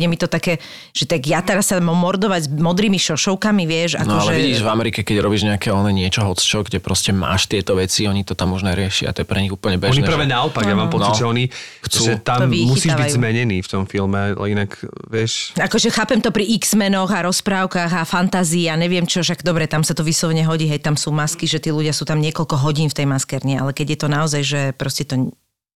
príde 0.05 0.13
mi 0.13 0.21
to 0.21 0.29
také, 0.29 0.61
že 0.93 1.09
tak 1.09 1.25
ja 1.25 1.41
teraz 1.41 1.73
sa 1.73 1.81
mám 1.81 1.97
mordovať 1.97 2.41
s 2.45 2.49
modrými 2.53 3.01
šošovkami, 3.01 3.65
vieš, 3.65 3.97
No 4.05 4.21
akože... 4.21 4.29
ale 4.29 4.31
vidíš, 4.37 4.61
v 4.61 4.69
Amerike, 4.69 5.01
keď 5.01 5.17
robíš 5.25 5.49
nejaké 5.49 5.73
one 5.73 5.97
niečo, 5.97 6.21
hocčo, 6.29 6.61
kde 6.61 6.77
proste 6.85 7.17
máš 7.17 7.49
tieto 7.49 7.73
veci, 7.73 8.05
oni 8.05 8.21
to 8.21 8.37
tam 8.37 8.53
už 8.53 8.69
neriešia, 8.69 9.17
to 9.17 9.25
je 9.25 9.27
pre 9.27 9.41
nich 9.41 9.49
úplne 9.49 9.81
bežné. 9.81 10.05
Oni 10.05 10.05
práve 10.05 10.29
že... 10.29 10.33
naopak, 10.37 10.65
ja 10.69 10.77
mám 10.77 10.93
pocit, 10.93 11.03
No. 11.05 11.17
že 11.17 11.25
oni 11.25 11.45
Chcú. 11.89 12.01
že 12.05 12.13
tam 12.21 12.49
musíš 12.53 12.93
byť 12.93 13.11
zmenený 13.17 13.65
v 13.65 13.69
tom 13.69 13.85
filme, 13.89 14.37
ale 14.37 14.47
inak, 14.53 14.77
vieš... 15.09 15.57
Akože 15.57 15.89
chápem 15.89 16.21
to 16.21 16.29
pri 16.29 16.45
X-menoch 16.61 17.09
a 17.09 17.25
rozprávkach 17.25 17.93
a 17.93 18.03
fantázii 18.05 18.69
a 18.69 18.77
neviem 18.77 19.09
čo, 19.09 19.25
však 19.25 19.41
dobre, 19.41 19.65
tam 19.65 19.81
sa 19.81 19.97
to 19.97 20.05
vyslovene 20.05 20.45
hodí, 20.45 20.69
hej, 20.69 20.85
tam 20.85 21.01
sú 21.01 21.13
masky, 21.17 21.49
že 21.49 21.61
tí 21.61 21.73
ľudia 21.73 21.97
sú 21.97 22.05
tam 22.05 22.21
niekoľko 22.21 22.61
hodín 22.61 22.93
v 22.93 22.97
tej 23.01 23.07
maskerni, 23.09 23.57
ale 23.57 23.73
keď 23.73 23.87
je 23.97 23.99
to 24.01 24.09
naozaj, 24.09 24.43
že 24.45 24.61
proste 24.77 25.09
to 25.09 25.33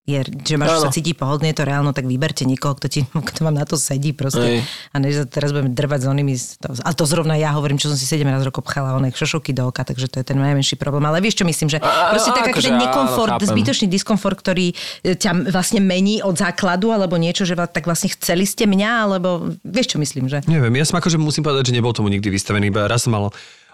je, 0.09 0.24
že 0.24 0.56
máš 0.56 0.80
Áno. 0.80 0.82
sa 0.82 0.88
cíti 0.88 1.12
pohodlne, 1.12 1.52
je 1.52 1.61
to 1.61 1.68
reálno, 1.68 1.92
tak 1.92 2.09
vyberte 2.09 2.48
niekoho, 2.48 2.72
kto, 2.72 2.88
ti, 2.88 3.00
kto 3.28 3.44
vám 3.44 3.61
na 3.61 3.68
to 3.68 3.76
sedí 3.76 4.16
proste. 4.16 4.40
Hej. 4.40 4.59
A 4.64 4.96
než 4.96 5.12
sa 5.20 5.24
teraz 5.28 5.52
budeme 5.52 5.76
drvať 5.76 6.00
s 6.00 6.06
onými, 6.09 6.32
a 6.80 6.90
to 6.96 7.04
zrovna 7.04 7.36
ja 7.36 7.52
hovorím, 7.52 7.76
čo 7.76 7.92
som 7.92 7.98
si 8.00 8.09
7 8.09 8.24
raz 8.24 8.40
rokov 8.40 8.64
pchala 8.64 8.96
oné 8.96 9.12
šošovky 9.12 9.52
do 9.52 9.68
oka, 9.68 9.84
takže 9.84 10.09
to 10.09 10.24
je 10.24 10.24
ten 10.24 10.40
najmenší 10.40 10.80
problém. 10.80 11.04
Ale 11.04 11.20
vieš, 11.20 11.44
čo 11.44 11.44
myslím, 11.44 11.68
že 11.68 11.78
A- 11.78 11.84
a- 11.84 12.11
proste 12.16 12.32
tak 12.32 12.48
akože 12.48 12.72
ten 12.72 12.80
áno, 12.80 12.84
nekomfort, 12.88 13.36
chápem. 13.36 13.48
zbytočný 13.52 13.86
diskomfort, 13.92 14.40
ktorý 14.40 14.72
e, 15.04 15.12
ťa 15.12 15.52
vlastne 15.52 15.84
mení 15.84 16.24
od 16.24 16.40
základu, 16.40 16.88
alebo 16.88 17.20
niečo, 17.20 17.44
že 17.44 17.52
tak 17.68 17.84
vlastne 17.84 18.09
chceli 18.09 18.48
ste 18.48 18.64
mňa, 18.64 18.90
alebo 19.04 19.52
vieš, 19.61 19.92
čo 19.92 19.98
myslím, 20.00 20.32
že? 20.32 20.40
Neviem, 20.48 20.72
ja 20.80 20.88
som 20.88 20.96
akože 20.96 21.20
musím 21.20 21.44
povedať, 21.44 21.68
že 21.68 21.76
nebol 21.76 21.92
tomu 21.92 22.09
nikdy 22.09 22.32
vystavený, 22.32 22.72
iba 22.72 22.88
raz 22.88 23.04
som 23.04 23.12
mal 23.12 23.28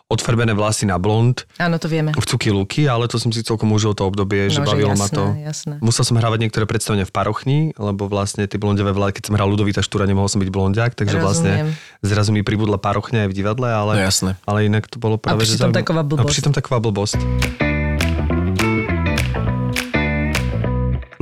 odfarbené 0.07 0.53
vlasy 0.53 0.85
na 0.85 0.97
blond 0.97 1.33
Áno, 1.57 1.77
to 1.77 1.87
vieme. 1.87 2.13
v 2.13 2.23
cuky 2.23 2.49
luky, 2.49 2.85
ale 2.85 3.05
to 3.05 3.17
som 3.17 3.29
si 3.29 3.41
celkom 3.41 3.71
užil 3.71 3.93
to 3.93 4.05
obdobie, 4.05 4.47
že 4.47 4.61
No, 4.61 4.65
že 4.65 4.71
bavilo 4.71 4.93
ma 4.93 5.05
jasné, 5.05 5.17
to. 5.17 5.25
jasné. 5.43 5.75
Musel 5.81 6.05
som 6.05 6.15
hrávať 6.15 6.39
niektoré 6.41 6.65
predstavenia 6.65 7.03
v 7.03 7.11
parochni, 7.11 7.59
lebo 7.75 8.07
vlastne 8.07 8.45
tie 8.45 8.57
blondiavé 8.57 8.91
vlády, 8.91 9.13
keď 9.15 9.25
som 9.25 9.35
hral 9.35 9.49
Ludovita 9.49 9.81
Štúra, 9.81 10.05
nemohol 10.05 10.27
som 10.27 10.39
byť 10.39 10.49
blondiak, 10.49 10.93
takže 10.93 11.17
vlastne 11.19 11.51
Rozumiem. 11.65 11.69
zrazu 12.01 12.31
mi 12.31 12.41
pribudla 12.41 12.77
parochňa 12.77 13.25
aj 13.25 13.29
v 13.29 13.35
divadle, 13.35 13.67
ale, 13.67 13.93
No 13.95 14.05
jasné. 14.05 14.31
ale 14.43 14.65
inak 14.65 14.87
to 14.87 14.97
bolo 14.97 15.17
práve... 15.17 15.41
že 15.41 15.55
pritom 15.55 15.69
zaujímavé. 15.69 15.81
taková 15.81 16.03
blbosť. 16.03 16.23
A 16.23 16.31
pritom 16.31 16.53
taková 16.53 16.79
blbosť. 16.81 17.19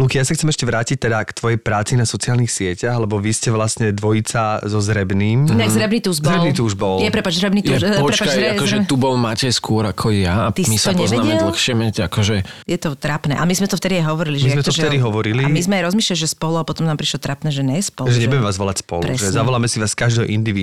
Luky, 0.02 0.18
ja 0.18 0.26
sa 0.26 0.34
chcem 0.34 0.50
ešte 0.50 0.66
vrátiť 0.66 0.98
teda 0.98 1.22
k 1.22 1.30
tvojej 1.30 1.58
práci 1.62 1.94
na 1.94 2.02
sociálnych 2.02 2.50
sieťach, 2.50 2.98
lebo 2.98 3.22
vy 3.22 3.30
ste 3.30 3.54
vlastne 3.54 3.94
dvojica 3.94 4.58
so 4.66 4.82
Zrebným. 4.82 5.46
Inak 5.46 5.70
zrebný 5.70 6.02
tu 6.02 6.10
už 6.10 6.18
bol. 6.18 6.34
Zrebný 6.34 6.50
tu 6.58 6.62
už 6.66 6.74
bol. 6.74 6.98
Je, 6.98 7.06
prepač, 7.06 7.38
zrebný 7.38 7.62
tu 7.62 7.70
už... 7.70 8.02
počkaj, 8.02 8.34
zre- 8.34 8.50
akože 8.58 8.76
tu 8.90 8.98
bol 8.98 9.14
Matej 9.14 9.54
skôr 9.54 9.86
ako 9.86 10.10
ja 10.10 10.50
a 10.50 10.50
Ty 10.50 10.66
my 10.66 10.74
sa 10.74 10.90
to 10.90 11.06
poznáme 11.06 11.38
nevedel? 11.38 11.46
dlhšie, 11.46 11.72
akože... 12.02 12.34
Je 12.66 12.78
to 12.82 12.98
trápne. 12.98 13.38
A 13.38 13.46
my 13.46 13.54
sme 13.54 13.70
to 13.70 13.78
vtedy 13.78 14.02
aj 14.02 14.10
hovorili. 14.10 14.42
My 14.42 14.50
že 14.50 14.50
sme 14.58 14.64
to 14.66 14.74
že- 14.74 14.82
vtedy 14.82 14.96
hovorili. 14.98 15.42
A 15.46 15.46
my 15.46 15.62
sme 15.62 15.74
aj 15.78 15.94
rozmýšľali, 15.94 16.18
že 16.18 16.28
spolu 16.34 16.54
a 16.58 16.66
potom 16.66 16.82
nám 16.82 16.98
prišlo 16.98 17.22
trápne, 17.22 17.54
že 17.54 17.62
nie 17.62 17.78
spolu. 17.78 18.10
Že 18.10 18.26
nebudeme 18.26 18.42
vás 18.42 18.58
volať 18.58 18.82
spolu, 18.82 19.06
že 19.06 19.22
Presne. 19.22 19.38
zavoláme 19.38 19.70
si 19.70 19.78
vás 19.78 19.94
každého 19.94 20.26
indy 20.26 20.50
v. 20.50 20.58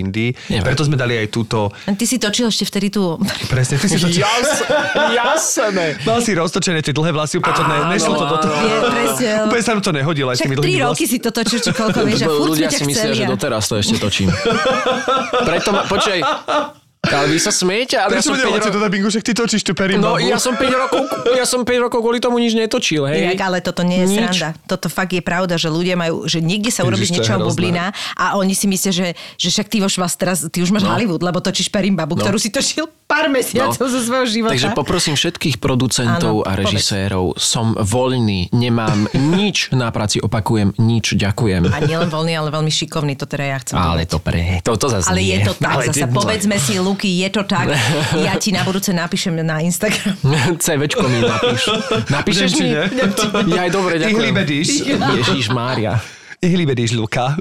Neviem. 0.52 0.68
Preto 0.68 0.84
sme 0.84 1.00
dali 1.00 1.16
aj 1.16 1.32
túto, 1.32 1.72
Ty 1.88 2.04
si 2.04 2.20
točil 2.20 2.52
ešte 2.52 2.68
vtedy 2.68 2.92
tú... 2.92 3.16
presne, 3.48 3.80
ty 3.80 3.88
si 3.88 3.96
to... 3.96 4.12
jasné. 5.16 5.96
Mal 6.04 6.20
si 6.20 6.36
roztočené 6.36 6.84
tie 6.84 6.92
dlhé 6.92 7.16
vlasy, 7.16 7.40
úplne 7.40 7.56
to 7.56 7.64
ne, 7.64 7.78
nešlo 7.96 8.20
to 8.20 8.26
do 8.28 8.38
toho. 8.44 8.56
Je, 8.60 8.78
presne. 8.92 9.29
Úplne 9.46 9.64
sa 9.64 9.72
mi 9.78 9.82
to 9.82 9.92
nehodilo 9.94 10.30
aj 10.32 10.36
s 10.36 10.40
Však 10.40 10.48
tými 10.50 10.56
tri 10.58 10.72
dlhými 10.76 10.86
roky 10.86 11.06
si 11.06 11.18
to 11.22 11.30
točil, 11.30 11.60
či 11.62 11.72
koľko 11.74 12.00
vieš, 12.08 12.20
Ľudia 12.26 12.70
si 12.70 12.84
myslia, 12.86 13.14
že 13.14 13.26
doteraz 13.30 13.64
to 13.70 13.76
ešte 13.78 13.96
točím. 14.02 14.30
Preto 15.48 15.70
ma, 15.76 15.86
počkaj, 15.86 16.20
ale 17.02 17.26
vy 17.28 17.38
sa 17.38 17.50
smiete, 17.50 17.96
ale 17.96 18.12
ja 18.12 18.20
Prečo 18.20 18.28
som 18.28 18.34
ma 18.34 18.38
5 18.38 18.44
nevoláte 18.44 18.60
do 18.62 18.70
rokov... 18.70 18.84
dubbingu, 18.84 19.08
však 19.08 19.24
ty 19.24 19.32
točíš 19.34 19.62
tú 19.62 19.72
perimbabu. 19.72 20.14
No, 20.14 20.22
ja 20.22 20.36
som 20.36 20.54
5 20.54 20.68
rokov, 20.78 21.02
ja 21.32 21.44
som 21.44 21.62
5 21.62 21.80
rokov 21.82 22.00
kvôli 22.00 22.20
tomu 22.20 22.38
nič 22.38 22.54
netočil, 22.54 23.02
hej. 23.06 23.24
Inak, 23.26 23.40
ale 23.42 23.58
toto 23.60 23.82
nie 23.82 24.00
je 24.00 24.08
Nič. 24.10 24.36
sranda. 24.36 24.50
Toto 24.64 24.88
fakt 24.88 25.10
je 25.10 25.20
pravda, 25.20 25.56
že 25.56 25.68
ľudia 25.68 25.96
majú, 25.96 26.24
že 26.26 26.38
niekde 26.40 26.70
sa 26.70 26.84
urobí 26.84 27.04
je 27.04 27.16
niečo 27.16 27.40
bublina 27.40 27.90
a 28.14 28.36
oni 28.36 28.52
si 28.52 28.68
myslia, 28.68 28.92
že, 28.92 29.08
že 29.34 29.48
však 29.50 29.68
ty 29.70 29.78
už 29.80 29.96
máš 29.96 30.14
teraz, 30.16 30.44
ty 30.44 30.60
už 30.60 30.70
máš 30.70 30.82
No. 30.82 30.92
Hollywood, 30.92 31.20
lebo 31.20 31.38
točíš 31.38 31.68
Perimbabu, 31.68 32.14
No. 32.14 32.22
ktorú 32.22 32.36
si 32.36 32.50
točil 32.50 32.86
pár 33.06 33.26
mesiacov 33.28 33.80
zo 33.82 34.00
svojho 34.00 34.28
života. 34.28 34.54
Takže 34.54 34.70
poprosím 34.74 35.14
všetkých 35.14 35.58
producentov 35.58 36.36
Áno, 36.36 36.46
a 36.46 36.52
povedz. 36.52 36.62
režisérov, 36.68 37.26
som 37.36 37.74
voľný, 37.74 38.52
nemám 38.52 39.08
nič 39.40 39.72
na 39.72 39.90
práci, 39.90 40.20
opakujem, 40.20 40.76
nič, 40.76 41.16
ďakujem. 41.16 41.64
A 41.66 41.80
nielen 41.82 42.06
voľný, 42.06 42.36
ale 42.36 42.50
veľmi 42.50 42.70
šikovný, 42.70 43.16
to 43.16 43.24
teda 43.24 43.46
ja 43.48 43.58
chcem 43.58 43.74
Ale 43.74 44.04
povedať. 44.04 44.08
to 44.08 44.18
pre... 44.20 44.40
To, 44.62 44.72
to 44.76 44.88
zase 44.92 45.08
Ale 45.08 45.20
nie. 45.20 45.32
je 45.32 45.48
to 45.48 45.54
tak, 45.56 45.72
Ale 45.72 45.84
zasa 45.88 46.06
ty- 46.06 46.12
povedzme 46.12 46.56
si, 46.56 46.74
Luky, 46.90 47.22
je 47.22 47.30
to 47.30 47.46
tak. 47.46 47.70
Ja 48.26 48.34
ti 48.42 48.50
na 48.50 48.66
budúce 48.66 48.90
napíšem 48.90 49.38
na 49.46 49.62
Instagram. 49.62 50.18
CVčko 50.64 51.06
mi 51.06 51.22
napíš. 51.22 51.62
Napíšeš 52.10 52.52
mi? 52.58 52.74
Ja 53.54 53.70
aj 53.70 53.72
dobre, 53.72 54.02
ďakujem. 54.02 54.34
Ježíš 55.22 55.54
Mária. 55.54 56.02
Dich, 56.40 56.96
Luka. 56.96 57.36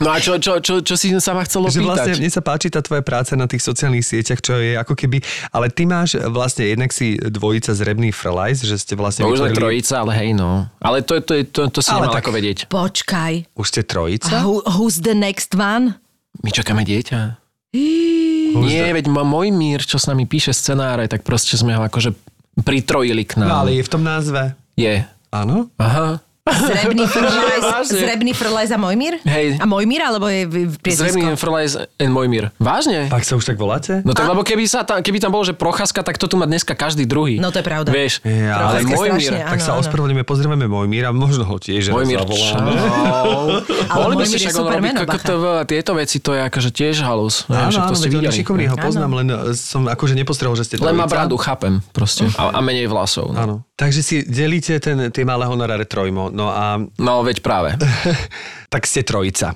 No 0.00 0.08
a 0.08 0.16
čo, 0.16 0.40
čo, 0.40 0.56
čo, 0.64 0.80
čo 0.80 0.94
si 0.96 1.12
sa 1.20 1.36
ma 1.36 1.44
chcelo 1.44 1.68
Že 1.68 1.84
vlastne 1.84 2.16
pýtať? 2.16 2.20
mne 2.24 2.30
sa 2.32 2.40
páči 2.40 2.72
tá 2.72 2.80
tvoja 2.80 3.04
práca 3.04 3.36
na 3.36 3.44
tých 3.44 3.60
sociálnych 3.60 4.00
sieťach, 4.00 4.40
čo 4.40 4.56
je 4.56 4.72
ako 4.72 4.96
keby... 4.96 5.20
Ale 5.52 5.68
ty 5.68 5.84
máš 5.84 6.16
vlastne 6.32 6.64
jednak 6.64 6.96
si 6.96 7.20
dvojica 7.20 7.76
zrebný 7.76 8.08
frlajs, 8.08 8.64
že 8.64 8.80
ste 8.80 8.96
vlastne 8.96 9.28
No 9.28 9.36
už 9.36 9.44
len 9.44 9.52
vytvorili... 9.52 9.84
trojica, 9.84 10.00
ale 10.00 10.12
hej 10.16 10.32
no. 10.32 10.64
Ale 10.80 11.04
to, 11.04 11.20
to, 11.20 11.44
to, 11.44 11.68
to 11.68 11.80
si 11.84 11.92
Ale 11.92 12.08
nemal 12.08 12.16
tak- 12.16 12.24
ako 12.24 12.30
vedieť. 12.32 12.58
Počkaj. 12.72 13.32
Už 13.52 13.66
ste 13.68 13.84
trojica? 13.84 14.32
A 14.32 14.40
who, 14.48 14.64
who's 14.64 15.04
the 15.04 15.12
next 15.12 15.52
one? 15.52 16.00
My 16.40 16.56
čakáme 16.56 16.88
dieťa. 16.88 17.43
Nie, 17.74 18.94
veď 18.94 19.10
môj 19.10 19.50
mír, 19.50 19.82
čo 19.82 19.98
s 19.98 20.06
nami 20.06 20.24
píše 20.24 20.54
scenáre, 20.54 21.10
tak 21.10 21.26
proste 21.26 21.58
sme 21.58 21.74
ho 21.74 21.82
akože 21.82 22.14
pritrojili 22.62 23.26
k 23.26 23.42
No 23.42 23.50
nám. 23.50 23.66
ale 23.66 23.74
je 23.74 23.82
v 23.82 23.90
tom 23.90 24.02
názve. 24.06 24.54
Je. 24.78 25.02
Áno? 25.34 25.66
Aha. 25.76 26.22
Zrebný 26.44 27.08
frlajs, 27.16 27.64
Vážne. 27.64 27.98
zrebný 28.04 28.32
frlajs 28.36 28.68
a 28.68 28.76
Mojmír? 28.76 29.16
Hej. 29.24 29.56
A 29.56 29.64
Mojmír, 29.64 30.04
alebo 30.04 30.28
je 30.28 30.44
priezvisko? 30.76 31.16
Zrejme 31.16 31.40
Frlajs 31.40 31.72
and 31.96 32.12
Mojmír. 32.12 32.52
Vážne? 32.60 33.08
Fakt 33.08 33.24
sa 33.24 33.40
už 33.40 33.48
tak 33.48 33.56
voláte? 33.56 34.04
No 34.04 34.12
tak, 34.12 34.28
lebo 34.28 34.44
keby, 34.44 34.68
sa 34.68 34.84
tam, 34.84 35.00
keby 35.00 35.24
tam 35.24 35.32
bolo, 35.32 35.48
že 35.48 35.56
procházka, 35.56 36.04
tak 36.04 36.20
to 36.20 36.28
tu 36.28 36.36
má 36.36 36.44
dneska 36.44 36.76
každý 36.76 37.08
druhý. 37.08 37.40
No 37.40 37.48
to 37.48 37.64
je 37.64 37.64
pravda. 37.64 37.88
Vieš, 37.88 38.20
Ja, 38.28 38.60
ale 38.76 38.84
Mojmír. 38.84 39.24
strašne, 39.24 39.40
Tak 39.40 39.56
áno, 39.56 39.64
sa 39.64 39.72
áno. 39.72 39.80
ospravedlňujeme, 39.88 40.24
pozdravujeme 40.28 40.66
Mojmíra, 40.68 41.08
možno 41.16 41.48
ho 41.48 41.56
tiež 41.56 41.96
Mojmír. 41.96 42.20
Ale 42.20 44.04
Mohli 44.04 44.14
by 44.20 44.24
je 44.28 44.38
však 44.44 44.54
on 44.60 44.68
a 44.68 45.64
tieto 45.64 45.96
veci, 45.96 46.20
to 46.20 46.36
je 46.36 46.44
akože 46.44 46.68
tiež 46.76 47.00
halus. 47.08 47.48
Áno, 47.48 47.72
to 47.72 47.96
áno, 47.96 48.04
videli. 48.04 48.28
šikovný, 48.28 48.68
ho 48.68 48.76
poznám, 48.76 49.10
len 49.16 49.28
e, 49.32 49.36
som 49.56 49.88
akože 49.88 50.12
nepostrehol, 50.12 50.52
že 50.60 50.68
ste 50.68 50.74
Len 50.76 50.92
má 50.92 51.08
bradu, 51.08 51.40
chápem, 51.40 51.80
proste. 51.96 52.28
A, 52.36 52.52
a 52.52 52.60
menej 52.60 52.84
vlasov. 52.84 53.32
No. 53.32 53.40
Áno. 53.40 53.54
Takže 53.74 54.00
si 54.06 54.16
delíte 54.22 54.78
ten, 54.78 55.10
tie 55.10 55.26
malé 55.26 55.50
honoráre 55.50 55.82
trojmo. 55.84 56.30
No 56.30 56.46
a 56.46 56.78
no, 56.78 57.14
veď 57.26 57.42
práve. 57.42 57.74
tak 58.72 58.86
ste 58.86 59.02
trojica. 59.02 59.50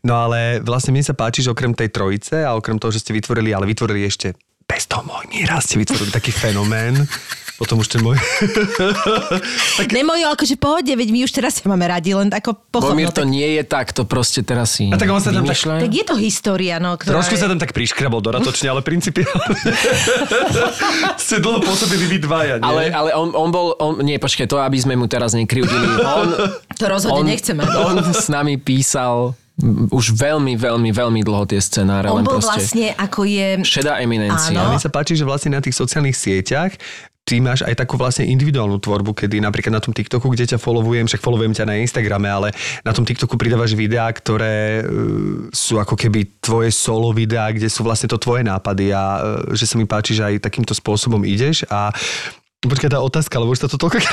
No 0.00 0.16
ale 0.16 0.64
vlastne 0.64 0.96
mne 0.96 1.04
sa 1.04 1.12
páči, 1.12 1.44
že 1.44 1.52
okrem 1.52 1.76
tej 1.76 1.92
trojice 1.92 2.40
a 2.40 2.56
okrem 2.56 2.80
toho, 2.80 2.90
že 2.90 3.04
ste 3.04 3.12
vytvorili, 3.12 3.52
ale 3.52 3.68
vytvorili 3.68 4.08
ešte 4.08 4.32
bez 4.70 4.86
toho 4.86 5.02
Mojmíra 5.02 5.58
ste 5.58 5.82
vytvorili 5.82 6.14
taký 6.14 6.30
fenomén, 6.30 6.94
Potom 7.60 7.76
už 7.76 7.92
ten 7.92 8.00
môj... 8.00 8.16
Nemojo, 10.00 10.32
akože 10.32 10.56
pohode, 10.56 10.88
veď 10.88 11.08
my 11.12 11.28
už 11.28 11.32
teraz 11.36 11.60
sa 11.60 11.68
máme 11.68 11.84
radi, 11.92 12.16
len 12.16 12.32
ako 12.32 12.56
pochopno. 12.72 12.96
Momír, 12.96 13.12
to 13.12 13.28
nie 13.28 13.60
je 13.60 13.68
tak, 13.68 13.92
to 13.92 14.08
proste 14.08 14.40
teraz 14.48 14.80
si 14.80 14.88
A 14.88 14.96
tak 14.96 15.12
on 15.12 15.20
sa 15.20 15.28
tam 15.28 15.44
tak-. 15.44 15.84
Tak 15.84 15.92
je 15.92 16.04
to 16.08 16.16
história, 16.16 16.80
no, 16.80 16.96
ktorá 16.96 17.20
Trošku 17.20 17.36
je... 17.36 17.40
sa 17.44 17.52
tam 17.52 17.60
tak 17.60 17.76
priškrabol 17.76 18.24
doratočne, 18.24 18.72
ale 18.72 18.80
principiálne. 18.80 19.60
Ste 21.20 21.44
dlho 21.44 21.60
pôsobili 21.60 22.08
vy 22.08 22.18
dvaja, 22.24 22.64
nie? 22.64 22.64
Ale, 22.64 22.82
ale 22.96 23.12
on, 23.12 23.28
on 23.36 23.52
bol, 23.52 23.76
on, 23.76 24.00
nie, 24.00 24.16
počkaj, 24.16 24.48
to, 24.48 24.56
aby 24.56 24.80
sme 24.80 24.96
mu 24.96 25.04
teraz 25.04 25.36
nekryudili. 25.36 26.00
On, 26.00 26.32
To 26.80 26.84
rozhodne 26.88 27.28
on, 27.28 27.28
nechceme. 27.28 27.60
On 27.60 28.00
s 28.00 28.32
nami 28.32 28.56
písal 28.56 29.36
už 29.92 30.16
veľmi, 30.16 30.56
veľmi, 30.56 30.90
veľmi 30.96 31.20
dlho 31.20 31.44
tie 31.44 31.60
scenáre. 31.60 32.08
On 32.08 32.20
len 32.20 32.24
bol 32.24 32.40
proste 32.40 32.56
vlastne 32.56 32.86
ako 32.96 33.28
je... 33.28 33.48
Šedá 33.68 34.00
eminencia. 34.00 34.56
Áno. 34.56 34.64
A 34.64 34.70
mne 34.72 34.80
sa 34.80 34.88
páči, 34.88 35.12
že 35.12 35.28
vlastne 35.28 35.52
na 35.52 35.60
tých 35.60 35.76
sociálnych 35.76 36.16
sieťach 36.16 36.80
ty 37.30 37.38
máš 37.38 37.62
aj 37.62 37.78
takú 37.78 37.94
vlastne 37.94 38.26
individuálnu 38.26 38.82
tvorbu, 38.82 39.14
kedy 39.14 39.38
napríklad 39.38 39.78
na 39.78 39.78
tom 39.78 39.94
TikToku, 39.94 40.26
kde 40.34 40.50
ťa 40.50 40.58
followujem, 40.58 41.06
však 41.06 41.22
followujem 41.22 41.54
ťa 41.54 41.62
na 41.70 41.78
Instagrame, 41.78 42.26
ale 42.26 42.50
na 42.82 42.90
tom 42.90 43.06
TikToku 43.06 43.38
pridávaš 43.38 43.78
videá, 43.78 44.10
ktoré 44.10 44.82
uh, 44.82 45.46
sú 45.54 45.78
ako 45.78 45.94
keby 45.94 46.42
tvoje 46.42 46.74
solo 46.74 47.14
videá, 47.14 47.54
kde 47.54 47.70
sú 47.70 47.86
vlastne 47.86 48.10
to 48.10 48.18
tvoje 48.18 48.42
nápady 48.42 48.90
a 48.90 49.02
uh, 49.22 49.54
že 49.54 49.70
sa 49.70 49.78
mi 49.78 49.86
páči, 49.86 50.18
že 50.18 50.26
aj 50.26 50.42
takýmto 50.42 50.74
spôsobom 50.74 51.22
ideš 51.22 51.62
a 51.70 51.94
Počkaj, 52.60 52.92
tá 52.92 53.00
otázka, 53.00 53.40
lebo 53.40 53.56
už 53.56 53.64
sa 53.64 53.68
to 53.72 53.80
toľko... 53.80 54.04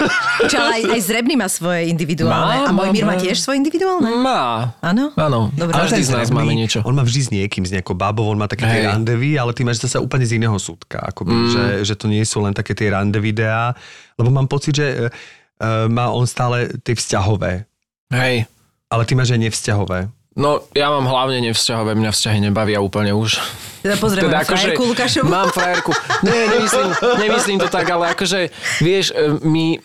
Čo, 0.48 0.56
ale 0.56 0.80
aj, 0.80 0.84
aj 0.96 1.02
Zrebný 1.04 1.36
má 1.36 1.52
svoje 1.52 1.92
individuálne. 1.92 2.64
Má, 2.64 2.68
a 2.68 2.72
môj 2.72 2.88
má, 2.88 2.96
Mír 2.96 3.04
má 3.04 3.16
tiež 3.20 3.44
svoje 3.44 3.60
individuálne? 3.60 4.08
Má. 4.08 4.72
Áno? 4.80 5.12
Áno. 5.20 5.52
Dobre. 5.52 5.76
Z 5.76 6.16
nás 6.16 6.32
máme 6.32 6.56
niečo. 6.56 6.80
On 6.88 6.96
má 6.96 7.04
vždy 7.04 7.22
s 7.28 7.30
niekým, 7.36 7.68
s 7.68 7.76
nejakou 7.76 7.92
babou, 7.92 8.24
on 8.32 8.40
má 8.40 8.48
také 8.48 8.64
tie 8.64 8.88
Hej. 8.88 8.96
randevy, 8.96 9.36
ale 9.36 9.52
ty 9.52 9.68
máš 9.68 9.84
zase 9.84 10.00
úplne 10.00 10.24
z 10.24 10.40
iného 10.40 10.56
súdka. 10.56 10.96
Akoby, 11.12 11.36
mm. 11.36 11.48
že, 11.52 11.64
že 11.92 11.94
to 12.00 12.08
nie 12.08 12.24
sú 12.24 12.40
len 12.40 12.56
také 12.56 12.72
tie 12.72 12.88
rande 12.88 13.20
videá, 13.20 13.76
lebo 14.16 14.32
mám 14.32 14.48
pocit, 14.48 14.80
že 14.80 15.12
uh, 15.12 15.92
má 15.92 16.08
on 16.16 16.24
stále 16.24 16.72
tie 16.88 16.96
vzťahové, 16.96 17.68
Hej. 18.16 18.48
ale 18.88 19.02
ty 19.04 19.12
máš 19.12 19.36
aj 19.36 19.44
nevzťahové. 19.44 20.08
No, 20.38 20.62
ja 20.78 20.94
mám 20.94 21.10
hlavne 21.10 21.42
nevzťahové, 21.50 21.98
mňa 21.98 22.14
vzťahy 22.14 22.40
nebavia 22.46 22.78
úplne 22.78 23.10
už. 23.10 23.42
Teda 23.82 23.98
pozrieme 23.98 24.30
teda, 24.30 24.46
frajerku 24.46 24.84
Lukášovu. 24.86 25.26
mám 25.26 25.50
frajerku. 25.50 25.90
Nie, 26.22 26.46
nemyslím, 26.46 26.90
nemyslím 27.18 27.58
to 27.58 27.70
tak, 27.74 27.90
ale 27.90 28.14
akože, 28.14 28.54
vieš, 28.78 29.18
e, 29.18 29.34
my, 29.42 29.82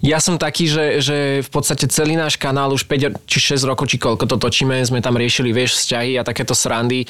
ja 0.00 0.16
som 0.16 0.40
taký, 0.40 0.64
že, 0.64 1.04
že 1.04 1.16
v 1.44 1.50
podstate 1.52 1.84
celý 1.92 2.16
náš 2.16 2.40
kanál 2.40 2.72
už 2.72 2.88
5 2.88 3.28
či 3.28 3.38
6 3.56 3.68
rokov, 3.68 3.92
či 3.92 4.00
koľko 4.00 4.24
to 4.24 4.36
točíme, 4.40 4.80
sme 4.80 5.04
tam 5.04 5.16
riešili, 5.20 5.52
vieš, 5.52 5.76
vzťahy 5.76 6.16
a 6.16 6.24
takéto 6.24 6.56
srandy. 6.56 7.04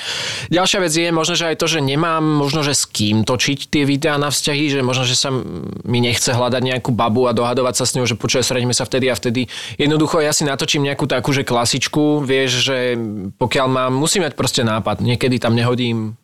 Ďalšia 0.50 0.78
vec 0.82 0.92
je 0.92 1.10
možno, 1.14 1.34
že 1.38 1.54
aj 1.54 1.56
to, 1.60 1.66
že 1.70 1.80
nemám 1.82 2.22
možno, 2.22 2.66
že 2.66 2.74
s 2.74 2.86
kým 2.86 3.22
točiť 3.22 3.70
tie 3.70 3.86
videá 3.86 4.18
na 4.18 4.34
vzťahy, 4.34 4.70
že 4.74 4.80
možno, 4.82 5.06
že 5.06 5.14
sa 5.14 5.30
mi 5.86 5.98
nechce 6.02 6.34
hľadať 6.34 6.62
nejakú 6.62 6.90
babu 6.90 7.30
a 7.30 7.36
dohadovať 7.36 7.74
sa 7.78 7.84
s 7.86 7.94
ňou, 7.94 8.06
že 8.06 8.18
počuje, 8.18 8.42
sredíme 8.42 8.74
sa 8.74 8.86
vtedy 8.86 9.06
a 9.10 9.14
vtedy. 9.14 9.46
Jednoducho 9.78 10.18
ja 10.18 10.34
si 10.34 10.42
natočím 10.42 10.86
nejakú 10.86 11.06
takú, 11.06 11.30
že 11.30 11.46
klasičku, 11.46 12.22
vieš, 12.26 12.66
že 12.66 12.78
pokiaľ 13.38 13.66
mám, 13.70 13.92
musím 13.94 14.26
mať 14.26 14.34
proste 14.34 14.62
nápad. 14.66 15.02
Niekedy 15.02 15.38
tam 15.38 15.54
nehodím 15.54 16.18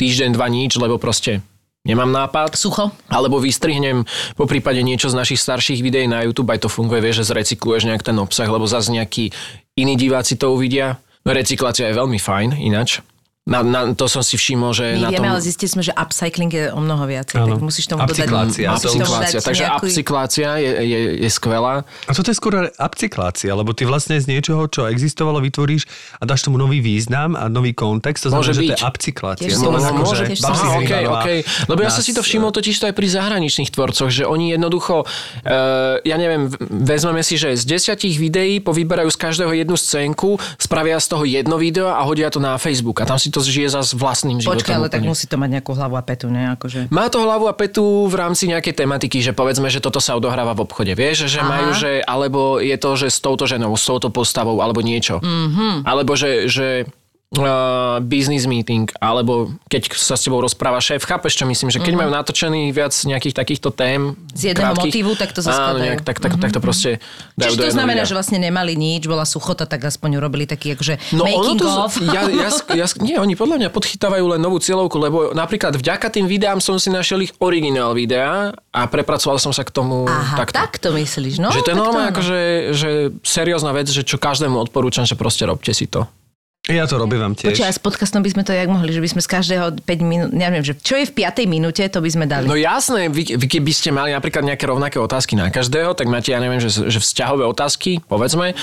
týždeň, 0.00 0.32
dva 0.32 0.48
nič, 0.48 0.80
lebo 0.80 0.96
proste 0.96 1.44
nemám 1.84 2.12
nápad. 2.12 2.56
Sucho. 2.56 2.92
Alebo 3.08 3.40
vystrihnem 3.40 4.04
po 4.36 4.44
prípade 4.44 4.80
niečo 4.84 5.08
z 5.08 5.18
našich 5.18 5.40
starších 5.40 5.80
videí 5.80 6.06
na 6.06 6.24
YouTube, 6.24 6.52
aj 6.52 6.66
to 6.66 6.68
funguje, 6.68 7.00
vieš, 7.00 7.24
že 7.24 7.34
zrecykluješ 7.34 7.88
nejak 7.88 8.04
ten 8.04 8.16
obsah, 8.20 8.48
lebo 8.48 8.68
zase 8.68 8.92
nejakí 8.92 9.32
iní 9.76 9.94
diváci 9.96 10.36
to 10.36 10.52
uvidia. 10.52 11.00
Recyklácia 11.20 11.92
je 11.92 11.98
veľmi 12.00 12.16
fajn, 12.16 12.56
ináč. 12.58 13.04
Na, 13.50 13.66
na, 13.66 13.80
to 13.98 14.06
som 14.06 14.22
si 14.22 14.38
všimol, 14.38 14.70
že 14.70 14.94
My 14.94 15.02
na 15.02 15.10
vieme, 15.10 15.26
tom... 15.26 15.34
ale 15.34 15.40
zistili 15.42 15.66
sme, 15.66 15.82
že 15.82 15.90
upcycling 15.90 16.52
je 16.54 16.64
o 16.70 16.78
mnoho 16.78 17.02
viac. 17.02 17.34
Tak 17.34 17.58
musíš 17.58 17.90
tomu 17.90 18.06
dodať... 18.06 18.30
Upcyklácia. 18.30 18.66
tomu 18.78 18.78
Upcyklácia, 18.78 19.38
dať 19.42 19.46
takže 19.50 19.64
nejakú- 19.66 19.86
upcyklácia 19.90 20.48
je, 20.62 20.70
je, 20.86 20.98
je 21.26 21.30
skvelá. 21.34 21.82
A 22.06 22.10
toto 22.14 22.30
je 22.30 22.36
skôr 22.38 22.70
upcyklácia, 22.70 23.50
lebo 23.50 23.74
ty 23.74 23.82
vlastne 23.90 24.14
z 24.22 24.30
niečoho, 24.30 24.70
čo 24.70 24.86
existovalo, 24.86 25.42
vytvoríš 25.42 25.90
a 26.16 26.30
dáš 26.30 26.46
tomu 26.46 26.62
nový 26.62 26.78
význam 26.78 27.34
a 27.34 27.50
nový 27.50 27.74
kontext. 27.74 28.22
To 28.22 28.30
znamená, 28.30 28.46
Môže 28.46 28.54
že 28.54 28.62
to 28.62 28.70
je 28.70 28.78
upcyklácia. 28.86 29.42
Tiež 29.50 29.58
No, 29.58 29.74
len 29.74 29.82
môže- 29.98 30.26
Babsi 30.30 30.46
Aha, 30.46 30.78
okay, 30.78 31.02
okay. 31.10 31.38
Lebo 31.66 31.82
ja 31.82 31.90
som 31.90 32.00
nás, 32.00 32.06
si 32.06 32.14
to 32.14 32.22
všimol 32.22 32.54
totiž 32.54 32.78
to 32.78 32.86
aj 32.86 32.94
pri 32.94 33.08
zahraničných 33.10 33.74
tvorcoch, 33.74 34.14
že 34.14 34.30
oni 34.30 34.54
jednoducho, 34.54 35.02
uh, 35.02 35.98
ja 36.06 36.16
neviem, 36.16 36.46
vezmeme 36.70 37.26
si, 37.26 37.34
že 37.34 37.58
z 37.58 37.66
desiatich 37.66 38.14
videí 38.14 38.62
povyberajú 38.62 39.10
z 39.10 39.18
každého 39.18 39.52
jednu 39.58 39.74
scénku, 39.74 40.38
spravia 40.54 41.02
z 41.02 41.06
toho 41.10 41.26
jedno 41.26 41.58
video 41.58 41.90
a 41.90 41.98
hodia 42.06 42.30
to 42.30 42.38
na 42.38 42.54
Facebook 42.62 43.02
a 43.02 43.08
tam 43.10 43.18
si 43.18 43.32
to 43.32 43.39
žije 43.46 43.68
zase 43.72 43.96
vlastným 43.96 44.42
životom. 44.42 44.60
Počkaj, 44.60 44.76
ale 44.76 44.88
tak 44.92 45.00
úplne. 45.06 45.12
musí 45.14 45.24
to 45.24 45.36
mať 45.40 45.50
nejakú 45.56 45.72
hlavu 45.72 45.94
a 45.96 46.02
petu, 46.04 46.26
ne? 46.28 46.52
Akože... 46.58 46.92
Má 46.92 47.06
to 47.08 47.22
hlavu 47.24 47.46
a 47.48 47.54
petu 47.56 47.84
v 48.10 48.14
rámci 48.18 48.50
nejakej 48.50 48.74
tematiky, 48.84 49.24
že 49.24 49.32
povedzme, 49.32 49.70
že 49.72 49.80
toto 49.80 50.02
sa 50.02 50.18
odohráva 50.18 50.52
v 50.52 50.68
obchode. 50.68 50.92
Vieš, 50.92 51.30
že 51.30 51.40
Aha. 51.40 51.48
majú, 51.48 51.68
že 51.72 52.04
alebo 52.04 52.60
je 52.60 52.76
to, 52.76 52.90
že 52.98 53.08
s 53.08 53.18
touto 53.22 53.48
ženou, 53.48 53.72
s 53.78 53.84
touto 53.86 54.12
postavou, 54.12 54.60
alebo 54.60 54.84
niečo. 54.84 55.22
Mm-hmm. 55.22 55.88
Alebo 55.88 56.12
že, 56.18 56.50
že 56.50 56.90
uh, 57.38 58.02
business 58.02 58.50
meeting, 58.50 58.90
alebo 58.98 59.54
keď 59.70 59.94
sa 59.94 60.18
s 60.18 60.26
tebou 60.26 60.42
rozpráva 60.42 60.82
šéf, 60.82 61.06
chápeš, 61.06 61.38
čo 61.38 61.44
myslím, 61.46 61.70
že 61.70 61.78
keď 61.78 61.94
mm-hmm. 61.94 62.00
majú 62.02 62.10
natočený 62.10 62.62
viac 62.74 62.90
nejakých 62.90 63.34
takýchto 63.38 63.70
tém. 63.70 64.18
Z 64.34 64.54
jedného 64.54 64.74
motívu, 64.74 65.14
tak 65.14 65.30
to 65.30 65.38
Áno, 65.46 65.46
zaskladajú. 65.46 65.82
nejak, 65.86 66.00
tak, 66.02 66.16
tak, 66.18 66.32
mm-hmm. 66.34 66.42
tak 66.42 66.50
to 66.50 66.60
proste 66.60 66.90
dajú 67.38 67.54
Čiže 67.54 67.60
do 67.62 67.64
to 67.70 67.74
znamená, 67.78 68.02
videa. 68.02 68.10
že 68.10 68.14
vlastne 68.18 68.38
nemali 68.42 68.72
nič, 68.74 69.06
bola 69.06 69.22
suchota, 69.22 69.62
tak 69.70 69.86
aspoň 69.86 70.18
urobili 70.18 70.50
taký 70.50 70.74
akože 70.74 71.14
No 71.14 71.22
ono 71.22 71.54
making 71.54 71.58
to, 71.62 71.68
of. 71.70 71.92
ja, 72.02 72.22
ja, 72.26 72.48
ja, 72.82 72.86
nie, 72.98 73.14
oni 73.14 73.38
podľa 73.38 73.56
mňa 73.62 73.68
podchytávajú 73.70 74.24
len 74.34 74.40
novú 74.42 74.58
cieľovku, 74.58 74.96
lebo 74.98 75.18
napríklad 75.30 75.78
vďaka 75.78 76.10
tým 76.10 76.26
videám 76.26 76.58
som 76.58 76.82
si 76.82 76.90
našiel 76.90 77.22
ich 77.22 77.32
originál 77.38 77.94
videá 77.94 78.50
a 78.74 78.80
prepracoval 78.90 79.38
som 79.38 79.54
sa 79.54 79.62
k 79.62 79.70
tomu 79.70 80.02
Aha, 80.10 80.42
takto. 80.42 80.58
tak 80.58 80.82
to 80.82 80.90
myslíš, 80.90 81.38
no? 81.38 81.54
že 81.54 81.62
to 81.62 81.70
je 81.74 81.78
normálne 81.78 82.10
áno. 82.10 82.14
akože, 82.18 82.38
že 82.74 82.90
seriózna 83.22 83.70
vec, 83.70 83.86
že 83.86 84.02
čo 84.02 84.18
každému 84.18 84.58
odporúčam, 84.58 85.06
že 85.06 85.14
proste 85.14 85.46
robte 85.46 85.70
si 85.70 85.86
to. 85.86 86.10
Ja 86.70 86.84
to 86.84 86.96
robím 86.96 87.34
tiež. 87.34 87.50
Počkaj, 87.50 87.66
a 87.66 87.72
s 87.72 87.78
podcastom 87.78 88.20
by 88.20 88.30
sme 88.30 88.42
to 88.42 88.52
jak 88.52 88.66
mohli, 88.66 88.88
že 88.88 88.98
by 88.98 89.08
sme 89.08 89.20
z 89.20 89.28
každého 89.28 89.66
5 89.76 89.86
minút, 90.00 90.30
neviem, 90.30 90.62
že 90.62 90.72
čo 90.74 90.94
je 90.94 91.04
v 91.04 91.12
5 91.16 91.44
minúte, 91.44 91.82
to 91.82 91.98
by 91.98 92.08
sme 92.08 92.24
dali. 92.24 92.44
No 92.44 92.54
jasné, 92.54 93.06
vy, 93.06 93.34
vy 93.34 93.46
keby 93.48 93.70
ste 93.70 93.90
mali 93.90 94.10
napríklad 94.10 94.44
nejaké 94.44 94.64
rovnaké 94.64 94.96
otázky 94.96 95.34
na 95.34 95.48
každého, 95.48 95.92
tak 95.92 96.06
máte, 96.06 96.30
ja 96.30 96.38
neviem, 96.38 96.58
že, 96.58 96.70
že 96.70 96.98
vzťahové 96.98 97.42
otázky, 97.44 97.98
povedzme. 98.00 98.54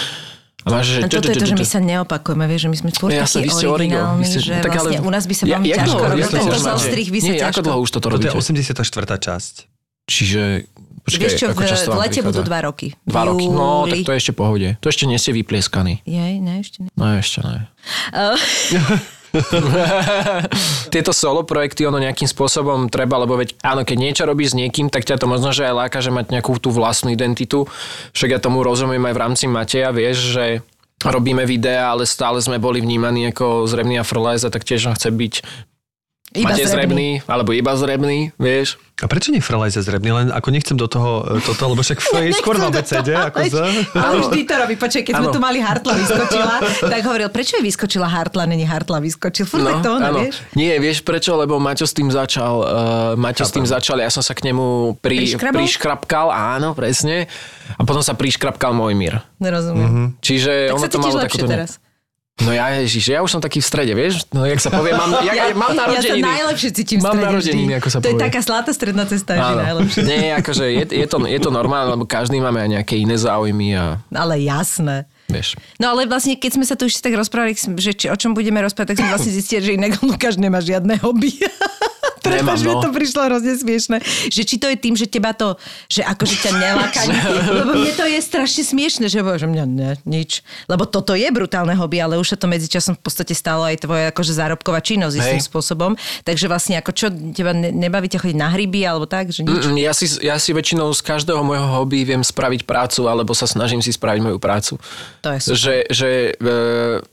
A 0.63 0.67
máš, 0.69 0.85
že... 0.89 0.99
Len 0.99 1.07
toto 1.09 1.27
je 1.27 1.35
to, 1.37 1.45
že 1.45 1.55
my 1.55 1.67
sa 1.67 1.79
neopakujeme, 1.79 2.43
vieš, 2.43 2.61
že 2.61 2.69
my 2.69 2.77
sme 2.77 2.89
skôr 2.89 3.09
Jasné, 3.09 3.23
takí 3.23 3.43
vy 3.43 3.49
ste 3.49 3.65
origo, 3.65 3.75
originálni, 3.95 4.25
ste- 4.25 4.41
že 4.41 4.51
tak 4.57 4.71
ale- 4.73 4.91
vlastne 4.91 4.99
u 4.99 5.11
nás 5.11 5.23
by 5.23 5.33
sa 5.33 5.43
Ja- 5.43 5.51
veľmi 5.53 5.67
jak 5.67 5.77
ťažko 5.77 5.87
dlho- 5.89 6.03
robil. 6.05 6.17
jak 6.17 6.27
dlho 6.27 6.37
Tento 6.37 6.47
už 6.49 6.59
máte? 6.59 6.71
zostrih 6.73 7.07
by 7.07 7.19
sa 7.19 7.25
Nie, 7.25 7.39
ako 7.45 7.61
dlho 7.61 7.77
už 7.79 7.89
toto 7.89 8.07
Toto 8.07 8.15
je 8.17 8.31
robíte? 8.31 8.35
84. 8.35 9.17
časť. 9.17 9.53
Čiže... 10.07 10.41
Počkaj, 11.07 11.23
Vieš 11.23 11.39
čo, 11.39 11.47
v, 11.47 11.55
v 11.55 11.59
lete 12.03 12.19
prichádza? 12.19 12.27
budú 12.27 12.41
2 12.43 12.67
roky. 12.67 12.87
Dva 13.07 13.23
roky. 13.31 13.47
No, 13.47 13.87
tak 13.87 14.03
to 14.03 14.11
je 14.11 14.19
ešte 14.19 14.33
pohode. 14.35 14.75
To 14.83 14.91
ešte 14.91 15.07
nie 15.07 15.15
ste 15.15 15.31
vyplieskaný. 15.31 16.03
Jej, 16.03 16.43
ne, 16.43 16.59
ešte 16.59 16.83
ne. 16.83 16.89
No 16.99 17.15
ešte 17.15 17.39
ne. 17.47 17.71
Uh, 18.11 18.35
Tieto 20.93 21.15
solo 21.15 21.47
projekty 21.47 21.87
ono 21.87 21.95
nejakým 22.03 22.27
spôsobom 22.27 22.91
treba, 22.91 23.23
lebo 23.23 23.39
veď 23.39 23.55
áno, 23.63 23.87
keď 23.87 23.97
niečo 23.97 24.23
robíš 24.27 24.51
s 24.51 24.59
niekým, 24.59 24.91
tak 24.91 25.07
ťa 25.07 25.23
to 25.23 25.31
možno, 25.31 25.55
že 25.55 25.63
aj 25.67 25.87
láka, 25.87 26.03
že 26.03 26.11
mať 26.11 26.27
nejakú 26.35 26.59
tú 26.59 26.75
vlastnú 26.75 27.15
identitu. 27.15 27.71
Však 28.11 28.35
ja 28.35 28.39
tomu 28.43 28.59
rozumiem 28.59 29.03
aj 29.07 29.13
v 29.15 29.21
rámci 29.23 29.45
Mateja, 29.47 29.95
vieš, 29.95 30.35
že 30.35 30.45
robíme 31.07 31.47
videá, 31.47 31.95
ale 31.95 32.03
stále 32.03 32.41
sme 32.43 32.59
boli 32.59 32.83
vnímaní 32.83 33.29
ako 33.31 33.63
zrebný 33.69 34.01
a 34.01 34.05
frlez 34.07 34.43
a 34.43 34.51
tak 34.51 34.67
tiež 34.67 34.91
chce 34.91 35.07
byť 35.07 35.33
iba 36.37 36.53
Matej 36.53 36.69
zrebný. 36.69 36.73
zrebný, 36.73 37.09
alebo 37.25 37.49
iba 37.51 37.73
zrebný, 37.73 38.17
vieš. 38.37 38.77
A 38.97 39.05
prečo 39.05 39.29
nie 39.29 39.41
Frelajza 39.41 39.85
zrebný? 39.85 40.09
Len 40.09 40.27
ako 40.33 40.49
nechcem 40.49 40.73
do 40.73 40.89
toho 40.89 41.21
e, 41.21 41.45
toto, 41.45 41.69
lebo 41.69 41.85
však 41.85 42.01
F 42.05 42.17
je 42.17 42.33
skôr 42.33 42.57
v 42.57 42.65
abecede. 42.65 43.13
Ako 43.13 43.45
za... 43.45 43.69
Ale 43.93 44.25
vždy 44.25 44.39
to 44.41 44.53
robí. 44.57 44.73
Počkaj, 44.73 45.03
keď 45.05 45.13
sme 45.21 45.27
Áno. 45.29 45.35
tu 45.37 45.41
mali 45.41 45.61
Hartla 45.61 45.93
vyskočila, 45.93 46.55
tak 46.93 47.01
hovoril, 47.05 47.29
prečo 47.29 47.61
je 47.61 47.63
vyskočila 47.65 48.09
Hartla, 48.09 48.49
není 48.49 48.65
Hartla 48.65 48.97
vyskočil. 48.97 49.45
Furt 49.45 49.69
tak 49.69 49.85
to 49.85 50.01
ono, 50.01 50.09
vieš? 50.17 50.41
Nie, 50.57 50.81
vieš 50.81 51.05
prečo? 51.05 51.37
Lebo 51.37 51.61
Maťo 51.61 51.85
s 51.85 51.93
tým 51.93 52.09
začal, 52.09 52.55
uh, 52.61 52.67
Maťo 53.13 53.45
s 53.45 53.53
tým 53.53 53.69
začal, 53.69 54.01
ja 54.01 54.09
som 54.09 54.25
sa 54.25 54.33
k 54.33 54.49
nemu 54.49 54.97
pri, 54.97 55.37
priškrapkal, 55.37 56.33
áno, 56.33 56.73
presne. 56.73 57.29
A 57.77 57.85
potom 57.85 58.01
sa 58.01 58.17
priškrapkal 58.17 58.73
môj 58.73 58.97
mír. 58.97 59.21
Nerozumiem. 59.37 60.17
Čiže 60.25 60.73
Tak 60.73 60.77
ono 60.77 60.85
sa 60.85 60.89
to 60.89 60.97
malo 60.97 61.17
lepšie 61.21 61.45
takúto... 61.45 61.53
teraz. 61.53 61.71
No 62.37 62.53
ja, 62.53 62.69
ježiš, 62.75 63.09
ja 63.09 63.19
už 63.19 63.29
som 63.29 63.41
taký 63.41 63.57
v 63.57 63.65
strede, 63.65 63.91
vieš? 63.91 64.21
No 64.29 64.45
jak 64.45 64.57
sa 64.57 64.69
povie, 64.69 64.93
mám, 64.93 65.09
ja, 65.25 65.33
ja, 65.33 65.45
mám 65.51 65.73
ja 65.73 65.81
sa 65.81 65.81
narodeniny. 65.89 66.21
najlepšie 66.21 66.69
cítim 66.71 66.97
v 66.97 67.03
Mám 67.03 67.11
strede 67.11 67.25
narodeniny, 67.27 67.63
vždy. 67.65 67.73
ako 67.75 67.87
sa 67.87 67.97
To 67.97 68.05
je 68.05 68.13
povie. 68.13 68.23
taká 68.23 68.39
zlatá 68.39 68.71
stredná 68.71 69.03
cesta, 69.03 69.31
je 69.31 69.41
Áno. 69.41 69.57
najlepšie. 69.59 70.01
Nie, 70.03 70.37
akože 70.37 70.65
je, 70.67 70.83
je, 70.85 71.07
to, 71.07 71.17
je 71.19 71.39
to 71.39 71.49
normálne, 71.49 71.89
lebo 71.89 72.05
každý 72.05 72.37
máme 72.37 72.59
aj 72.59 72.69
nejaké 72.75 72.95
iné 72.95 73.15
záujmy 73.15 73.73
a 73.73 73.97
Ale 74.07 74.37
jasné. 74.39 75.09
vieš. 75.25 75.57
No 75.75 75.89
ale 75.89 76.05
vlastne, 76.05 76.33
keď 76.33 76.51
sme 76.53 76.63
sa 76.63 76.73
tu 76.73 76.85
ešte 76.85 77.01
tak 77.01 77.15
rozprávali, 77.15 77.57
že 77.57 77.91
či, 77.91 78.05
o 78.05 78.15
čom 78.15 78.31
budeme 78.31 78.57
rozprávať, 78.59 78.93
tak 78.93 78.97
sme 78.99 79.09
vlastne 79.09 79.33
zistili, 79.33 79.61
že 79.63 79.71
inak 79.73 79.97
Lukáš 79.99 80.37
nemá 80.37 80.61
žiadne 80.61 80.93
hobby. 80.99 81.33
Prepač, 82.27 82.59
mi 82.63 82.73
no. 82.75 82.83
to 82.83 82.89
prišlo 82.91 83.21
hrozne 83.31 83.53
smiešne. 83.55 83.97
Že 84.27 84.41
či 84.43 84.55
to 84.59 84.67
je 84.67 84.77
tým, 84.77 84.95
že 84.99 85.05
teba 85.07 85.31
to, 85.31 85.55
že 85.87 86.03
akože 86.03 86.35
ťa 86.43 86.51
neláka, 86.63 87.01
lebo 87.51 87.71
mne 87.77 87.93
to 87.95 88.05
je 88.05 88.19
strašne 88.19 88.63
smiešne, 88.67 89.05
že, 89.07 89.19
že 89.23 89.47
mňa 89.47 89.65
ne, 89.67 89.91
nič. 90.03 90.43
Lebo 90.67 90.87
toto 90.87 91.15
je 91.15 91.27
brutálne 91.29 91.73
hobby, 91.77 92.01
ale 92.01 92.17
už 92.17 92.35
sa 92.35 92.37
to 92.37 92.49
medzičasom 92.49 92.97
v 92.97 93.01
podstate 93.01 93.33
stalo 93.37 93.67
aj 93.67 93.83
tvoja 93.85 94.09
akože 94.11 94.33
zárobková 94.33 94.79
činnosť 94.81 95.15
istým 95.19 95.41
Hej. 95.43 95.47
spôsobom. 95.51 95.93
Takže 96.25 96.45
vlastne 96.49 96.79
ako 96.79 96.91
čo, 96.95 97.07
teba 97.11 97.53
ne- 97.53 97.75
nebaví 97.75 98.09
ťa 98.09 98.23
chodiť 98.23 98.37
na 98.37 98.49
hryby 98.49 98.81
alebo 98.87 99.05
tak, 99.05 99.29
že 99.29 99.45
nič? 99.45 99.69
Mm, 99.69 99.77
Ja 99.77 99.93
si, 99.93 100.09
ja 100.25 100.41
si 100.41 100.55
väčšinou 100.55 100.89
z 100.95 101.01
každého 101.05 101.45
môjho 101.45 101.67
hobby 101.77 102.07
viem 102.07 102.25
spraviť 102.25 102.65
prácu, 102.65 103.05
alebo 103.05 103.37
sa 103.37 103.45
snažím 103.45 103.83
si 103.83 103.93
spraviť 103.93 104.21
moju 104.23 104.39
prácu. 104.41 104.73
To 105.21 105.29
je 105.35 105.39
super. 105.43 105.57
Že, 105.57 105.75
že 105.93 106.09
e, 106.33 106.51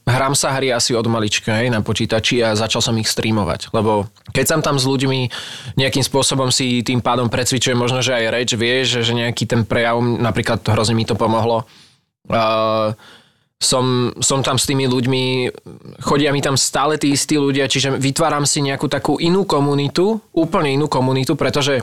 hrám 0.08 0.32
sa 0.32 0.56
hry 0.56 0.72
asi 0.72 0.96
od 0.96 1.04
malička 1.04 1.60
hej, 1.60 1.68
na 1.68 1.84
počítači 1.84 2.40
a 2.40 2.56
začal 2.56 2.80
som 2.80 2.96
ich 2.96 3.10
streamovať. 3.10 3.74
Lebo 3.76 4.08
keď 4.32 4.44
som 4.48 4.60
tam 4.64 4.80
s 4.80 4.88
ľuďmi, 4.88 5.03
nejakým 5.76 6.04
spôsobom 6.04 6.48
si 6.48 6.80
tým 6.80 7.04
pádom 7.04 7.28
precvičujem 7.28 7.76
možno, 7.76 8.00
že 8.00 8.16
aj 8.16 8.24
reč, 8.32 8.50
vieš, 8.56 9.04
že 9.04 9.12
nejaký 9.12 9.44
ten 9.44 9.62
prejav, 9.62 10.00
napríklad 10.00 10.62
hrozne 10.64 10.96
mi 10.96 11.04
to 11.04 11.18
pomohlo. 11.18 11.68
Uh, 12.24 12.96
som, 13.60 14.12
som 14.20 14.44
tam 14.44 14.60
s 14.60 14.68
tými 14.68 14.84
ľuďmi, 14.84 15.22
chodia 16.04 16.30
mi 16.34 16.44
tam 16.44 16.58
stále 16.58 17.00
tí 17.00 17.16
istí 17.16 17.40
ľudia, 17.40 17.64
čiže 17.70 17.96
vytváram 17.96 18.44
si 18.44 18.60
nejakú 18.60 18.90
takú 18.92 19.16
inú 19.16 19.48
komunitu, 19.48 20.20
úplne 20.36 20.76
inú 20.76 20.86
komunitu, 20.90 21.32
pretože 21.38 21.80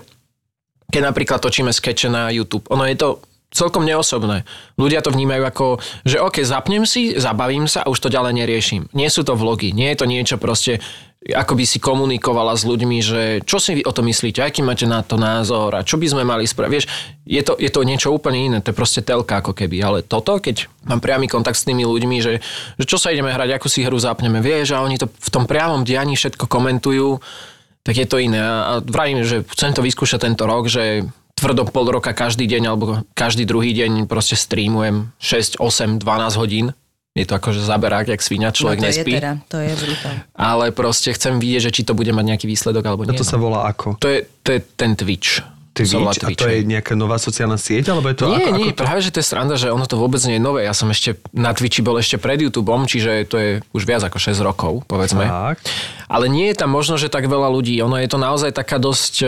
keď 0.92 1.02
napríklad 1.10 1.40
točíme 1.42 1.74
skeče 1.74 2.12
na 2.12 2.30
YouTube, 2.30 2.68
ono 2.70 2.86
je 2.86 2.98
to 3.00 3.10
celkom 3.52 3.84
neosobné. 3.84 4.48
Ľudia 4.80 5.04
to 5.04 5.12
vnímajú 5.12 5.44
ako, 5.44 5.66
že 6.08 6.24
OK, 6.24 6.44
zapnem 6.48 6.88
si, 6.88 7.20
zabavím 7.20 7.68
sa 7.68 7.84
a 7.84 7.92
už 7.92 8.00
to 8.00 8.14
ďalej 8.14 8.34
neriešim. 8.44 8.88
Nie 8.96 9.12
sú 9.12 9.28
to 9.28 9.36
vlogy, 9.36 9.76
nie 9.76 9.92
je 9.92 9.98
to 10.00 10.06
niečo 10.08 10.36
proste, 10.40 10.80
ako 11.22 11.54
by 11.54 11.66
si 11.70 11.78
komunikovala 11.78 12.58
s 12.58 12.66
ľuďmi, 12.66 12.98
že 12.98 13.22
čo 13.46 13.62
si 13.62 13.78
vy 13.78 13.86
o 13.86 13.94
to 13.94 14.02
myslíte, 14.02 14.42
aký 14.42 14.66
máte 14.66 14.90
na 14.90 15.06
to 15.06 15.22
názor 15.22 15.70
a 15.78 15.86
čo 15.86 16.02
by 16.02 16.10
sme 16.10 16.24
mali 16.26 16.50
spraviť. 16.50 16.74
Vieš, 16.74 16.86
je 17.30 17.42
to, 17.46 17.54
je 17.62 17.70
to 17.70 17.86
niečo 17.86 18.10
úplne 18.10 18.42
iné, 18.42 18.58
to 18.58 18.74
je 18.74 18.80
proste 18.82 19.06
telka 19.06 19.38
ako 19.38 19.54
keby, 19.54 19.78
ale 19.86 20.00
toto, 20.02 20.42
keď 20.42 20.66
mám 20.90 20.98
priamy 20.98 21.30
kontakt 21.30 21.62
s 21.62 21.68
tými 21.70 21.86
ľuďmi, 21.86 22.18
že, 22.26 22.42
že 22.82 22.86
čo 22.90 22.98
sa 22.98 23.14
ideme 23.14 23.30
hrať, 23.30 23.54
akú 23.54 23.70
si 23.70 23.86
hru 23.86 24.02
zapneme, 24.02 24.42
vieš, 24.42 24.74
a 24.74 24.82
oni 24.82 24.98
to 24.98 25.14
v 25.14 25.30
tom 25.30 25.46
priamom 25.46 25.86
dianí 25.86 26.18
všetko 26.18 26.50
komentujú, 26.50 27.22
tak 27.86 28.02
je 28.02 28.08
to 28.10 28.18
iné. 28.18 28.42
A 28.42 28.82
vravím, 28.82 29.22
že 29.22 29.46
chcem 29.54 29.78
to 29.78 29.86
vyskúšať 29.86 30.26
tento 30.26 30.50
rok, 30.50 30.70
že 30.70 31.06
tvrdo 31.38 31.70
pol 31.70 31.90
roka 31.90 32.14
každý 32.14 32.46
deň 32.46 32.64
alebo 32.70 33.02
každý 33.18 33.50
druhý 33.50 33.74
deň 33.74 34.06
proste 34.06 34.38
streamujem 34.38 35.10
6, 35.18 35.58
8, 35.58 35.98
12 36.02 36.42
hodín. 36.42 36.74
Je 37.12 37.28
to 37.28 37.36
akože 37.36 37.60
zaberák, 37.60 38.08
jak 38.08 38.24
svinia, 38.24 38.56
človek 38.56 38.80
no, 38.80 38.84
to 38.84 38.88
nespí. 38.88 39.12
je 39.12 39.18
teda, 39.20 39.32
to 39.52 39.58
je 39.60 39.72
brutál. 39.76 40.16
Ale 40.32 40.72
proste 40.72 41.12
chcem 41.12 41.44
vidieť, 41.44 41.62
že 41.68 41.72
či 41.76 41.82
to 41.84 41.92
bude 41.92 42.08
mať 42.08 42.24
nejaký 42.24 42.48
výsledok 42.48 42.88
alebo 42.88 43.04
A 43.04 43.12
nie. 43.12 43.20
to 43.20 43.28
sa 43.28 43.36
no. 43.36 43.52
volá 43.52 43.68
ako? 43.68 44.00
to, 44.00 44.08
je, 44.08 44.20
to 44.48 44.56
je 44.56 44.60
ten 44.80 44.96
Twitch. 44.96 45.44
Twitch? 45.76 45.96
A 45.96 46.36
to 46.36 46.48
je 46.52 46.68
nejaká 46.68 46.96
nová 47.00 47.16
sociálna 47.16 47.56
sieť? 47.56 47.92
Alebo 47.92 48.12
je 48.12 48.16
to 48.16 48.28
nie, 48.28 48.44
ako, 48.44 48.52
nie, 48.60 48.68
ako 48.72 48.72
to? 48.76 48.84
práve 48.84 49.00
že 49.04 49.12
to 49.12 49.20
je 49.24 49.28
sranda, 49.28 49.56
že 49.56 49.72
ono 49.72 49.88
to 49.88 49.96
vôbec 49.96 50.20
nie 50.28 50.40
je 50.40 50.44
nové. 50.44 50.68
Ja 50.68 50.76
som 50.76 50.88
ešte 50.92 51.20
na 51.32 51.56
Twitchi 51.56 51.80
bol 51.84 51.96
ešte 52.00 52.20
pred 52.20 52.40
YouTubeom, 52.44 52.88
čiže 52.88 53.28
to 53.28 53.36
je 53.40 53.50
už 53.72 53.84
viac 53.88 54.04
ako 54.04 54.20
6 54.20 54.36
rokov, 54.44 54.84
povedzme. 54.88 55.24
Tak. 55.28 55.64
Ale 56.12 56.28
nie 56.28 56.52
je 56.52 56.60
tam 56.60 56.72
možno, 56.76 57.00
že 57.00 57.08
tak 57.08 57.28
veľa 57.28 57.48
ľudí. 57.48 57.80
Ono 57.84 57.96
je 58.00 58.08
to 58.08 58.20
naozaj 58.20 58.52
taká 58.52 58.80
dosť 58.84 59.14
e, 59.24 59.28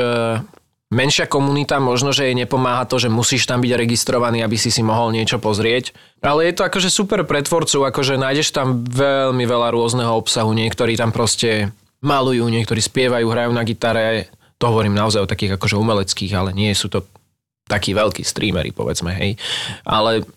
menšia 0.94 1.26
komunita, 1.26 1.82
možno, 1.82 2.14
že 2.14 2.30
jej 2.30 2.38
nepomáha 2.38 2.86
to, 2.86 3.02
že 3.02 3.10
musíš 3.10 3.50
tam 3.50 3.60
byť 3.60 3.74
registrovaný, 3.74 4.46
aby 4.46 4.56
si 4.56 4.70
si 4.70 4.86
mohol 4.86 5.10
niečo 5.12 5.42
pozrieť. 5.42 5.92
Ale 6.22 6.46
je 6.48 6.54
to 6.54 6.64
akože 6.70 6.94
super 6.94 7.26
pre 7.26 7.42
tvorcov, 7.42 7.90
akože 7.90 8.22
nájdeš 8.22 8.54
tam 8.54 8.86
veľmi 8.86 9.44
veľa 9.44 9.74
rôzneho 9.74 10.14
obsahu. 10.14 10.54
Niektorí 10.54 10.94
tam 10.96 11.10
proste 11.10 11.74
malujú, 12.06 12.46
niektorí 12.48 12.80
spievajú, 12.80 13.26
hrajú 13.26 13.52
na 13.52 13.66
gitare. 13.66 14.30
To 14.62 14.70
hovorím 14.70 14.94
naozaj 14.94 15.26
o 15.26 15.32
takých 15.32 15.58
akože 15.58 15.76
umeleckých, 15.76 16.32
ale 16.38 16.54
nie 16.54 16.72
sú 16.78 16.88
to 16.88 17.04
takí 17.66 17.96
veľkí 17.96 18.22
streamery, 18.22 18.76
povedzme, 18.76 19.12
hej. 19.16 19.40
Ale 19.88 20.28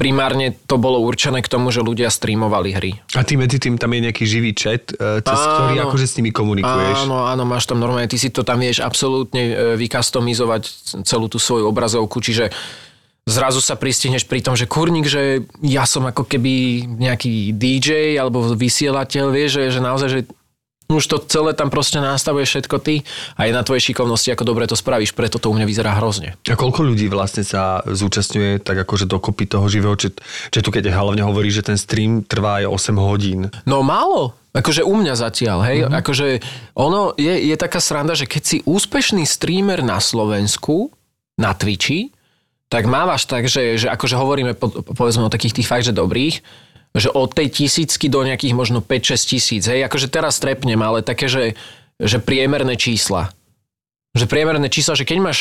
primárne 0.00 0.56
to 0.64 0.80
bolo 0.80 1.04
určené 1.04 1.44
k 1.44 1.48
tomu, 1.52 1.68
že 1.68 1.84
ľudia 1.84 2.08
streamovali 2.08 2.70
hry. 2.72 2.92
A 3.12 3.20
ty 3.20 3.36
medzi 3.36 3.60
tým 3.60 3.76
tam 3.76 3.92
je 3.92 4.00
nejaký 4.08 4.24
živý 4.24 4.56
chat, 4.56 4.96
e, 4.96 5.20
cez 5.20 5.36
Áno. 5.36 5.52
ktorý 5.60 5.74
akože 5.84 6.06
s 6.08 6.16
nimi 6.16 6.32
komunikuješ. 6.32 7.04
Áno, 7.04 7.28
áno, 7.28 7.44
máš 7.44 7.68
tam 7.68 7.84
normálne, 7.84 8.08
ty 8.08 8.16
si 8.16 8.32
to 8.32 8.40
tam 8.40 8.64
vieš 8.64 8.80
absolútne 8.80 9.42
e, 9.44 9.54
vykastomizovať 9.76 10.62
celú 11.04 11.28
tú 11.28 11.36
svoju 11.36 11.68
obrazovku, 11.68 12.24
čiže 12.24 12.48
zrazu 13.28 13.60
sa 13.60 13.76
pristihneš 13.76 14.24
pri 14.24 14.40
tom, 14.44 14.56
že 14.56 14.68
kurník, 14.68 15.08
že 15.08 15.44
ja 15.64 15.84
som 15.88 16.04
ako 16.08 16.28
keby 16.28 16.84
nejaký 16.88 17.56
DJ 17.56 18.20
alebo 18.20 18.44
vysielateľ, 18.56 19.32
vieš, 19.32 19.60
že, 19.60 19.64
že 19.76 19.80
naozaj, 19.80 20.08
že 20.08 20.20
už 20.88 21.04
to 21.08 21.16
celé 21.24 21.56
tam 21.56 21.72
proste 21.72 21.96
nastavuje 21.96 22.44
všetko 22.44 22.76
ty 22.84 23.00
a 23.40 23.48
je 23.48 23.52
na 23.56 23.64
tvojej 23.64 23.92
šikovnosti, 23.92 24.28
ako 24.32 24.44
dobre 24.44 24.68
to 24.68 24.76
spravíš, 24.76 25.16
preto 25.16 25.40
to 25.40 25.48
u 25.48 25.54
mňa 25.56 25.64
vyzerá 25.64 25.96
hrozne. 25.96 26.36
A 26.44 26.54
koľko 26.54 26.84
ľudí 26.84 27.08
vlastne 27.08 27.40
sa 27.40 27.80
zúčastňuje 27.88 28.60
tak 28.60 28.84
akože 28.84 29.08
dokopy 29.08 29.48
toho 29.48 29.64
živého 29.66 29.96
chat, 29.96 30.20
tu 30.52 30.70
keď 30.70 30.92
hlavne 30.92 31.24
hovorí, 31.24 31.48
že 31.48 31.64
ten 31.64 31.80
stream 31.80 32.20
trvá 32.24 32.64
aj 32.64 32.68
8 32.68 33.00
hodín. 33.00 33.48
No 33.64 33.80
málo. 33.80 34.36
Akože 34.54 34.86
u 34.86 34.94
mňa 34.94 35.18
zatiaľ, 35.18 35.66
hej. 35.66 35.78
Mm-hmm. 35.82 35.98
Akože 35.98 36.26
ono 36.78 37.10
je, 37.18 37.50
je 37.50 37.56
taká 37.58 37.82
sranda, 37.82 38.14
že 38.14 38.30
keď 38.30 38.42
si 38.46 38.56
úspešný 38.62 39.26
streamer 39.26 39.82
na 39.82 39.98
Slovensku, 39.98 40.94
na 41.34 41.50
Twitchi, 41.58 42.14
tak 42.70 42.86
mávaš 42.86 43.26
tak, 43.26 43.50
že, 43.50 43.82
že 43.82 43.90
akože 43.90 44.14
hovoríme 44.14 44.54
po, 44.54 44.70
povedzme 44.70 45.26
o 45.26 45.34
takých 45.34 45.58
tých 45.58 45.66
fakt, 45.66 45.86
že 45.86 45.94
dobrých, 45.94 46.38
že 46.94 47.10
od 47.10 47.34
tej 47.34 47.50
tisícky 47.50 48.06
do 48.06 48.22
nejakých 48.22 48.54
možno 48.54 48.78
5-6 48.78 49.30
tisíc, 49.34 49.62
hej. 49.66 49.82
Akože 49.82 50.06
teraz 50.06 50.38
trepnem, 50.38 50.78
ale 50.78 51.02
také, 51.02 51.26
že, 51.26 51.58
že 51.98 52.22
priemerné 52.22 52.78
čísla. 52.78 53.34
Že 54.14 54.30
priemerné 54.30 54.70
čísla, 54.70 54.94
že 54.94 55.02
keď 55.02 55.18
máš 55.18 55.38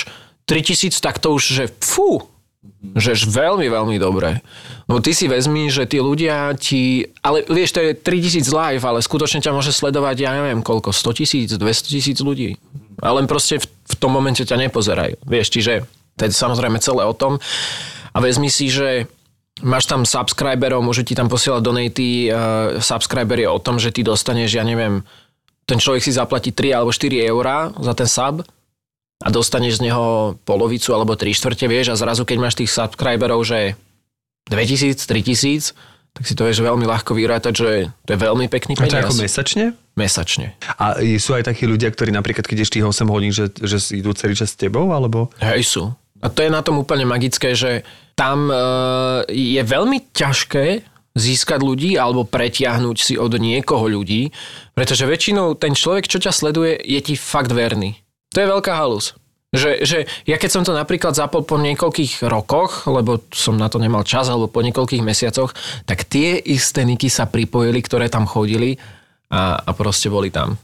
3000, 0.49 0.97
tak 0.97 1.22
to 1.22 1.38
už, 1.38 1.43
že 1.45 1.66
fú, 1.78 2.26
žež 2.97 3.30
veľmi, 3.30 3.70
veľmi 3.70 3.95
dobré. 4.01 4.41
No 4.89 4.99
ty 4.99 5.14
si 5.14 5.30
vezmi, 5.30 5.70
že 5.70 5.86
tí 5.86 6.01
ľudia 6.01 6.58
ti... 6.58 7.14
Ale 7.22 7.45
vieš, 7.45 7.78
to 7.78 7.82
je 7.86 7.91
3000 7.95 8.49
live, 8.49 8.84
ale 8.84 8.99
skutočne 9.06 9.39
ťa 9.39 9.56
môže 9.56 9.72
sledovať, 9.72 10.16
ja 10.26 10.34
neviem 10.36 10.66
koľko, 10.66 10.91
100 10.91 11.20
tisíc, 11.22 11.49
200 11.54 11.62
tisíc 11.86 12.18
ľudí. 12.20 12.58
Ale 12.99 13.24
proste 13.30 13.62
v, 13.62 13.70
v 13.70 13.95
tom 13.95 14.12
momente 14.12 14.43
ťa 14.43 14.58
nepozerajú. 14.58 15.22
Vieš, 15.22 15.47
čiže 15.54 15.86
to 16.18 16.28
je 16.28 16.34
samozrejme 16.34 16.82
celé 16.82 17.06
o 17.06 17.14
tom. 17.14 17.38
A 18.14 18.18
vezmi 18.22 18.49
si, 18.49 18.74
že 18.74 19.10
máš 19.62 19.86
tam 19.86 20.01
subscriberov, 20.08 20.82
môžu 20.82 21.06
ti 21.06 21.14
tam 21.14 21.30
posielať 21.30 21.62
donaty, 21.62 22.32
uh, 22.32 22.82
subscriber 22.82 23.38
je 23.38 23.49
o 23.51 23.60
tom, 23.62 23.78
že 23.78 23.93
ty 23.93 24.01
dostaneš, 24.01 24.58
ja 24.58 24.66
neviem, 24.66 25.06
ten 25.70 25.78
človek 25.78 26.01
si 26.01 26.12
zaplatí 26.16 26.49
3 26.49 26.82
alebo 26.82 26.89
4 26.89 27.30
eurá 27.30 27.70
za 27.78 27.93
ten 27.93 28.10
sub 28.10 28.41
a 29.24 29.28
dostaneš 29.32 29.80
z 29.80 29.91
neho 29.91 30.36
polovicu 30.43 30.91
alebo 30.91 31.14
3 31.14 31.30
štvrte, 31.32 31.66
vieš, 31.70 31.93
a 31.93 31.99
zrazu 31.99 32.26
keď 32.26 32.38
máš 32.41 32.58
tých 32.58 32.74
subscriberov, 32.74 33.45
že 33.45 33.78
2000, 34.49 34.99
3000, 35.08 35.93
tak 36.14 36.24
si 36.30 36.38
to 36.38 36.45
vieš 36.45 36.62
veľmi 36.62 36.86
ľahko 36.86 37.18
vyrátať, 37.18 37.54
že 37.58 37.70
to 38.06 38.10
je 38.14 38.20
veľmi 38.22 38.45
pekný 38.45 38.78
A 38.78 38.86
to 38.86 38.86
peniaz. 38.86 39.10
ako 39.10 39.14
mesačne? 39.18 39.66
Mesačne. 39.97 40.54
A 40.78 41.01
sú 41.18 41.34
aj 41.34 41.49
takí 41.49 41.66
ľudia, 41.66 41.89
ktorí 41.89 42.14
napríklad, 42.14 42.45
keď 42.45 42.70
tých 42.70 42.86
8 42.86 43.10
hodín, 43.10 43.34
že, 43.34 43.49
že 43.49 43.82
idú 43.97 44.14
celý 44.14 44.38
čas 44.38 44.54
s 44.54 44.60
tebou, 44.60 44.93
alebo? 44.93 45.34
Hej 45.41 45.66
sú. 45.66 45.84
A 46.22 46.30
to 46.30 46.45
je 46.45 46.54
na 46.54 46.62
tom 46.62 46.78
úplne 46.80 47.04
magické, 47.10 47.58
že 47.58 47.82
tam 48.14 48.49
e, 48.49 48.55
je 49.30 49.61
veľmi 49.61 50.14
ťažké 50.14 50.66
získať 51.14 51.59
ľudí 51.61 51.93
alebo 51.93 52.26
pretiahnuť 52.26 52.97
si 52.97 53.14
od 53.18 53.38
niekoho 53.38 53.86
ľudí, 53.86 54.34
pretože 54.74 55.05
väčšinou 55.05 55.53
ten 55.57 55.78
človek, 55.78 56.09
čo 56.09 56.18
ťa 56.18 56.34
sleduje, 56.34 56.74
je 56.82 56.99
ti 57.01 57.14
fakt 57.14 57.53
verný. 57.53 58.01
To 58.34 58.41
je 58.41 58.49
veľká 58.49 58.74
halus. 58.74 59.14
Že, 59.53 59.86
že 59.86 59.97
ja 60.26 60.41
keď 60.41 60.49
som 60.49 60.64
to 60.66 60.74
napríklad 60.74 61.14
zapol 61.14 61.45
po 61.45 61.61
niekoľkých 61.61 62.26
rokoch, 62.26 62.89
lebo 62.89 63.22
som 63.30 63.53
na 63.53 63.70
to 63.70 63.78
nemal 63.78 64.01
čas, 64.01 64.26
alebo 64.26 64.49
po 64.49 64.66
niekoľkých 64.66 65.05
mesiacoch, 65.05 65.53
tak 65.86 66.09
tie 66.09 66.41
isté 66.41 66.82
niky 66.82 67.05
sa 67.05 67.30
pripojili, 67.30 67.78
ktoré 67.86 68.09
tam 68.09 68.26
chodili 68.26 68.82
a, 69.30 69.61
a 69.61 69.72
proste 69.78 70.09
boli 70.09 70.34
tam. 70.34 70.57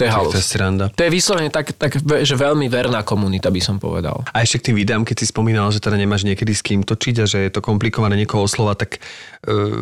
To 0.00 0.08
je 0.08 0.10
halus. 0.10 0.32
to 0.32 0.40
je 0.40 0.46
sranda. 0.56 0.88
To 0.88 1.04
je 1.04 1.10
vyslovene 1.12 1.52
tak, 1.52 1.76
tak, 1.76 2.00
že 2.00 2.32
veľmi 2.32 2.64
verná 2.72 3.04
komunita, 3.04 3.52
by 3.52 3.60
som 3.60 3.76
povedal. 3.76 4.24
A 4.32 4.40
ešte 4.40 4.56
k 4.56 4.66
tým 4.72 4.76
videám, 4.80 5.02
keď 5.04 5.20
si 5.20 5.26
spomínal, 5.28 5.68
že 5.68 5.84
teda 5.84 6.00
nemáš 6.00 6.24
niekedy 6.24 6.48
s 6.56 6.64
kým 6.64 6.80
točiť 6.80 7.20
a 7.20 7.26
že 7.28 7.44
je 7.44 7.52
to 7.52 7.60
komplikované 7.60 8.16
niekoho 8.16 8.48
oslovať, 8.48 8.76
tak 8.88 8.90
e, 8.96 9.00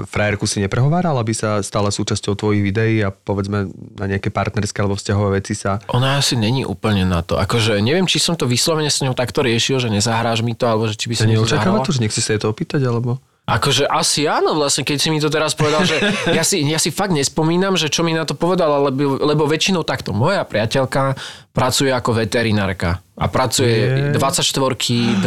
frajerku 0.02 0.50
si 0.50 0.58
neprehováral, 0.58 1.14
aby 1.14 1.30
sa 1.30 1.62
stala 1.62 1.94
súčasťou 1.94 2.34
tvojich 2.34 2.58
videí 2.58 2.98
a 3.06 3.14
povedzme 3.14 3.70
na 3.70 4.06
nejaké 4.10 4.34
partnerské 4.34 4.82
alebo 4.82 4.98
vzťahové 4.98 5.38
veci 5.38 5.54
sa... 5.54 5.78
Ona 5.94 6.18
asi 6.18 6.34
není 6.34 6.66
úplne 6.66 7.06
na 7.06 7.22
to. 7.22 7.38
Akože 7.38 7.78
neviem, 7.78 8.10
či 8.10 8.18
som 8.18 8.34
to 8.34 8.50
vyslovene 8.50 8.90
s 8.90 9.06
ňou 9.06 9.14
takto 9.14 9.46
riešil, 9.46 9.78
že 9.78 9.94
nezahráš 9.94 10.42
mi 10.42 10.58
to, 10.58 10.66
alebo 10.66 10.90
že 10.90 10.98
či 10.98 11.06
by 11.06 11.14
Sa 11.22 11.30
neočakáva 11.30 11.86
to, 11.86 11.94
že 11.94 12.02
nechci 12.02 12.18
sa 12.18 12.34
jej 12.34 12.42
to 12.42 12.50
opýtať, 12.50 12.82
alebo... 12.82 13.22
Akože 13.50 13.84
asi 13.90 14.30
áno, 14.30 14.54
vlastne, 14.54 14.86
keď 14.86 14.98
si 15.02 15.08
mi 15.10 15.18
to 15.18 15.26
teraz 15.26 15.58
povedal, 15.58 15.82
že 15.82 15.98
ja 16.38 16.46
si, 16.46 16.62
ja 16.62 16.78
si 16.78 16.94
fakt 16.94 17.10
nespomínam, 17.10 17.74
že 17.74 17.90
čo 17.90 18.06
mi 18.06 18.14
na 18.14 18.22
to 18.22 18.38
povedala, 18.38 18.90
lebo, 18.90 19.18
lebo 19.18 19.50
väčšinou 19.50 19.82
takto. 19.82 20.14
Moja 20.14 20.46
priateľka 20.46 21.18
pracuje 21.50 21.90
ako 21.90 22.14
veterinárka 22.14 23.02
a 23.18 23.26
pracuje 23.26 24.14
Je. 24.14 24.16
24 24.16 25.26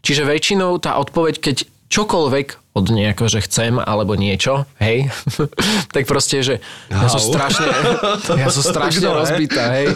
čiže 0.00 0.22
väčšinou 0.24 0.80
tá 0.80 0.96
odpoveď, 0.96 1.38
keď 1.38 1.56
čokoľvek 1.92 2.64
od 2.74 2.90
nejako, 2.90 3.30
že 3.30 3.46
chcem 3.46 3.78
alebo 3.78 4.18
niečo, 4.18 4.66
hej, 4.82 5.06
tak 5.94 6.10
proste, 6.10 6.42
že 6.42 6.54
ja 6.90 7.06
som 7.06 7.22
strašne, 7.22 7.70
ja 8.42 8.50
som 8.50 8.66
strašne 8.66 9.06
hej? 9.06 9.14
rozbitá, 9.14 9.64
hej. 9.78 9.86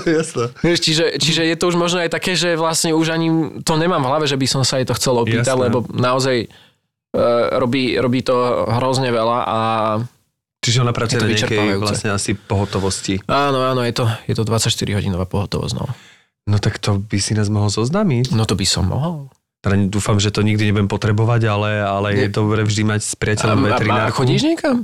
Čiže, 0.62 1.18
čiže 1.18 1.42
je 1.42 1.56
to 1.58 1.74
už 1.74 1.74
možno 1.74 1.98
aj 2.06 2.14
také, 2.14 2.38
že 2.38 2.54
vlastne 2.54 2.94
už 2.94 3.18
ani 3.18 3.28
to 3.66 3.74
nemám 3.74 3.98
v 3.98 4.08
hlave, 4.14 4.26
že 4.30 4.38
by 4.38 4.46
som 4.46 4.62
sa 4.62 4.78
jej 4.78 4.86
to 4.86 4.94
chcel 4.94 5.18
opýtať, 5.18 5.58
lebo 5.58 5.82
naozaj 5.90 6.46
robí, 7.58 7.96
robí 7.96 8.20
to 8.20 8.68
hrozne 8.68 9.08
veľa 9.08 9.38
a 9.46 9.58
Čiže 10.58 10.82
ona 10.82 10.90
pracuje 10.90 11.22
na 11.22 11.30
nejakej 11.30 11.78
vlastne 11.78 12.10
asi 12.10 12.34
pohotovosti. 12.34 13.22
áno, 13.30 13.62
áno, 13.62 13.86
je 13.86 13.94
to, 13.94 14.04
je 14.26 14.34
to 14.34 14.42
24 14.42 14.74
hodinová 14.98 15.24
pohotovosť, 15.24 15.74
no. 15.78 15.86
No 16.48 16.56
tak 16.58 16.82
to 16.82 16.98
by 16.98 17.18
si 17.20 17.36
nás 17.36 17.52
mohol 17.52 17.68
zoznámiť. 17.68 18.32
No 18.34 18.48
to 18.48 18.56
by 18.58 18.66
som 18.66 18.88
mohol. 18.90 19.28
Teda 19.60 19.74
dúfam, 19.86 20.16
že 20.16 20.32
to 20.32 20.40
nikdy 20.40 20.70
nebudem 20.70 20.88
potrebovať, 20.88 21.42
ale, 21.50 21.70
ale 21.82 22.08
je 22.14 22.28
dobré 22.30 22.64
vždy 22.64 22.82
mať 22.88 23.00
s 23.04 23.14
priateľom 23.18 23.58
a, 23.58 23.64
a 23.64 23.68
veterinárku. 23.74 24.16
chodíš 24.22 24.42
niekam? 24.46 24.76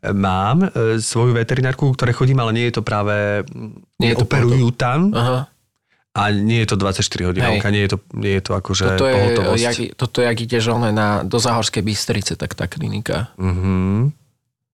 Mám 0.00 0.64
e, 0.64 0.96
svoju 0.96 1.36
veterinárku, 1.36 1.84
ktoré 1.92 2.16
chodím, 2.16 2.40
ale 2.40 2.56
nie 2.56 2.66
je 2.72 2.80
to 2.80 2.82
práve... 2.82 3.44
Nie 4.00 4.16
je 4.16 4.24
to 4.24 4.24
operujú 4.24 4.72
tam 4.72 5.12
Aha. 5.12 5.49
A 6.10 6.22
nie 6.34 6.58
je 6.66 6.74
to 6.74 6.76
24 6.76 7.06
hodinovka, 7.30 7.70
nie 7.70 7.86
je 7.86 7.90
to, 7.94 7.98
nie 8.18 8.34
je 8.34 8.42
to 8.42 8.52
akože 8.58 8.98
Toto 8.98 9.06
je, 9.06 9.14
pohotovosť. 9.14 9.62
jak, 9.62 9.76
toto 9.94 10.18
jak 10.26 10.36
ideš 10.42 10.64
oné 10.74 10.90
na, 10.90 11.22
do 11.22 11.38
Záhorskej 11.38 11.86
Bystrice, 11.86 12.34
tak 12.34 12.58
tá 12.58 12.66
klinika. 12.66 13.30
Mhm. 13.38 14.10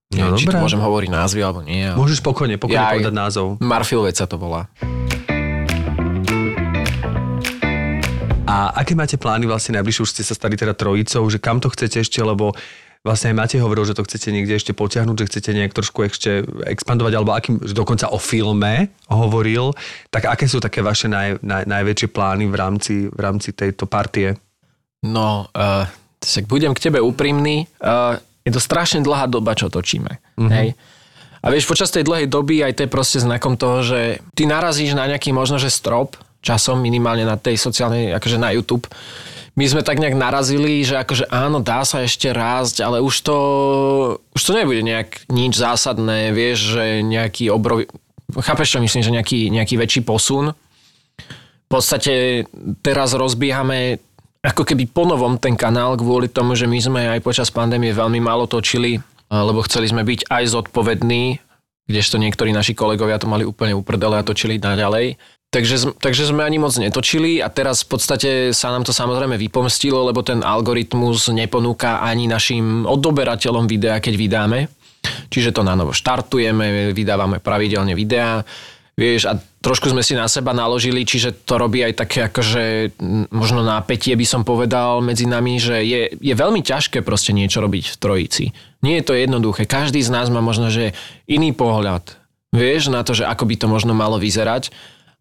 No 0.06 0.16
Neviem, 0.16 0.38
či 0.38 0.46
dobré. 0.46 0.62
môžem 0.62 0.78
hovoriť 0.78 1.10
názvy 1.10 1.40
alebo 1.42 1.60
nie. 1.66 1.82
Ale... 1.82 1.98
Môžeš 1.98 2.22
pokojne, 2.22 2.56
pokojne 2.62 2.78
Ja 2.78 2.94
povedať 2.94 3.10
názov. 3.10 3.58
Marfilovec 3.58 4.14
sa 4.14 4.30
to 4.30 4.38
volá. 4.38 4.70
A 8.46 8.70
aké 8.78 8.94
máte 8.94 9.18
plány 9.18 9.50
vlastne 9.50 9.74
najbližšie? 9.74 10.06
Už 10.06 10.12
ste 10.14 10.22
sa 10.22 10.38
stali 10.38 10.54
teda 10.54 10.78
trojicou, 10.78 11.26
že 11.26 11.42
kam 11.42 11.58
to 11.58 11.66
chcete 11.66 12.06
ešte, 12.06 12.22
lebo 12.22 12.54
vlastne 13.06 13.30
aj 13.30 13.38
Matej 13.38 13.62
hovoril, 13.62 13.86
že 13.86 13.94
to 13.94 14.02
chcete 14.02 14.34
niekde 14.34 14.58
ešte 14.58 14.74
potiahnuť, 14.74 15.16
že 15.22 15.28
chcete 15.30 15.50
nejak 15.54 15.72
trošku 15.78 16.02
ešte 16.10 16.42
expandovať, 16.66 17.12
alebo 17.14 17.30
akým, 17.30 17.62
že 17.62 17.70
dokonca 17.70 18.10
o 18.10 18.18
filme 18.18 18.90
hovoril. 19.06 19.70
Tak 20.10 20.26
aké 20.26 20.50
sú 20.50 20.58
také 20.58 20.82
vaše 20.82 21.06
naj, 21.06 21.38
naj, 21.38 21.70
najväčšie 21.70 22.08
plány 22.10 22.50
v 22.50 22.56
rámci, 22.58 22.94
v 23.06 23.20
rámci 23.22 23.54
tejto 23.54 23.86
partie? 23.86 24.34
No, 25.06 25.46
uh, 25.54 25.86
však 26.18 26.50
budem 26.50 26.74
k 26.74 26.90
tebe 26.90 26.98
úprimný. 26.98 27.70
Uh, 27.78 28.18
je 28.42 28.50
to 28.50 28.58
strašne 28.58 29.06
dlhá 29.06 29.30
doba, 29.30 29.54
čo 29.54 29.70
točíme. 29.70 30.18
Mm-hmm. 30.34 30.50
Hej? 30.50 30.74
A 31.46 31.46
vieš, 31.54 31.70
počas 31.70 31.94
tej 31.94 32.02
dlhej 32.02 32.26
doby 32.26 32.66
aj 32.66 32.74
to 32.74 32.80
je 32.86 32.90
proste 32.90 33.22
znakom 33.22 33.54
toho, 33.54 33.86
že 33.86 34.18
ty 34.34 34.50
narazíš 34.50 34.98
na 34.98 35.06
nejaký 35.06 35.30
možno, 35.30 35.62
že 35.62 35.70
strop 35.70 36.18
časom 36.42 36.78
minimálne 36.78 37.26
na 37.26 37.38
tej 37.38 37.58
sociálnej, 37.58 38.14
akože 38.14 38.38
na 38.38 38.54
YouTube. 38.54 38.86
My 39.56 39.64
sme 39.64 39.80
tak 39.80 39.96
nejak 39.96 40.12
narazili, 40.12 40.84
že 40.84 41.00
akože 41.00 41.32
áno, 41.32 41.64
dá 41.64 41.80
sa 41.88 42.04
ešte 42.04 42.28
rásť, 42.28 42.84
ale 42.84 43.00
už 43.00 43.14
to, 43.24 43.38
už 44.36 44.42
to 44.44 44.52
nebude 44.52 44.84
nejak 44.84 45.24
nič 45.32 45.56
zásadné, 45.56 46.36
vieš, 46.36 46.76
že 46.76 47.00
nejaký 47.00 47.48
obrov... 47.48 47.88
Chápeš, 48.36 48.76
čo 48.76 48.84
myslím, 48.84 49.00
že 49.00 49.14
nejaký, 49.16 49.40
nejaký 49.48 49.80
väčší 49.80 50.04
posun? 50.04 50.52
v 51.66 51.68
podstate 51.68 52.46
teraz 52.78 53.18
rozbiehame 53.18 53.98
ako 54.46 54.62
keby 54.62 54.86
ponovom 54.86 55.34
ten 55.42 55.58
kanál 55.58 55.98
kvôli 55.98 56.30
tomu, 56.30 56.54
že 56.54 56.70
my 56.70 56.78
sme 56.78 57.02
aj 57.10 57.20
počas 57.26 57.50
pandémie 57.50 57.90
veľmi 57.90 58.22
málo 58.22 58.46
točili, 58.46 59.02
lebo 59.26 59.66
chceli 59.66 59.90
sme 59.90 60.06
byť 60.06 60.30
aj 60.30 60.44
zodpovední, 60.46 61.42
kdežto 61.90 62.22
niektorí 62.22 62.54
naši 62.54 62.78
kolegovia 62.78 63.18
to 63.18 63.26
mali 63.26 63.42
úplne 63.42 63.74
uprdele 63.74 64.22
a 64.22 64.26
točili 64.26 64.62
naďalej. 64.62 65.18
Takže, 65.56 65.96
takže 65.96 66.28
sme 66.28 66.44
ani 66.44 66.60
moc 66.60 66.76
netočili 66.76 67.40
a 67.40 67.48
teraz 67.48 67.80
v 67.80 67.96
podstate 67.96 68.30
sa 68.52 68.68
nám 68.76 68.84
to 68.84 68.92
samozrejme 68.92 69.40
vypomstilo, 69.40 70.04
lebo 70.04 70.20
ten 70.20 70.44
algoritmus 70.44 71.32
neponúka 71.32 72.04
ani 72.04 72.28
našim 72.28 72.84
odoberateľom 72.84 73.64
videa, 73.64 73.96
keď 73.96 74.14
vydáme. 74.20 74.68
Čiže 75.32 75.56
to 75.56 75.64
na 75.64 75.72
novo 75.72 75.96
štartujeme, 75.96 76.92
vydávame 76.92 77.40
pravidelne 77.40 77.96
videá, 77.96 78.44
vieš, 79.00 79.32
a 79.32 79.40
trošku 79.64 79.88
sme 79.88 80.04
si 80.04 80.12
na 80.12 80.28
seba 80.28 80.52
naložili, 80.52 81.08
čiže 81.08 81.48
to 81.48 81.56
robí 81.56 81.80
aj 81.80 82.04
také 82.04 82.28
akože 82.28 82.92
možno 83.32 83.64
nápetie 83.64 84.12
by 84.12 84.26
som 84.28 84.44
povedal 84.44 85.00
medzi 85.00 85.24
nami, 85.24 85.56
že 85.56 85.80
je, 85.80 86.20
je 86.20 86.34
veľmi 86.36 86.60
ťažké 86.60 87.00
proste 87.00 87.32
niečo 87.32 87.64
robiť 87.64 87.96
v 87.96 87.96
trojici. 87.96 88.44
Nie 88.84 89.00
je 89.00 89.08
to 89.08 89.16
jednoduché. 89.16 89.64
Každý 89.64 90.04
z 90.04 90.12
nás 90.12 90.28
má 90.28 90.44
možno, 90.44 90.68
že 90.68 90.92
iný 91.24 91.56
pohľad, 91.56 92.12
vieš, 92.52 92.92
na 92.92 93.00
to, 93.08 93.16
že 93.16 93.24
ako 93.24 93.48
by 93.48 93.54
to 93.56 93.66
možno 93.72 93.96
malo 93.96 94.20
vyzerať. 94.20 94.68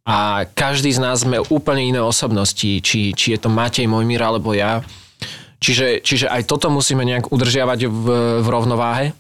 A 0.06 0.46
každý 0.54 0.94
z 0.94 1.02
nás 1.02 1.26
sme 1.26 1.42
úplne 1.50 1.82
iné 1.82 1.98
osobnosti, 1.98 2.78
či, 2.82 3.10
či 3.12 3.28
je 3.34 3.40
to 3.42 3.50
Matej, 3.50 3.90
Mojmír 3.90 4.22
alebo 4.22 4.54
ja. 4.54 4.86
Čiže, 5.58 6.06
čiže 6.06 6.30
aj 6.30 6.46
toto 6.46 6.70
musíme 6.70 7.02
nejak 7.02 7.34
udržiavať 7.34 7.90
v, 7.90 8.06
v 8.46 8.48
rovnováhe. 8.48 9.18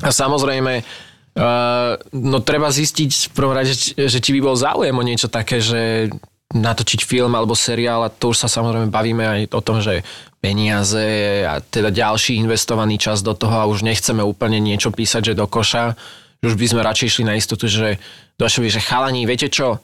A 0.00 0.08
samozrejme, 0.08 0.80
uh, 0.80 2.00
no 2.16 2.40
treba 2.40 2.72
zistiť 2.72 3.28
v 3.28 3.34
prvom 3.36 3.52
rade, 3.52 3.76
že 3.76 4.18
či 4.18 4.30
by 4.32 4.40
bol 4.40 4.56
záujem 4.56 4.96
o 4.96 5.04
niečo 5.04 5.28
také, 5.28 5.60
že 5.60 6.08
natočiť 6.52 7.04
film 7.04 7.32
alebo 7.32 7.56
seriál 7.56 8.04
a 8.04 8.12
to 8.12 8.32
už 8.32 8.44
sa 8.44 8.48
samozrejme 8.48 8.92
bavíme 8.92 9.24
aj 9.24 9.40
o 9.56 9.60
tom, 9.64 9.80
že 9.80 10.04
peniaze 10.40 11.40
a 11.48 11.64
teda 11.64 11.88
ďalší 11.88 12.36
investovaný 12.36 13.00
čas 13.00 13.24
do 13.24 13.32
toho 13.32 13.56
a 13.56 13.68
už 13.68 13.84
nechceme 13.84 14.20
úplne 14.20 14.60
niečo 14.60 14.92
písať, 14.92 15.32
že 15.32 15.38
do 15.38 15.48
koša. 15.48 15.96
Už 16.42 16.58
by 16.58 16.66
sme 16.66 16.82
radšej 16.82 17.08
šli 17.18 17.24
na 17.24 17.38
istotu, 17.38 17.70
že 17.70 18.02
došli, 18.34 18.66
že 18.66 18.82
chalani, 18.82 19.22
viete 19.24 19.46
čo, 19.46 19.78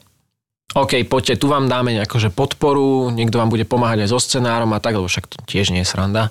OK, 0.77 1.01
poďte, 1.09 1.41
tu 1.41 1.49
vám 1.49 1.65
dáme 1.65 1.97
akože 2.05 2.29
podporu, 2.29 3.09
niekto 3.09 3.41
vám 3.41 3.49
bude 3.49 3.65
pomáhať 3.65 4.05
aj 4.05 4.09
so 4.13 4.21
scenárom 4.21 4.69
a 4.77 4.83
tak, 4.83 5.01
lebo 5.01 5.09
však 5.09 5.25
to 5.25 5.41
tiež 5.49 5.73
nie 5.73 5.81
je 5.81 5.89
sranda. 5.89 6.29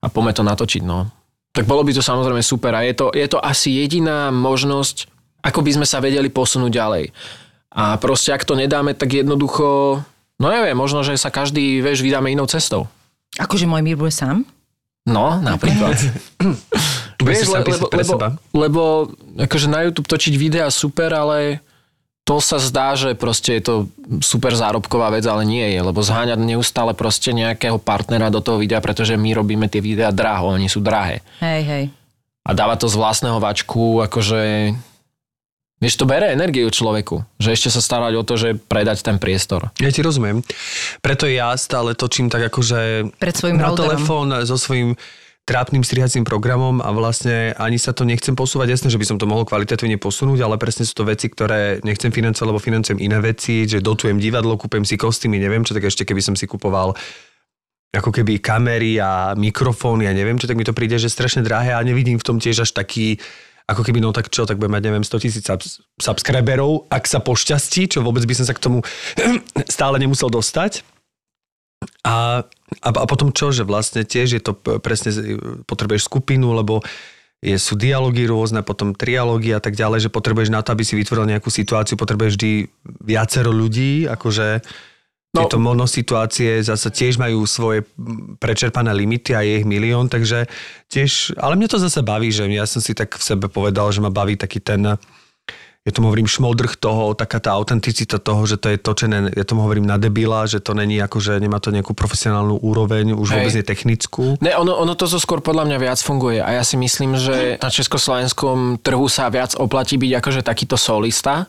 A 0.00 0.08
poďme 0.08 0.32
to 0.32 0.40
natočiť, 0.40 0.82
no. 0.88 1.12
Tak 1.52 1.68
bolo 1.68 1.84
by 1.84 1.92
to 1.92 2.00
samozrejme 2.00 2.40
super 2.40 2.72
a 2.72 2.86
je 2.86 2.94
to, 2.96 3.12
je 3.12 3.26
to 3.28 3.36
asi 3.36 3.76
jediná 3.76 4.32
možnosť, 4.32 5.12
ako 5.44 5.60
by 5.60 5.70
sme 5.76 5.86
sa 5.90 6.00
vedeli 6.00 6.32
posunúť 6.32 6.72
ďalej. 6.72 7.04
A 7.76 8.00
proste 8.00 8.32
ak 8.32 8.48
to 8.48 8.56
nedáme, 8.56 8.96
tak 8.96 9.12
jednoducho, 9.12 10.00
no 10.40 10.46
neviem, 10.48 10.78
možno, 10.78 11.04
že 11.04 11.20
sa 11.20 11.28
každý, 11.28 11.84
vieš, 11.84 12.00
vydáme 12.00 12.32
inou 12.32 12.48
cestou. 12.48 12.88
Akože 13.36 13.68
môj 13.68 13.84
mír 13.84 14.00
bude 14.00 14.14
sám? 14.14 14.48
No, 15.08 15.40
napríklad. 15.40 15.96
Vieš, 17.24 17.50
le- 17.50 17.64
lebo, 17.64 17.86
pre 17.88 18.04
lebo, 18.04 18.12
seba? 18.12 18.28
lebo 18.52 18.82
akože 19.40 19.66
na 19.66 19.88
YouTube 19.88 20.06
točiť 20.06 20.34
videá 20.36 20.68
super, 20.68 21.10
ale 21.16 21.64
to 22.28 22.44
sa 22.44 22.60
zdá, 22.60 22.92
že 22.92 23.16
proste 23.16 23.56
je 23.56 23.62
to 23.64 23.74
super 24.20 24.52
zárobková 24.52 25.08
vec, 25.16 25.24
ale 25.24 25.48
nie 25.48 25.64
je, 25.72 25.80
lebo 25.80 26.04
zháňať 26.04 26.36
neustále 26.36 26.92
proste 26.92 27.32
nejakého 27.32 27.80
partnera 27.80 28.28
do 28.28 28.44
toho 28.44 28.60
videa, 28.60 28.84
pretože 28.84 29.16
my 29.16 29.32
robíme 29.32 29.64
tie 29.64 29.80
videá 29.80 30.12
draho, 30.12 30.52
oni 30.52 30.68
sú 30.68 30.84
drahé. 30.84 31.24
Hej, 31.40 31.62
hej. 31.64 31.84
A 32.44 32.50
dáva 32.52 32.76
to 32.76 32.84
z 32.84 33.00
vlastného 33.00 33.40
vačku, 33.40 34.04
akože... 34.04 34.72
Vieš, 35.78 35.94
to 35.94 36.10
bere 36.10 36.34
energiu 36.34 36.66
človeku, 36.66 37.22
že 37.38 37.54
ešte 37.54 37.70
sa 37.70 37.78
starať 37.78 38.18
o 38.18 38.26
to, 38.26 38.34
že 38.34 38.58
predať 38.58 39.06
ten 39.06 39.22
priestor. 39.22 39.70
Ja 39.78 39.94
ti 39.94 40.02
rozumiem. 40.02 40.42
Preto 40.98 41.30
ja 41.30 41.54
stále 41.54 41.94
točím 41.94 42.26
tak 42.26 42.50
akože 42.50 43.14
Pred 43.14 43.34
svojim 43.38 43.62
na 43.62 43.70
routerom. 43.70 43.94
telefón 43.94 44.28
so 44.42 44.58
svojím 44.58 44.98
trápnym 45.48 45.80
strihacím 45.80 46.28
programom 46.28 46.84
a 46.84 46.92
vlastne 46.92 47.56
ani 47.56 47.80
sa 47.80 47.96
to 47.96 48.04
nechcem 48.04 48.36
posúvať. 48.36 48.74
Jasné, 48.74 48.92
že 48.92 49.00
by 49.00 49.06
som 49.08 49.16
to 49.16 49.24
mohol 49.24 49.48
kvalitatívne 49.48 49.96
posunúť, 49.96 50.44
ale 50.44 50.60
presne 50.60 50.84
sú 50.84 50.92
to 50.92 51.08
veci, 51.08 51.32
ktoré 51.32 51.80
nechcem 51.80 52.12
financovať, 52.12 52.48
lebo 52.52 52.60
financujem 52.60 53.00
iné 53.00 53.16
veci, 53.22 53.64
že 53.64 53.80
dotujem 53.80 54.20
divadlo, 54.20 54.60
kúpem 54.60 54.84
si 54.84 55.00
kostýmy, 55.00 55.40
neviem 55.40 55.64
čo, 55.64 55.72
tak 55.72 55.88
ešte 55.88 56.04
keby 56.04 56.20
som 56.20 56.36
si 56.36 56.44
kupoval 56.44 56.92
ako 57.88 58.12
keby 58.12 58.44
kamery 58.44 59.00
a 59.00 59.32
mikrofón, 59.32 60.04
ja 60.04 60.12
neviem 60.12 60.36
čo, 60.36 60.44
tak 60.44 60.60
mi 60.60 60.68
to 60.68 60.76
príde, 60.76 61.00
že 61.00 61.08
strašne 61.08 61.40
drahé 61.40 61.72
a 61.72 61.80
nevidím 61.80 62.20
v 62.20 62.26
tom 62.28 62.36
tiež 62.36 62.68
až 62.68 62.76
taký 62.76 63.16
ako 63.68 63.84
keby, 63.84 64.00
no 64.00 64.16
tak 64.16 64.32
čo, 64.32 64.48
tak 64.48 64.56
budem 64.56 64.80
mať, 64.80 64.82
neviem, 64.88 65.04
100 65.04 65.20
tisíc 65.20 65.44
subs- 65.44 65.84
subscriberov, 66.00 66.88
ak 66.88 67.04
sa 67.04 67.20
pošťastí, 67.20 67.92
čo 67.92 68.00
vôbec 68.00 68.24
by 68.24 68.34
som 68.34 68.48
sa 68.48 68.56
k 68.56 68.64
tomu 68.64 68.80
stále 69.68 70.00
nemusel 70.00 70.32
dostať. 70.32 70.80
A, 72.02 72.42
a, 72.82 72.88
a 72.90 73.06
potom 73.06 73.30
čo, 73.30 73.52
že 73.52 73.68
vlastne 73.68 74.02
tiež 74.08 74.40
je 74.40 74.42
to 74.42 74.56
presne, 74.56 75.12
potrebuješ 75.68 76.08
skupinu, 76.08 76.56
lebo 76.56 76.80
je, 77.38 77.54
sú 77.54 77.78
dialógy 77.78 78.26
rôzne, 78.26 78.66
potom 78.66 78.96
trialógy 78.96 79.54
a 79.54 79.62
tak 79.62 79.78
ďalej, 79.78 80.08
že 80.08 80.14
potrebuješ 80.14 80.50
na 80.50 80.64
to, 80.64 80.74
aby 80.74 80.82
si 80.82 80.98
vytvoril 80.98 81.28
nejakú 81.28 81.52
situáciu, 81.52 81.94
potrebuješ 81.94 82.34
vždy 82.34 82.52
viacero 83.04 83.54
ľudí, 83.54 84.10
akože 84.10 84.64
no. 85.34 85.44
Tieto 85.44 85.60
monosituácie 85.60 86.60
zase 86.64 86.88
tiež 86.88 87.20
majú 87.20 87.44
svoje 87.44 87.84
prečerpané 88.40 88.92
limity 88.96 89.36
a 89.36 89.44
je 89.44 89.62
ich 89.62 89.66
milión, 89.68 90.08
takže 90.08 90.48
tiež, 90.88 91.36
ale 91.36 91.56
mňa 91.56 91.68
to 91.68 91.78
zase 91.78 92.00
baví, 92.00 92.32
že 92.32 92.48
ja 92.48 92.64
som 92.64 92.80
si 92.80 92.96
tak 92.96 93.16
v 93.16 93.24
sebe 93.24 93.46
povedal, 93.52 93.92
že 93.92 94.00
ma 94.00 94.12
baví 94.12 94.36
taký 94.40 94.60
ten 94.60 94.98
ja 95.86 95.96
tomu 95.96 96.12
hovorím 96.12 96.28
šmoldrh 96.28 96.76
toho, 96.76 97.16
taká 97.16 97.40
tá 97.40 97.56
autenticita 97.56 98.20
toho, 98.20 98.44
že 98.44 98.60
to 98.60 98.68
je 98.68 98.76
točené, 98.76 99.32
ja 99.32 99.44
tomu 99.48 99.64
hovorím 99.64 99.88
na 99.88 99.96
debila, 99.96 100.44
že 100.44 100.60
to 100.60 100.76
není 100.76 101.00
ako, 101.00 101.16
že 101.16 101.40
nemá 101.40 101.64
to 101.64 101.72
nejakú 101.72 101.96
profesionálnu 101.96 102.60
úroveň, 102.60 103.16
už 103.16 103.24
Hej. 103.24 103.34
vôbec 103.40 103.54
nie 103.56 103.64
technickú. 103.64 104.24
Ne, 104.44 104.52
ono, 104.52 104.76
ono 104.76 104.92
to 104.92 105.08
zo 105.08 105.16
skôr 105.16 105.40
podľa 105.40 105.64
mňa 105.64 105.78
viac 105.80 105.98
funguje 106.04 106.44
a 106.44 106.60
ja 106.60 106.62
si 106.66 106.76
myslím, 106.76 107.16
že 107.16 107.56
na 107.56 107.72
československom 107.72 108.84
trhu 108.84 109.08
sa 109.08 109.32
viac 109.32 109.56
oplatí 109.56 109.96
byť 109.96 110.12
akože 110.20 110.40
takýto 110.44 110.76
solista, 110.76 111.48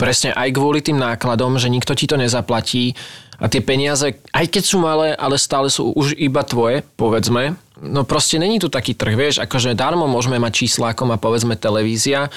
Presne 0.00 0.32
aj 0.32 0.56
kvôli 0.56 0.80
tým 0.80 0.96
nákladom, 0.96 1.60
že 1.60 1.68
nikto 1.68 1.92
ti 1.92 2.08
to 2.08 2.16
nezaplatí 2.16 2.96
a 3.36 3.48
tie 3.48 3.60
peniaze, 3.60 4.16
aj 4.32 4.46
keď 4.48 4.62
sú 4.64 4.80
malé, 4.80 5.12
ale 5.12 5.36
stále 5.36 5.68
sú 5.68 5.92
už 5.92 6.16
iba 6.16 6.40
tvoje, 6.40 6.80
povedzme. 6.96 7.56
No 7.80 8.04
proste 8.04 8.36
není 8.36 8.60
tu 8.60 8.72
taký 8.72 8.96
trh, 8.96 9.16
vieš, 9.16 9.36
akože 9.40 9.76
darmo 9.76 10.04
môžeme 10.04 10.36
mať 10.36 10.64
čísla, 10.64 10.92
ako 10.92 11.08
má 11.08 11.16
povedzme 11.16 11.56
televízia, 11.56 12.28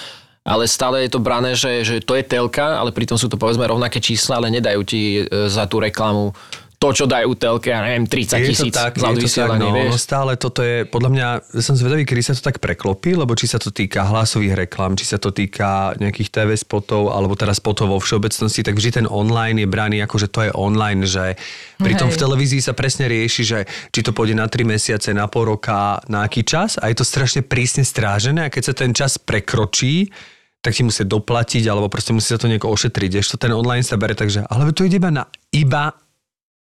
ale 0.44 0.68
stále 0.68 1.08
je 1.08 1.12
to 1.12 1.24
brané, 1.24 1.56
že, 1.56 1.88
že 1.88 1.96
to 2.04 2.20
je 2.20 2.24
telka, 2.24 2.80
ale 2.80 2.92
pritom 2.92 3.16
sú 3.16 3.32
to 3.32 3.40
povedzme 3.40 3.64
rovnaké 3.64 4.04
čísla, 4.04 4.44
ale 4.44 4.52
nedajú 4.52 4.82
ti 4.84 5.24
e, 5.24 5.48
za 5.48 5.64
tú 5.68 5.80
reklamu 5.80 6.36
to, 6.84 6.92
čo 6.92 7.06
dajú 7.08 7.32
telke, 7.40 7.72
ja 7.72 7.80
neviem, 7.80 8.04
30 8.04 8.12
Je 8.12 8.44
to 8.44 8.52
tisíc 8.52 8.76
tak, 8.76 9.00
za 9.00 9.08
tak, 9.08 9.16
odvysielanie, 9.16 9.88
no, 9.88 9.96
no 9.96 9.96
stále 9.96 10.36
toto 10.36 10.60
je, 10.60 10.84
podľa 10.84 11.10
mňa, 11.16 11.28
som 11.64 11.80
zvedavý, 11.80 12.04
kedy 12.04 12.20
sa 12.20 12.36
to 12.36 12.44
tak 12.44 12.60
preklopí, 12.60 13.16
lebo 13.16 13.32
či 13.40 13.48
sa 13.48 13.56
to 13.56 13.72
týka 13.72 14.04
hlasových 14.04 14.68
reklam, 14.68 15.00
či 15.00 15.08
sa 15.08 15.16
to 15.16 15.32
týka 15.32 15.96
nejakých 16.04 16.28
TV 16.28 16.60
spotov, 16.60 17.16
alebo 17.16 17.40
teraz 17.40 17.64
spotov 17.64 17.88
vo 17.88 18.04
všeobecnosti, 18.04 18.68
tak 18.68 18.76
vždy 18.76 19.00
ten 19.00 19.08
online 19.08 19.64
je 19.64 19.68
braný 19.72 20.04
ako, 20.04 20.16
že 20.20 20.28
to 20.28 20.44
je 20.44 20.52
online, 20.52 21.08
že 21.08 21.40
pritom 21.80 22.12
v 22.12 22.16
Hej. 22.20 22.24
televízii 22.28 22.60
sa 22.60 22.76
presne 22.76 23.08
rieši, 23.08 23.44
že 23.48 23.60
či 23.96 24.04
to 24.04 24.12
pôjde 24.12 24.36
na 24.36 24.52
3 24.52 24.68
mesiace, 24.68 25.16
na 25.16 25.32
pol 25.32 25.56
roka, 25.56 26.04
na 26.12 26.28
aký 26.28 26.44
čas 26.44 26.76
a 26.76 26.92
je 26.92 27.00
to 27.00 27.08
strašne 27.08 27.48
prísne 27.48 27.88
strážené 27.88 28.44
a 28.44 28.52
keď 28.52 28.64
sa 28.68 28.74
ten 28.76 28.92
čas 28.92 29.16
prekročí, 29.16 30.12
tak 30.60 30.76
ti 30.76 30.84
musia 30.84 31.08
doplatiť, 31.08 31.64
alebo 31.68 31.88
proste 31.88 32.16
musí 32.16 32.32
sa 32.32 32.40
to 32.40 32.48
nejako 32.48 32.72
ošetriť. 32.72 33.20
Ešte 33.20 33.36
ten 33.36 33.52
online 33.52 33.84
sa 33.84 34.00
bere, 34.00 34.16
takže, 34.16 34.48
ale 34.48 34.72
to 34.72 34.88
ide 34.88 34.96
iba 34.96 35.12
na 35.12 35.28
iba 35.54 35.94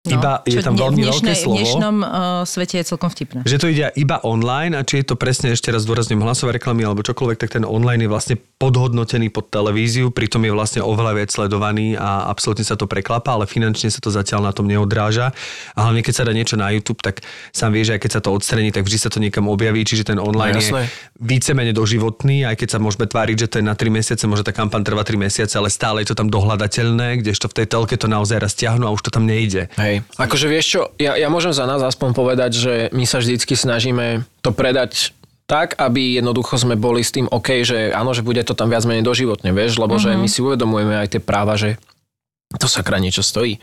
iba 0.04 0.42
je 0.44 0.58
No, 0.58 0.66
tam 0.66 0.74
veľmi 0.74 0.98
dnešnej, 1.00 1.14
veľké 1.30 1.34
slovo. 1.38 1.54
V 1.54 1.58
dnešnom 1.62 1.96
uh, 2.00 2.10
svete 2.42 2.76
je 2.76 2.86
celkom 2.88 3.06
vtipné. 3.08 3.40
Že 3.44 3.58
to 3.58 3.68
ide 3.68 3.86
iba 3.96 4.18
online 4.20 4.74
a 4.74 4.82
či 4.82 4.98
je 4.98 5.06
to 5.06 5.16
presne 5.16 5.54
ešte 5.54 5.70
raz 5.70 5.86
dôrazním 5.86 6.18
hlasové 6.20 6.58
reklamy 6.58 6.82
alebo 6.82 7.00
čokoľvek, 7.00 7.38
tak 7.38 7.54
ten 7.54 7.62
online 7.62 8.02
je 8.02 8.10
vlastne 8.10 8.36
podhodnotený 8.58 9.30
pod 9.30 9.48
televíziu, 9.48 10.10
pritom 10.10 10.42
je 10.42 10.50
vlastne 10.50 10.82
oveľa 10.82 11.14
viac 11.16 11.30
sledovaný 11.30 11.94
a 11.94 12.26
absolútne 12.26 12.62
sa 12.62 12.74
to 12.74 12.86
preklapa, 12.86 13.30
ale 13.32 13.46
finančne 13.46 13.90
sa 13.90 13.98
to 13.98 14.10
zatiaľ 14.10 14.42
na 14.44 14.52
tom 14.52 14.66
neodráža. 14.66 15.38
A 15.74 15.86
hlavne 15.86 16.02
keď 16.02 16.14
sa 16.16 16.24
dá 16.24 16.32
niečo 16.32 16.56
na 16.56 16.70
YouTube, 16.70 16.98
tak 16.98 17.22
sám 17.52 17.70
vieš, 17.70 17.94
aj 17.94 18.02
keď 18.02 18.12
sa 18.12 18.22
to 18.22 18.30
odstrení, 18.32 18.70
tak 18.70 18.82
vždy 18.82 18.98
sa 18.98 19.10
to 19.10 19.18
niekam 19.18 19.46
objaví, 19.46 19.86
čiže 19.86 20.08
ten 20.08 20.18
online 20.18 20.54
No, 20.54 20.62
je 20.62 20.66
jasné. 20.66 20.84
vícemenej 21.22 21.78
doživotný, 21.78 22.50
aj 22.50 22.58
keď 22.58 22.70
sa 22.70 22.80
môžeme 22.82 23.06
tváriť, 23.06 23.38
že 23.38 23.48
to 23.48 23.56
je 23.62 23.66
na 23.66 23.78
3 23.78 23.86
mesiace, 23.88 24.26
môže 24.26 24.42
tá 24.42 24.50
kampaň 24.50 24.82
trvá 24.82 25.06
3 25.06 25.14
mesiace, 25.16 25.54
ale 25.54 25.70
stále 25.70 26.02
je 26.02 26.10
to 26.10 26.18
tam 26.18 26.26
dohľadateľné, 26.26 27.22
kdežto 27.22 27.46
v 27.48 27.62
tej 27.62 27.66
telke 27.70 27.94
to 27.94 28.10
naozaj 28.10 28.42
raz 28.42 28.54
stiahnu 28.54 28.86
a 28.86 28.92
už 28.92 29.06
to 29.06 29.14
tam 29.14 29.30
nejde. 29.30 29.70
Hej. 29.78 29.91
Akože 30.16 30.48
vieš 30.48 30.66
čo, 30.78 30.82
ja, 30.96 31.20
ja 31.20 31.28
môžem 31.28 31.52
za 31.52 31.68
nás 31.68 31.84
aspoň 31.84 32.16
povedať, 32.16 32.52
že 32.56 32.74
my 32.96 33.04
sa 33.04 33.20
vždycky 33.20 33.54
snažíme 33.60 34.24
to 34.40 34.56
predať 34.56 35.12
tak, 35.52 35.76
aby 35.76 36.16
jednoducho 36.16 36.56
sme 36.56 36.80
boli 36.80 37.04
s 37.04 37.12
tým 37.12 37.28
OK, 37.28 37.68
že 37.68 37.92
áno, 37.92 38.16
že 38.16 38.24
bude 38.24 38.40
to 38.48 38.56
tam 38.56 38.72
viac 38.72 38.88
menej 38.88 39.04
doživotne, 39.04 39.52
vieš, 39.52 39.76
lebo 39.84 40.00
mm-hmm. 40.00 40.16
že 40.16 40.22
my 40.24 40.28
si 40.32 40.40
uvedomujeme 40.40 40.96
aj 40.96 41.08
tie 41.12 41.22
práva, 41.22 41.60
že 41.60 41.76
to 42.56 42.72
sakra 42.72 43.04
niečo 43.04 43.20
stojí. 43.20 43.60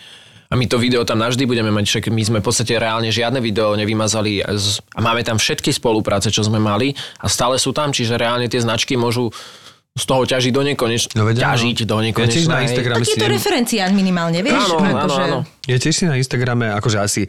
A 0.49 0.57
my 0.57 0.65
to 0.65 0.81
video 0.81 1.05
tam 1.05 1.21
navždy 1.21 1.45
budeme 1.45 1.69
mať, 1.69 1.85
však 1.89 2.05
my 2.09 2.23
sme 2.25 2.39
v 2.41 2.47
podstate 2.49 2.81
reálne 2.81 3.13
žiadne 3.13 3.41
video 3.41 3.77
nevymazali 3.77 4.41
a 4.41 5.01
máme 5.01 5.21
tam 5.21 5.37
všetky 5.37 5.77
spolupráce, 5.77 6.33
čo 6.33 6.41
sme 6.41 6.57
mali 6.57 6.97
a 7.21 7.29
stále 7.29 7.61
sú 7.61 7.77
tam, 7.77 7.93
čiže 7.93 8.17
reálne 8.17 8.49
tie 8.49 8.65
značky 8.65 8.97
môžu 8.97 9.29
z 9.99 10.05
toho 10.07 10.23
ťažiť 10.23 10.53
do 10.55 10.63
nekonečna. 10.63 11.13
No 11.19 11.27
ťažiť 11.27 11.79
do 11.85 11.97
Ja 11.99 12.05
nekonečna. 12.07 12.35
tiež 12.39 12.47
na. 12.47 12.63
Instagrame 12.63 13.03
Tak 13.03 13.05
je 13.05 13.11
si 13.11 13.19
minimálne, 13.93 14.39
vieš? 14.41 14.55
Áno, 14.55 14.77
áno, 14.79 14.99
akože- 15.05 15.25
áno. 15.27 15.39
Ja 15.69 15.77
tiež 15.77 15.95
si 15.95 16.05
na 16.09 16.17
Instagrame, 16.17 16.73
akože 16.73 16.97
asi 16.97 17.23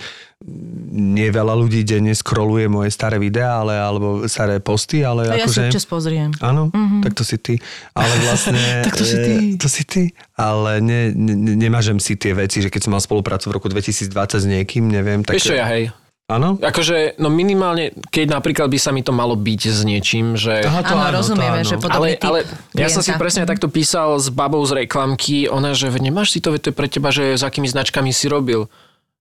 nie 0.95 1.27
veľa 1.27 1.51
ľudí 1.51 1.83
denne 1.83 2.15
scrolluje 2.15 2.71
moje 2.71 2.95
staré 2.95 3.19
videá, 3.19 3.59
ale, 3.59 3.75
alebo 3.75 4.23
staré 4.31 4.63
posty, 4.63 5.03
ale 5.03 5.27
A 5.27 5.35
ja 5.35 5.51
si 5.51 5.59
akože... 5.59 5.61
občas 5.67 5.83
pozriem. 5.83 6.31
Áno, 6.39 6.71
mm-hmm. 6.71 7.03
tak 7.03 7.11
to 7.19 7.27
si 7.27 7.35
ty. 7.35 7.59
Ale 7.91 8.13
vlastne... 8.23 8.55
Tak 8.87 8.95
to 8.95 9.03
si 9.03 9.17
ty. 9.19 9.33
e, 9.35 9.59
To 9.59 9.67
si 9.67 9.83
ty. 9.83 10.03
Ale 10.39 10.79
ne, 10.79 11.11
ne, 11.11 11.59
nemážem 11.59 11.99
si 11.99 12.15
tie 12.15 12.31
veci, 12.31 12.63
že 12.63 12.71
keď 12.71 12.87
som 12.87 12.95
mal 12.95 13.03
spoluprácu 13.03 13.51
v 13.51 13.59
roku 13.59 13.67
2020 13.67 14.07
s 14.15 14.45
niekým, 14.47 14.87
neviem, 14.87 15.19
tak... 15.27 15.35
Čo 15.35 15.59
ja, 15.59 15.67
hej, 15.67 15.91
Áno? 16.29 16.61
Akože, 16.61 17.17
no 17.17 17.33
minimálne, 17.33 17.89
keď 18.13 18.37
napríklad 18.37 18.69
by 18.69 18.77
sa 18.77 18.93
mi 18.93 19.01
to 19.01 19.09
malo 19.09 19.33
byť 19.33 19.61
s 19.65 19.81
niečím, 19.81 20.37
že... 20.37 20.61
Aha, 20.61 20.85
to 20.85 20.93
Áno, 20.93 21.01
áno, 21.01 21.09
to 21.09 21.17
rozumieme, 21.25 21.59
áno. 21.65 21.69
že 21.73 21.75
podobný 21.81 21.97
ale, 21.97 22.21
typ 22.21 22.29
ale 22.29 22.39
ja 22.77 22.87
som 22.93 23.01
si 23.01 23.09
presne 23.17 23.49
takto 23.49 23.65
písal 23.65 24.21
s 24.21 24.29
babou 24.29 24.61
z 24.61 24.85
reklamky, 24.85 25.49
ona, 25.49 25.73
že 25.73 25.89
nemáš 25.97 26.37
si 26.37 26.39
to, 26.39 26.53
to 26.61 26.69
je 26.69 26.75
pre 26.77 26.85
teba, 26.85 27.09
že 27.09 27.33
s 27.33 27.41
akými 27.41 27.65
značkami 27.65 28.13
si 28.13 28.29
robil. 28.29 28.69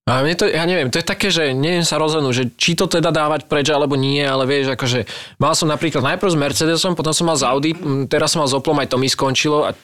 A 0.05 0.25
mne 0.25 0.37
to, 0.37 0.45
ja 0.49 0.65
neviem, 0.69 0.89
to 0.89 1.01
je 1.01 1.05
také, 1.05 1.29
že 1.33 1.53
neviem 1.53 1.85
sa 1.85 2.01
rozhodnúť, 2.01 2.33
že 2.37 2.45
či 2.57 2.77
to 2.77 2.89
teda 2.89 3.09
dávať 3.09 3.45
preč, 3.49 3.69
alebo 3.73 3.97
nie, 3.97 4.25
ale 4.25 4.45
vieš, 4.45 4.73
akože 4.77 5.09
mal 5.41 5.53
som 5.53 5.69
napríklad 5.69 6.01
najprv 6.01 6.33
s 6.33 6.37
Mercedesom, 6.37 6.93
potom 6.93 7.13
som 7.13 7.29
mal 7.29 7.37
z 7.37 7.45
Audi, 7.45 7.73
teraz 8.09 8.33
som 8.33 8.41
mal 8.45 8.49
s 8.49 8.57
Oplom, 8.57 8.81
aj 8.81 8.89
to 8.89 8.97
mi 8.97 9.09
skončilo 9.09 9.69
a 9.69 9.77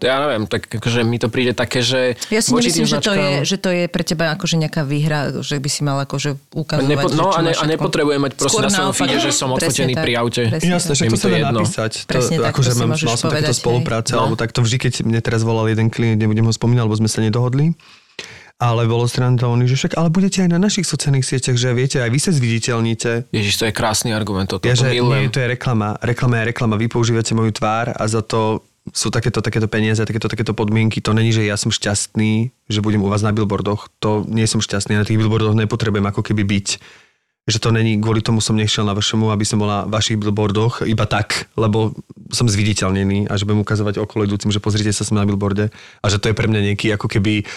ja 0.00 0.16
neviem, 0.18 0.44
tak 0.44 0.66
akože 0.66 1.00
mi 1.02 1.16
to 1.16 1.26
príde 1.26 1.52
také, 1.52 1.80
že... 1.80 2.16
Ja 2.28 2.40
si 2.40 2.50
nemyslím, 2.50 2.84
že 2.84 2.98
to, 2.98 3.12
je, 3.12 3.30
že 3.44 3.56
to 3.56 3.68
je 3.68 3.84
pre 3.86 4.00
teba 4.00 4.32
akože 4.32 4.56
nejaká 4.56 4.82
výhra, 4.82 5.30
že 5.38 5.56
by 5.56 5.68
si 5.68 5.80
mal 5.80 6.00
akože 6.00 6.36
ukazovať, 6.50 6.88
Nepo, 6.88 7.06
že 7.06 7.16
no 7.16 7.28
čo 7.28 7.36
a, 7.36 7.40
ne, 7.40 7.52
a 7.52 7.64
nepotrebujem 7.64 8.20
mať 8.20 8.32
proste 8.34 8.50
Skôr 8.50 8.64
na 8.64 8.70
svojom 8.70 8.94
feede, 8.94 9.16
že 9.18 9.30
som 9.30 9.48
odfotený 9.50 9.94
tak. 9.94 10.02
pri 10.02 10.12
aute. 10.16 10.42
Jasné, 10.50 10.92
Je 10.96 11.08
to 11.08 11.16
sa 11.16 11.26
to 11.26 11.36
dá 11.36 11.50
napísať. 11.50 11.92
To, 12.04 12.18
tak, 12.18 12.50
akože 12.50 12.70
to 12.70 12.78
mám, 12.80 12.88
mal 12.90 12.98
som 12.98 13.28
povedať, 13.28 13.44
takéto 13.46 13.54
spolupráce, 13.54 14.10
No. 14.10 14.24
alebo 14.24 14.34
takto 14.34 14.60
vždy, 14.60 14.76
keď 14.76 14.92
mne 15.04 15.20
teraz 15.20 15.40
volal 15.40 15.68
jeden 15.68 15.88
klient, 15.88 16.18
nebudem 16.18 16.42
ho 16.42 16.52
spomínať, 16.52 16.82
lebo 16.82 16.96
sme 16.96 17.06
sa 17.06 17.20
nedohodli, 17.20 17.72
ale 18.60 18.84
bolo 18.84 19.08
strandovaný, 19.08 19.64
že 19.64 19.76
však, 19.78 19.96
ale 19.96 20.12
budete 20.12 20.44
aj 20.44 20.50
na 20.52 20.60
našich 20.60 20.84
sociálnych 20.84 21.24
sieťach, 21.24 21.56
že 21.56 21.72
viete, 21.72 21.96
aj 21.96 22.12
vy 22.12 22.20
sa 22.20 22.28
zviditeľníte. 22.28 23.32
Ježiš, 23.32 23.54
to 23.56 23.64
je 23.64 23.72
krásny 23.72 24.12
argument, 24.12 24.52
toto 24.52 24.68
Ja, 24.68 24.76
to 24.76 24.84
že 24.84 24.92
milujem. 24.92 25.28
nie, 25.28 25.32
to 25.32 25.40
je 25.40 25.48
reklama. 25.48 25.96
Reklama 25.96 26.34
je 26.40 26.52
reklama. 26.52 26.74
Vy 26.76 26.86
používate 26.86 27.32
moju 27.32 27.56
tvár 27.56 27.96
a 27.96 28.04
za 28.04 28.20
to 28.20 28.60
sú 28.88 29.12
takéto, 29.12 29.44
takéto 29.44 29.68
peniaze, 29.68 30.00
takéto, 30.02 30.26
takéto 30.26 30.56
podmienky. 30.56 31.04
To 31.04 31.12
není, 31.12 31.30
že 31.30 31.44
ja 31.44 31.60
som 31.60 31.68
šťastný, 31.68 32.50
že 32.66 32.80
budem 32.80 33.04
u 33.04 33.12
vás 33.12 33.20
na 33.20 33.30
billboardoch. 33.30 33.92
To 34.00 34.24
nie 34.24 34.48
som 34.48 34.64
šťastný. 34.64 34.96
Na 34.96 35.04
tých 35.04 35.20
billboardoch 35.20 35.54
nepotrebujem 35.54 36.08
ako 36.08 36.24
keby 36.24 36.42
byť. 36.48 36.68
Že 37.48 37.58
to 37.60 37.68
není, 37.72 37.96
kvôli 38.00 38.24
tomu 38.24 38.40
som 38.40 38.56
nešiel 38.56 38.84
na 38.84 38.96
vašemu, 38.96 39.32
aby 39.32 39.44
som 39.44 39.60
bol 39.60 39.68
na 39.68 39.84
vašich 39.84 40.16
billboardoch 40.20 40.86
iba 40.86 41.04
tak, 41.04 41.50
lebo 41.56 41.92
som 42.30 42.46
zviditeľnený 42.46 43.26
a 43.26 43.34
že 43.34 43.48
budem 43.48 43.64
ukazovať 43.64 43.98
okolo 43.98 44.28
idúcim, 44.28 44.54
že 44.54 44.62
pozrite 44.62 44.92
sa 44.94 45.02
sme 45.02 45.18
na 45.18 45.26
billboarde 45.26 45.72
a 46.00 46.06
že 46.06 46.20
to 46.22 46.30
je 46.30 46.36
pre 46.36 46.46
mňa 46.46 46.72
nejaký 46.72 46.94
ako 46.94 47.10
keby 47.10 47.48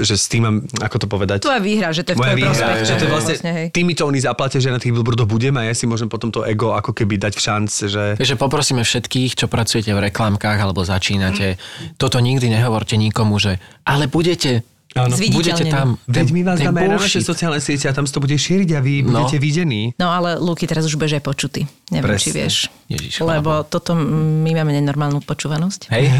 že 0.00 0.16
s 0.16 0.32
tým 0.32 0.42
mám, 0.48 0.56
ako 0.80 1.04
to 1.04 1.06
povedať? 1.06 1.44
Tvoja 1.44 1.60
výhra, 1.60 1.92
že 1.92 2.00
to 2.00 2.16
je 2.16 2.16
v 2.16 2.32
výhra, 2.32 2.48
prospech. 2.48 2.88
že 2.88 2.94
to 2.96 3.04
je 3.04 3.10
vlastne, 3.12 3.50
hej. 3.52 3.66
týmito 3.68 4.08
oni 4.08 4.16
zaplatia, 4.16 4.56
že 4.56 4.72
na 4.72 4.80
tých 4.80 4.96
billboardoch 4.96 5.28
budem 5.28 5.52
a 5.60 5.68
ja 5.68 5.76
si 5.76 5.84
môžem 5.84 6.08
potom 6.08 6.32
to 6.32 6.48
ego 6.48 6.72
ako 6.72 6.96
keby 6.96 7.20
dať 7.20 7.36
v 7.36 7.40
šanc, 7.44 7.68
že... 7.68 8.04
Takže 8.16 8.40
poprosíme 8.40 8.80
všetkých, 8.80 9.36
čo 9.36 9.52
pracujete 9.52 9.92
v 9.92 10.00
reklamkách 10.08 10.56
alebo 10.64 10.80
začínate, 10.80 11.60
toto 12.00 12.16
nikdy 12.24 12.48
nehovorte 12.48 12.96
nikomu, 12.96 13.36
že 13.36 13.60
ale 13.84 14.08
budete, 14.08 14.64
Áno. 14.92 15.14
budete 15.14 15.64
tam. 15.66 15.94
Veď 16.04 16.26
my 16.30 16.40
vás 16.42 16.58
ten 16.58 16.66
dáme 16.66 16.82
na 16.84 16.98
naše 16.98 17.22
sociálne 17.22 17.58
siete 17.58 17.86
a 17.86 17.92
tam 17.92 18.02
sa 18.02 18.12
to 18.12 18.20
bude 18.20 18.34
šíriť 18.34 18.74
a 18.74 18.80
vy 18.80 18.94
No. 19.00 19.22
budete 19.22 19.38
videní. 19.38 19.94
No 19.96 20.10
ale 20.10 20.34
Luky 20.36 20.66
teraz 20.66 20.82
už 20.82 20.94
beže 20.94 21.18
počutý. 21.18 21.70
Neviem, 21.88 22.14
či 22.16 22.30
Presne. 22.30 22.34
vieš. 22.36 22.54
Ježiš, 22.88 23.22
Lebo 23.22 23.62
toto 23.62 23.94
mm, 23.94 24.02
my 24.40 24.50
máme 24.52 24.74
nenormálnu 24.74 25.22
počúvanosť. 25.22 25.90
Hej, 25.90 26.10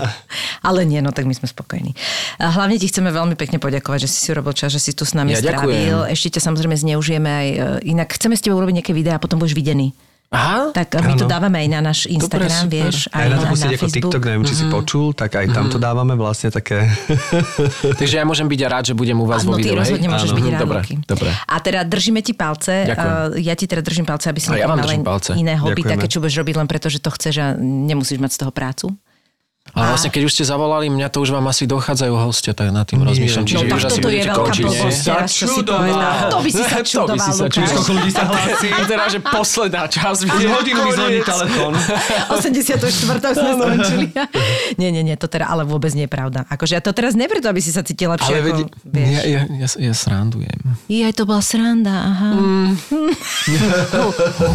Ale 0.68 0.84
nie, 0.84 1.00
no 1.00 1.10
tak 1.10 1.24
my 1.24 1.32
sme 1.32 1.46
spokojní. 1.46 1.96
A 2.36 2.50
hlavne 2.50 2.76
ti 2.76 2.84
chceme 2.84 3.08
veľmi 3.08 3.34
pekne 3.34 3.56
poďakovať, 3.56 4.04
že 4.04 4.08
si 4.08 4.18
si 4.18 4.28
urobil 4.28 4.52
čas, 4.52 4.68
že 4.70 4.80
si 4.80 4.92
tu 4.92 5.02
s 5.02 5.12
nami 5.12 5.32
Ja 5.32 5.40
strávil. 5.40 5.72
ďakujem. 5.96 6.12
Ešte 6.12 6.28
ťa 6.30 6.40
samozrejme 6.42 6.76
zneužijeme 6.76 7.30
aj 7.30 7.48
e, 7.48 7.56
inak. 7.88 8.08
Chceme 8.10 8.32
s 8.32 8.44
tebou 8.44 8.60
urobiť 8.60 8.76
nejaké 8.78 8.92
videá 8.92 9.16
a 9.16 9.22
potom 9.22 9.36
budeš 9.36 9.56
videný. 9.56 9.96
Aha, 10.30 10.70
Tak 10.70 10.94
my 11.02 11.18
to 11.18 11.26
Áno. 11.26 11.32
dávame 11.32 11.58
aj 11.58 11.68
na 11.68 11.80
náš 11.82 12.06
Instagram, 12.06 12.46
super. 12.62 12.70
vieš, 12.70 13.10
aj, 13.10 13.18
Aj 13.18 13.26
na 13.26 13.34
to 13.34 13.42
na, 13.42 13.50
na 13.50 13.50
ako 13.50 13.82
Facebook. 13.82 13.94
TikTok, 14.14 14.22
neviem, 14.22 14.44
či 14.46 14.54
si 14.54 14.64
počul, 14.64 15.06
tak 15.10 15.30
aj 15.34 15.46
tam 15.50 15.66
to 15.66 15.74
dávame 15.76 16.14
vlastne 16.14 16.48
také... 16.48 16.86
takže 17.98 18.14
ja 18.14 18.22
môžem 18.22 18.46
byť 18.46 18.60
rád, 18.62 18.84
že 18.86 18.94
budem 18.94 19.18
u 19.18 19.26
vás 19.26 19.42
Áno, 19.42 19.50
vo 19.50 19.54
ty 19.56 19.66
videu, 19.66 19.74
hej? 19.74 19.90
rozhodne 19.90 20.06
môžeš 20.06 20.30
Áno. 20.30 20.38
byť 20.38 20.44
rád, 20.46 20.60
Dobre, 20.62 20.78
dobre. 21.02 21.28
A 21.34 21.56
teda 21.58 21.80
držíme 21.82 22.22
ti 22.22 22.30
palce. 22.30 22.86
Ďakujem. 22.86 23.10
A 23.10 23.42
ja 23.42 23.54
ti 23.54 23.66
teda 23.66 23.82
držím 23.82 24.06
palce, 24.06 24.30
aby 24.30 24.38
si 24.38 24.46
A 24.46 24.54
ja 24.54 24.70
držím 24.70 25.02
len 25.02 25.02
palce. 25.02 25.30
iné 25.34 25.58
hobby, 25.58 25.82
Ďakujeme. 25.82 25.92
také, 25.92 26.06
čo 26.06 26.22
budeš 26.22 26.36
robiť 26.38 26.54
len 26.56 26.68
preto, 26.68 26.86
že 26.86 26.98
to 26.98 27.10
chceš 27.10 27.34
a 27.36 27.46
nemusíš 27.58 28.22
mať 28.22 28.30
z 28.30 28.38
toho 28.38 28.52
prácu. 28.54 28.86
Ale 29.70 29.84
vlastne, 29.94 30.10
keď 30.10 30.22
už 30.26 30.32
ste 30.34 30.44
zavolali, 30.44 30.90
mňa 30.90 31.08
to 31.14 31.22
už 31.22 31.30
vám 31.30 31.46
asi 31.46 31.64
dochádzajú 31.70 32.14
hostia, 32.18 32.52
tak 32.52 32.74
nad 32.74 32.82
tým 32.84 33.06
rozmýšľam. 33.06 33.44
No 33.44 33.50
Čiže 33.50 33.64
tak 33.70 33.78
už 33.78 33.84
asi 33.86 33.92
toto 33.94 33.98
je 34.00 34.04
budete 34.10 34.28
veľká 34.30 34.40
končiť, 34.42 34.64
nie? 34.64 34.70
blbosť 34.74 35.00
teraz, 35.06 35.30
čo 35.30 35.46
si 35.46 35.60
povedal. 35.62 36.12
To 36.30 36.38
by 36.42 36.50
si 36.50 36.62
sa 36.62 36.78
To 36.80 36.82
by 36.82 36.88
čudoval, 36.90 37.18
si 37.20 37.32
sa 37.32 37.46
čudoval. 37.46 37.82
ľudí 37.94 38.10
sa 38.10 38.24
hlási. 38.26 38.68
A 38.76 38.78
teraz, 38.84 39.08
že 39.14 39.20
posledná 39.22 39.82
časť. 39.86 40.20
Už 40.26 40.42
hodinu 40.50 40.80
mi 40.82 40.92
zvoní 40.92 41.20
telefón. 41.22 41.72
84. 42.28 42.80
sme 43.00 43.14
skončili. 43.30 44.06
nie, 44.80 44.88
nie, 44.90 45.02
nie, 45.06 45.14
to 45.14 45.26
teda 45.30 45.46
ale 45.46 45.62
vôbec 45.62 45.94
nie 45.94 46.06
je 46.06 46.12
pravda. 46.12 46.42
Akože 46.50 46.74
ja 46.74 46.82
to 46.82 46.90
teraz 46.90 47.14
ne 47.14 47.30
preto, 47.30 47.46
aby 47.46 47.62
si 47.62 47.70
sa 47.70 47.86
cítil 47.86 48.10
lepšie. 48.10 48.32
Ale 48.32 48.50
ako, 48.50 48.66
vieš. 48.90 49.06
ja, 49.06 49.22
ja, 49.22 49.40
ja, 49.46 49.68
ja 49.68 49.94
srandujem. 49.94 50.58
Jaj, 50.90 51.12
to 51.14 51.22
bola 51.26 51.42
sranda, 51.42 51.94
aha. 52.10 52.30
Mm. 52.34 52.72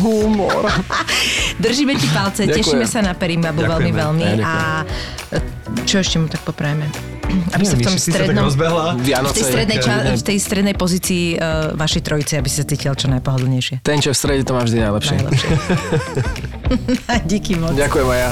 Humor. 0.03 0.63
Držíme 1.55 1.95
ti 1.95 2.07
palce, 2.11 2.43
Ďakujem. 2.43 2.57
tešíme 2.59 2.85
sa 2.85 2.99
na 2.99 3.15
Perimabu 3.15 3.63
veľmi, 3.63 3.91
veľmi. 3.95 4.25
Ja 4.39 4.43
A 4.43 4.53
čo 5.87 6.03
ešte 6.03 6.19
mu 6.19 6.27
tak 6.27 6.43
poprajeme? 6.43 6.87
Aby 7.51 7.63
sa 7.65 7.75
v 7.75 7.83
tom 7.83 7.97
strednom... 7.97 8.47
rozbehla. 8.47 8.95
V 8.99 9.11
Vianoce. 9.11 9.41
tej 9.41 9.45
strednej, 9.49 9.77
ča- 9.81 10.03
v 10.15 10.23
tej 10.23 10.37
strednej 10.39 10.75
pozícii 10.75 11.23
uh, 11.35 11.73
vašej 11.75 12.01
trojice, 12.05 12.33
aby 12.39 12.47
si 12.47 12.57
sa 12.61 12.65
cítil 12.67 12.93
čo 12.95 13.07
najpohodlnejšie. 13.11 13.81
Ten, 13.81 13.99
čo 13.99 14.11
v 14.13 14.17
strede, 14.17 14.41
to 14.45 14.53
má 14.55 14.63
vždy 14.63 14.77
najlepšie. 14.83 15.15
Najlepšie. 15.19 15.49
Díky 17.31 17.59
moc. 17.59 17.73
Ďakujem 17.75 18.07
aj 18.07 18.19
ja. 18.19 18.31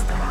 Hasta 0.00 0.29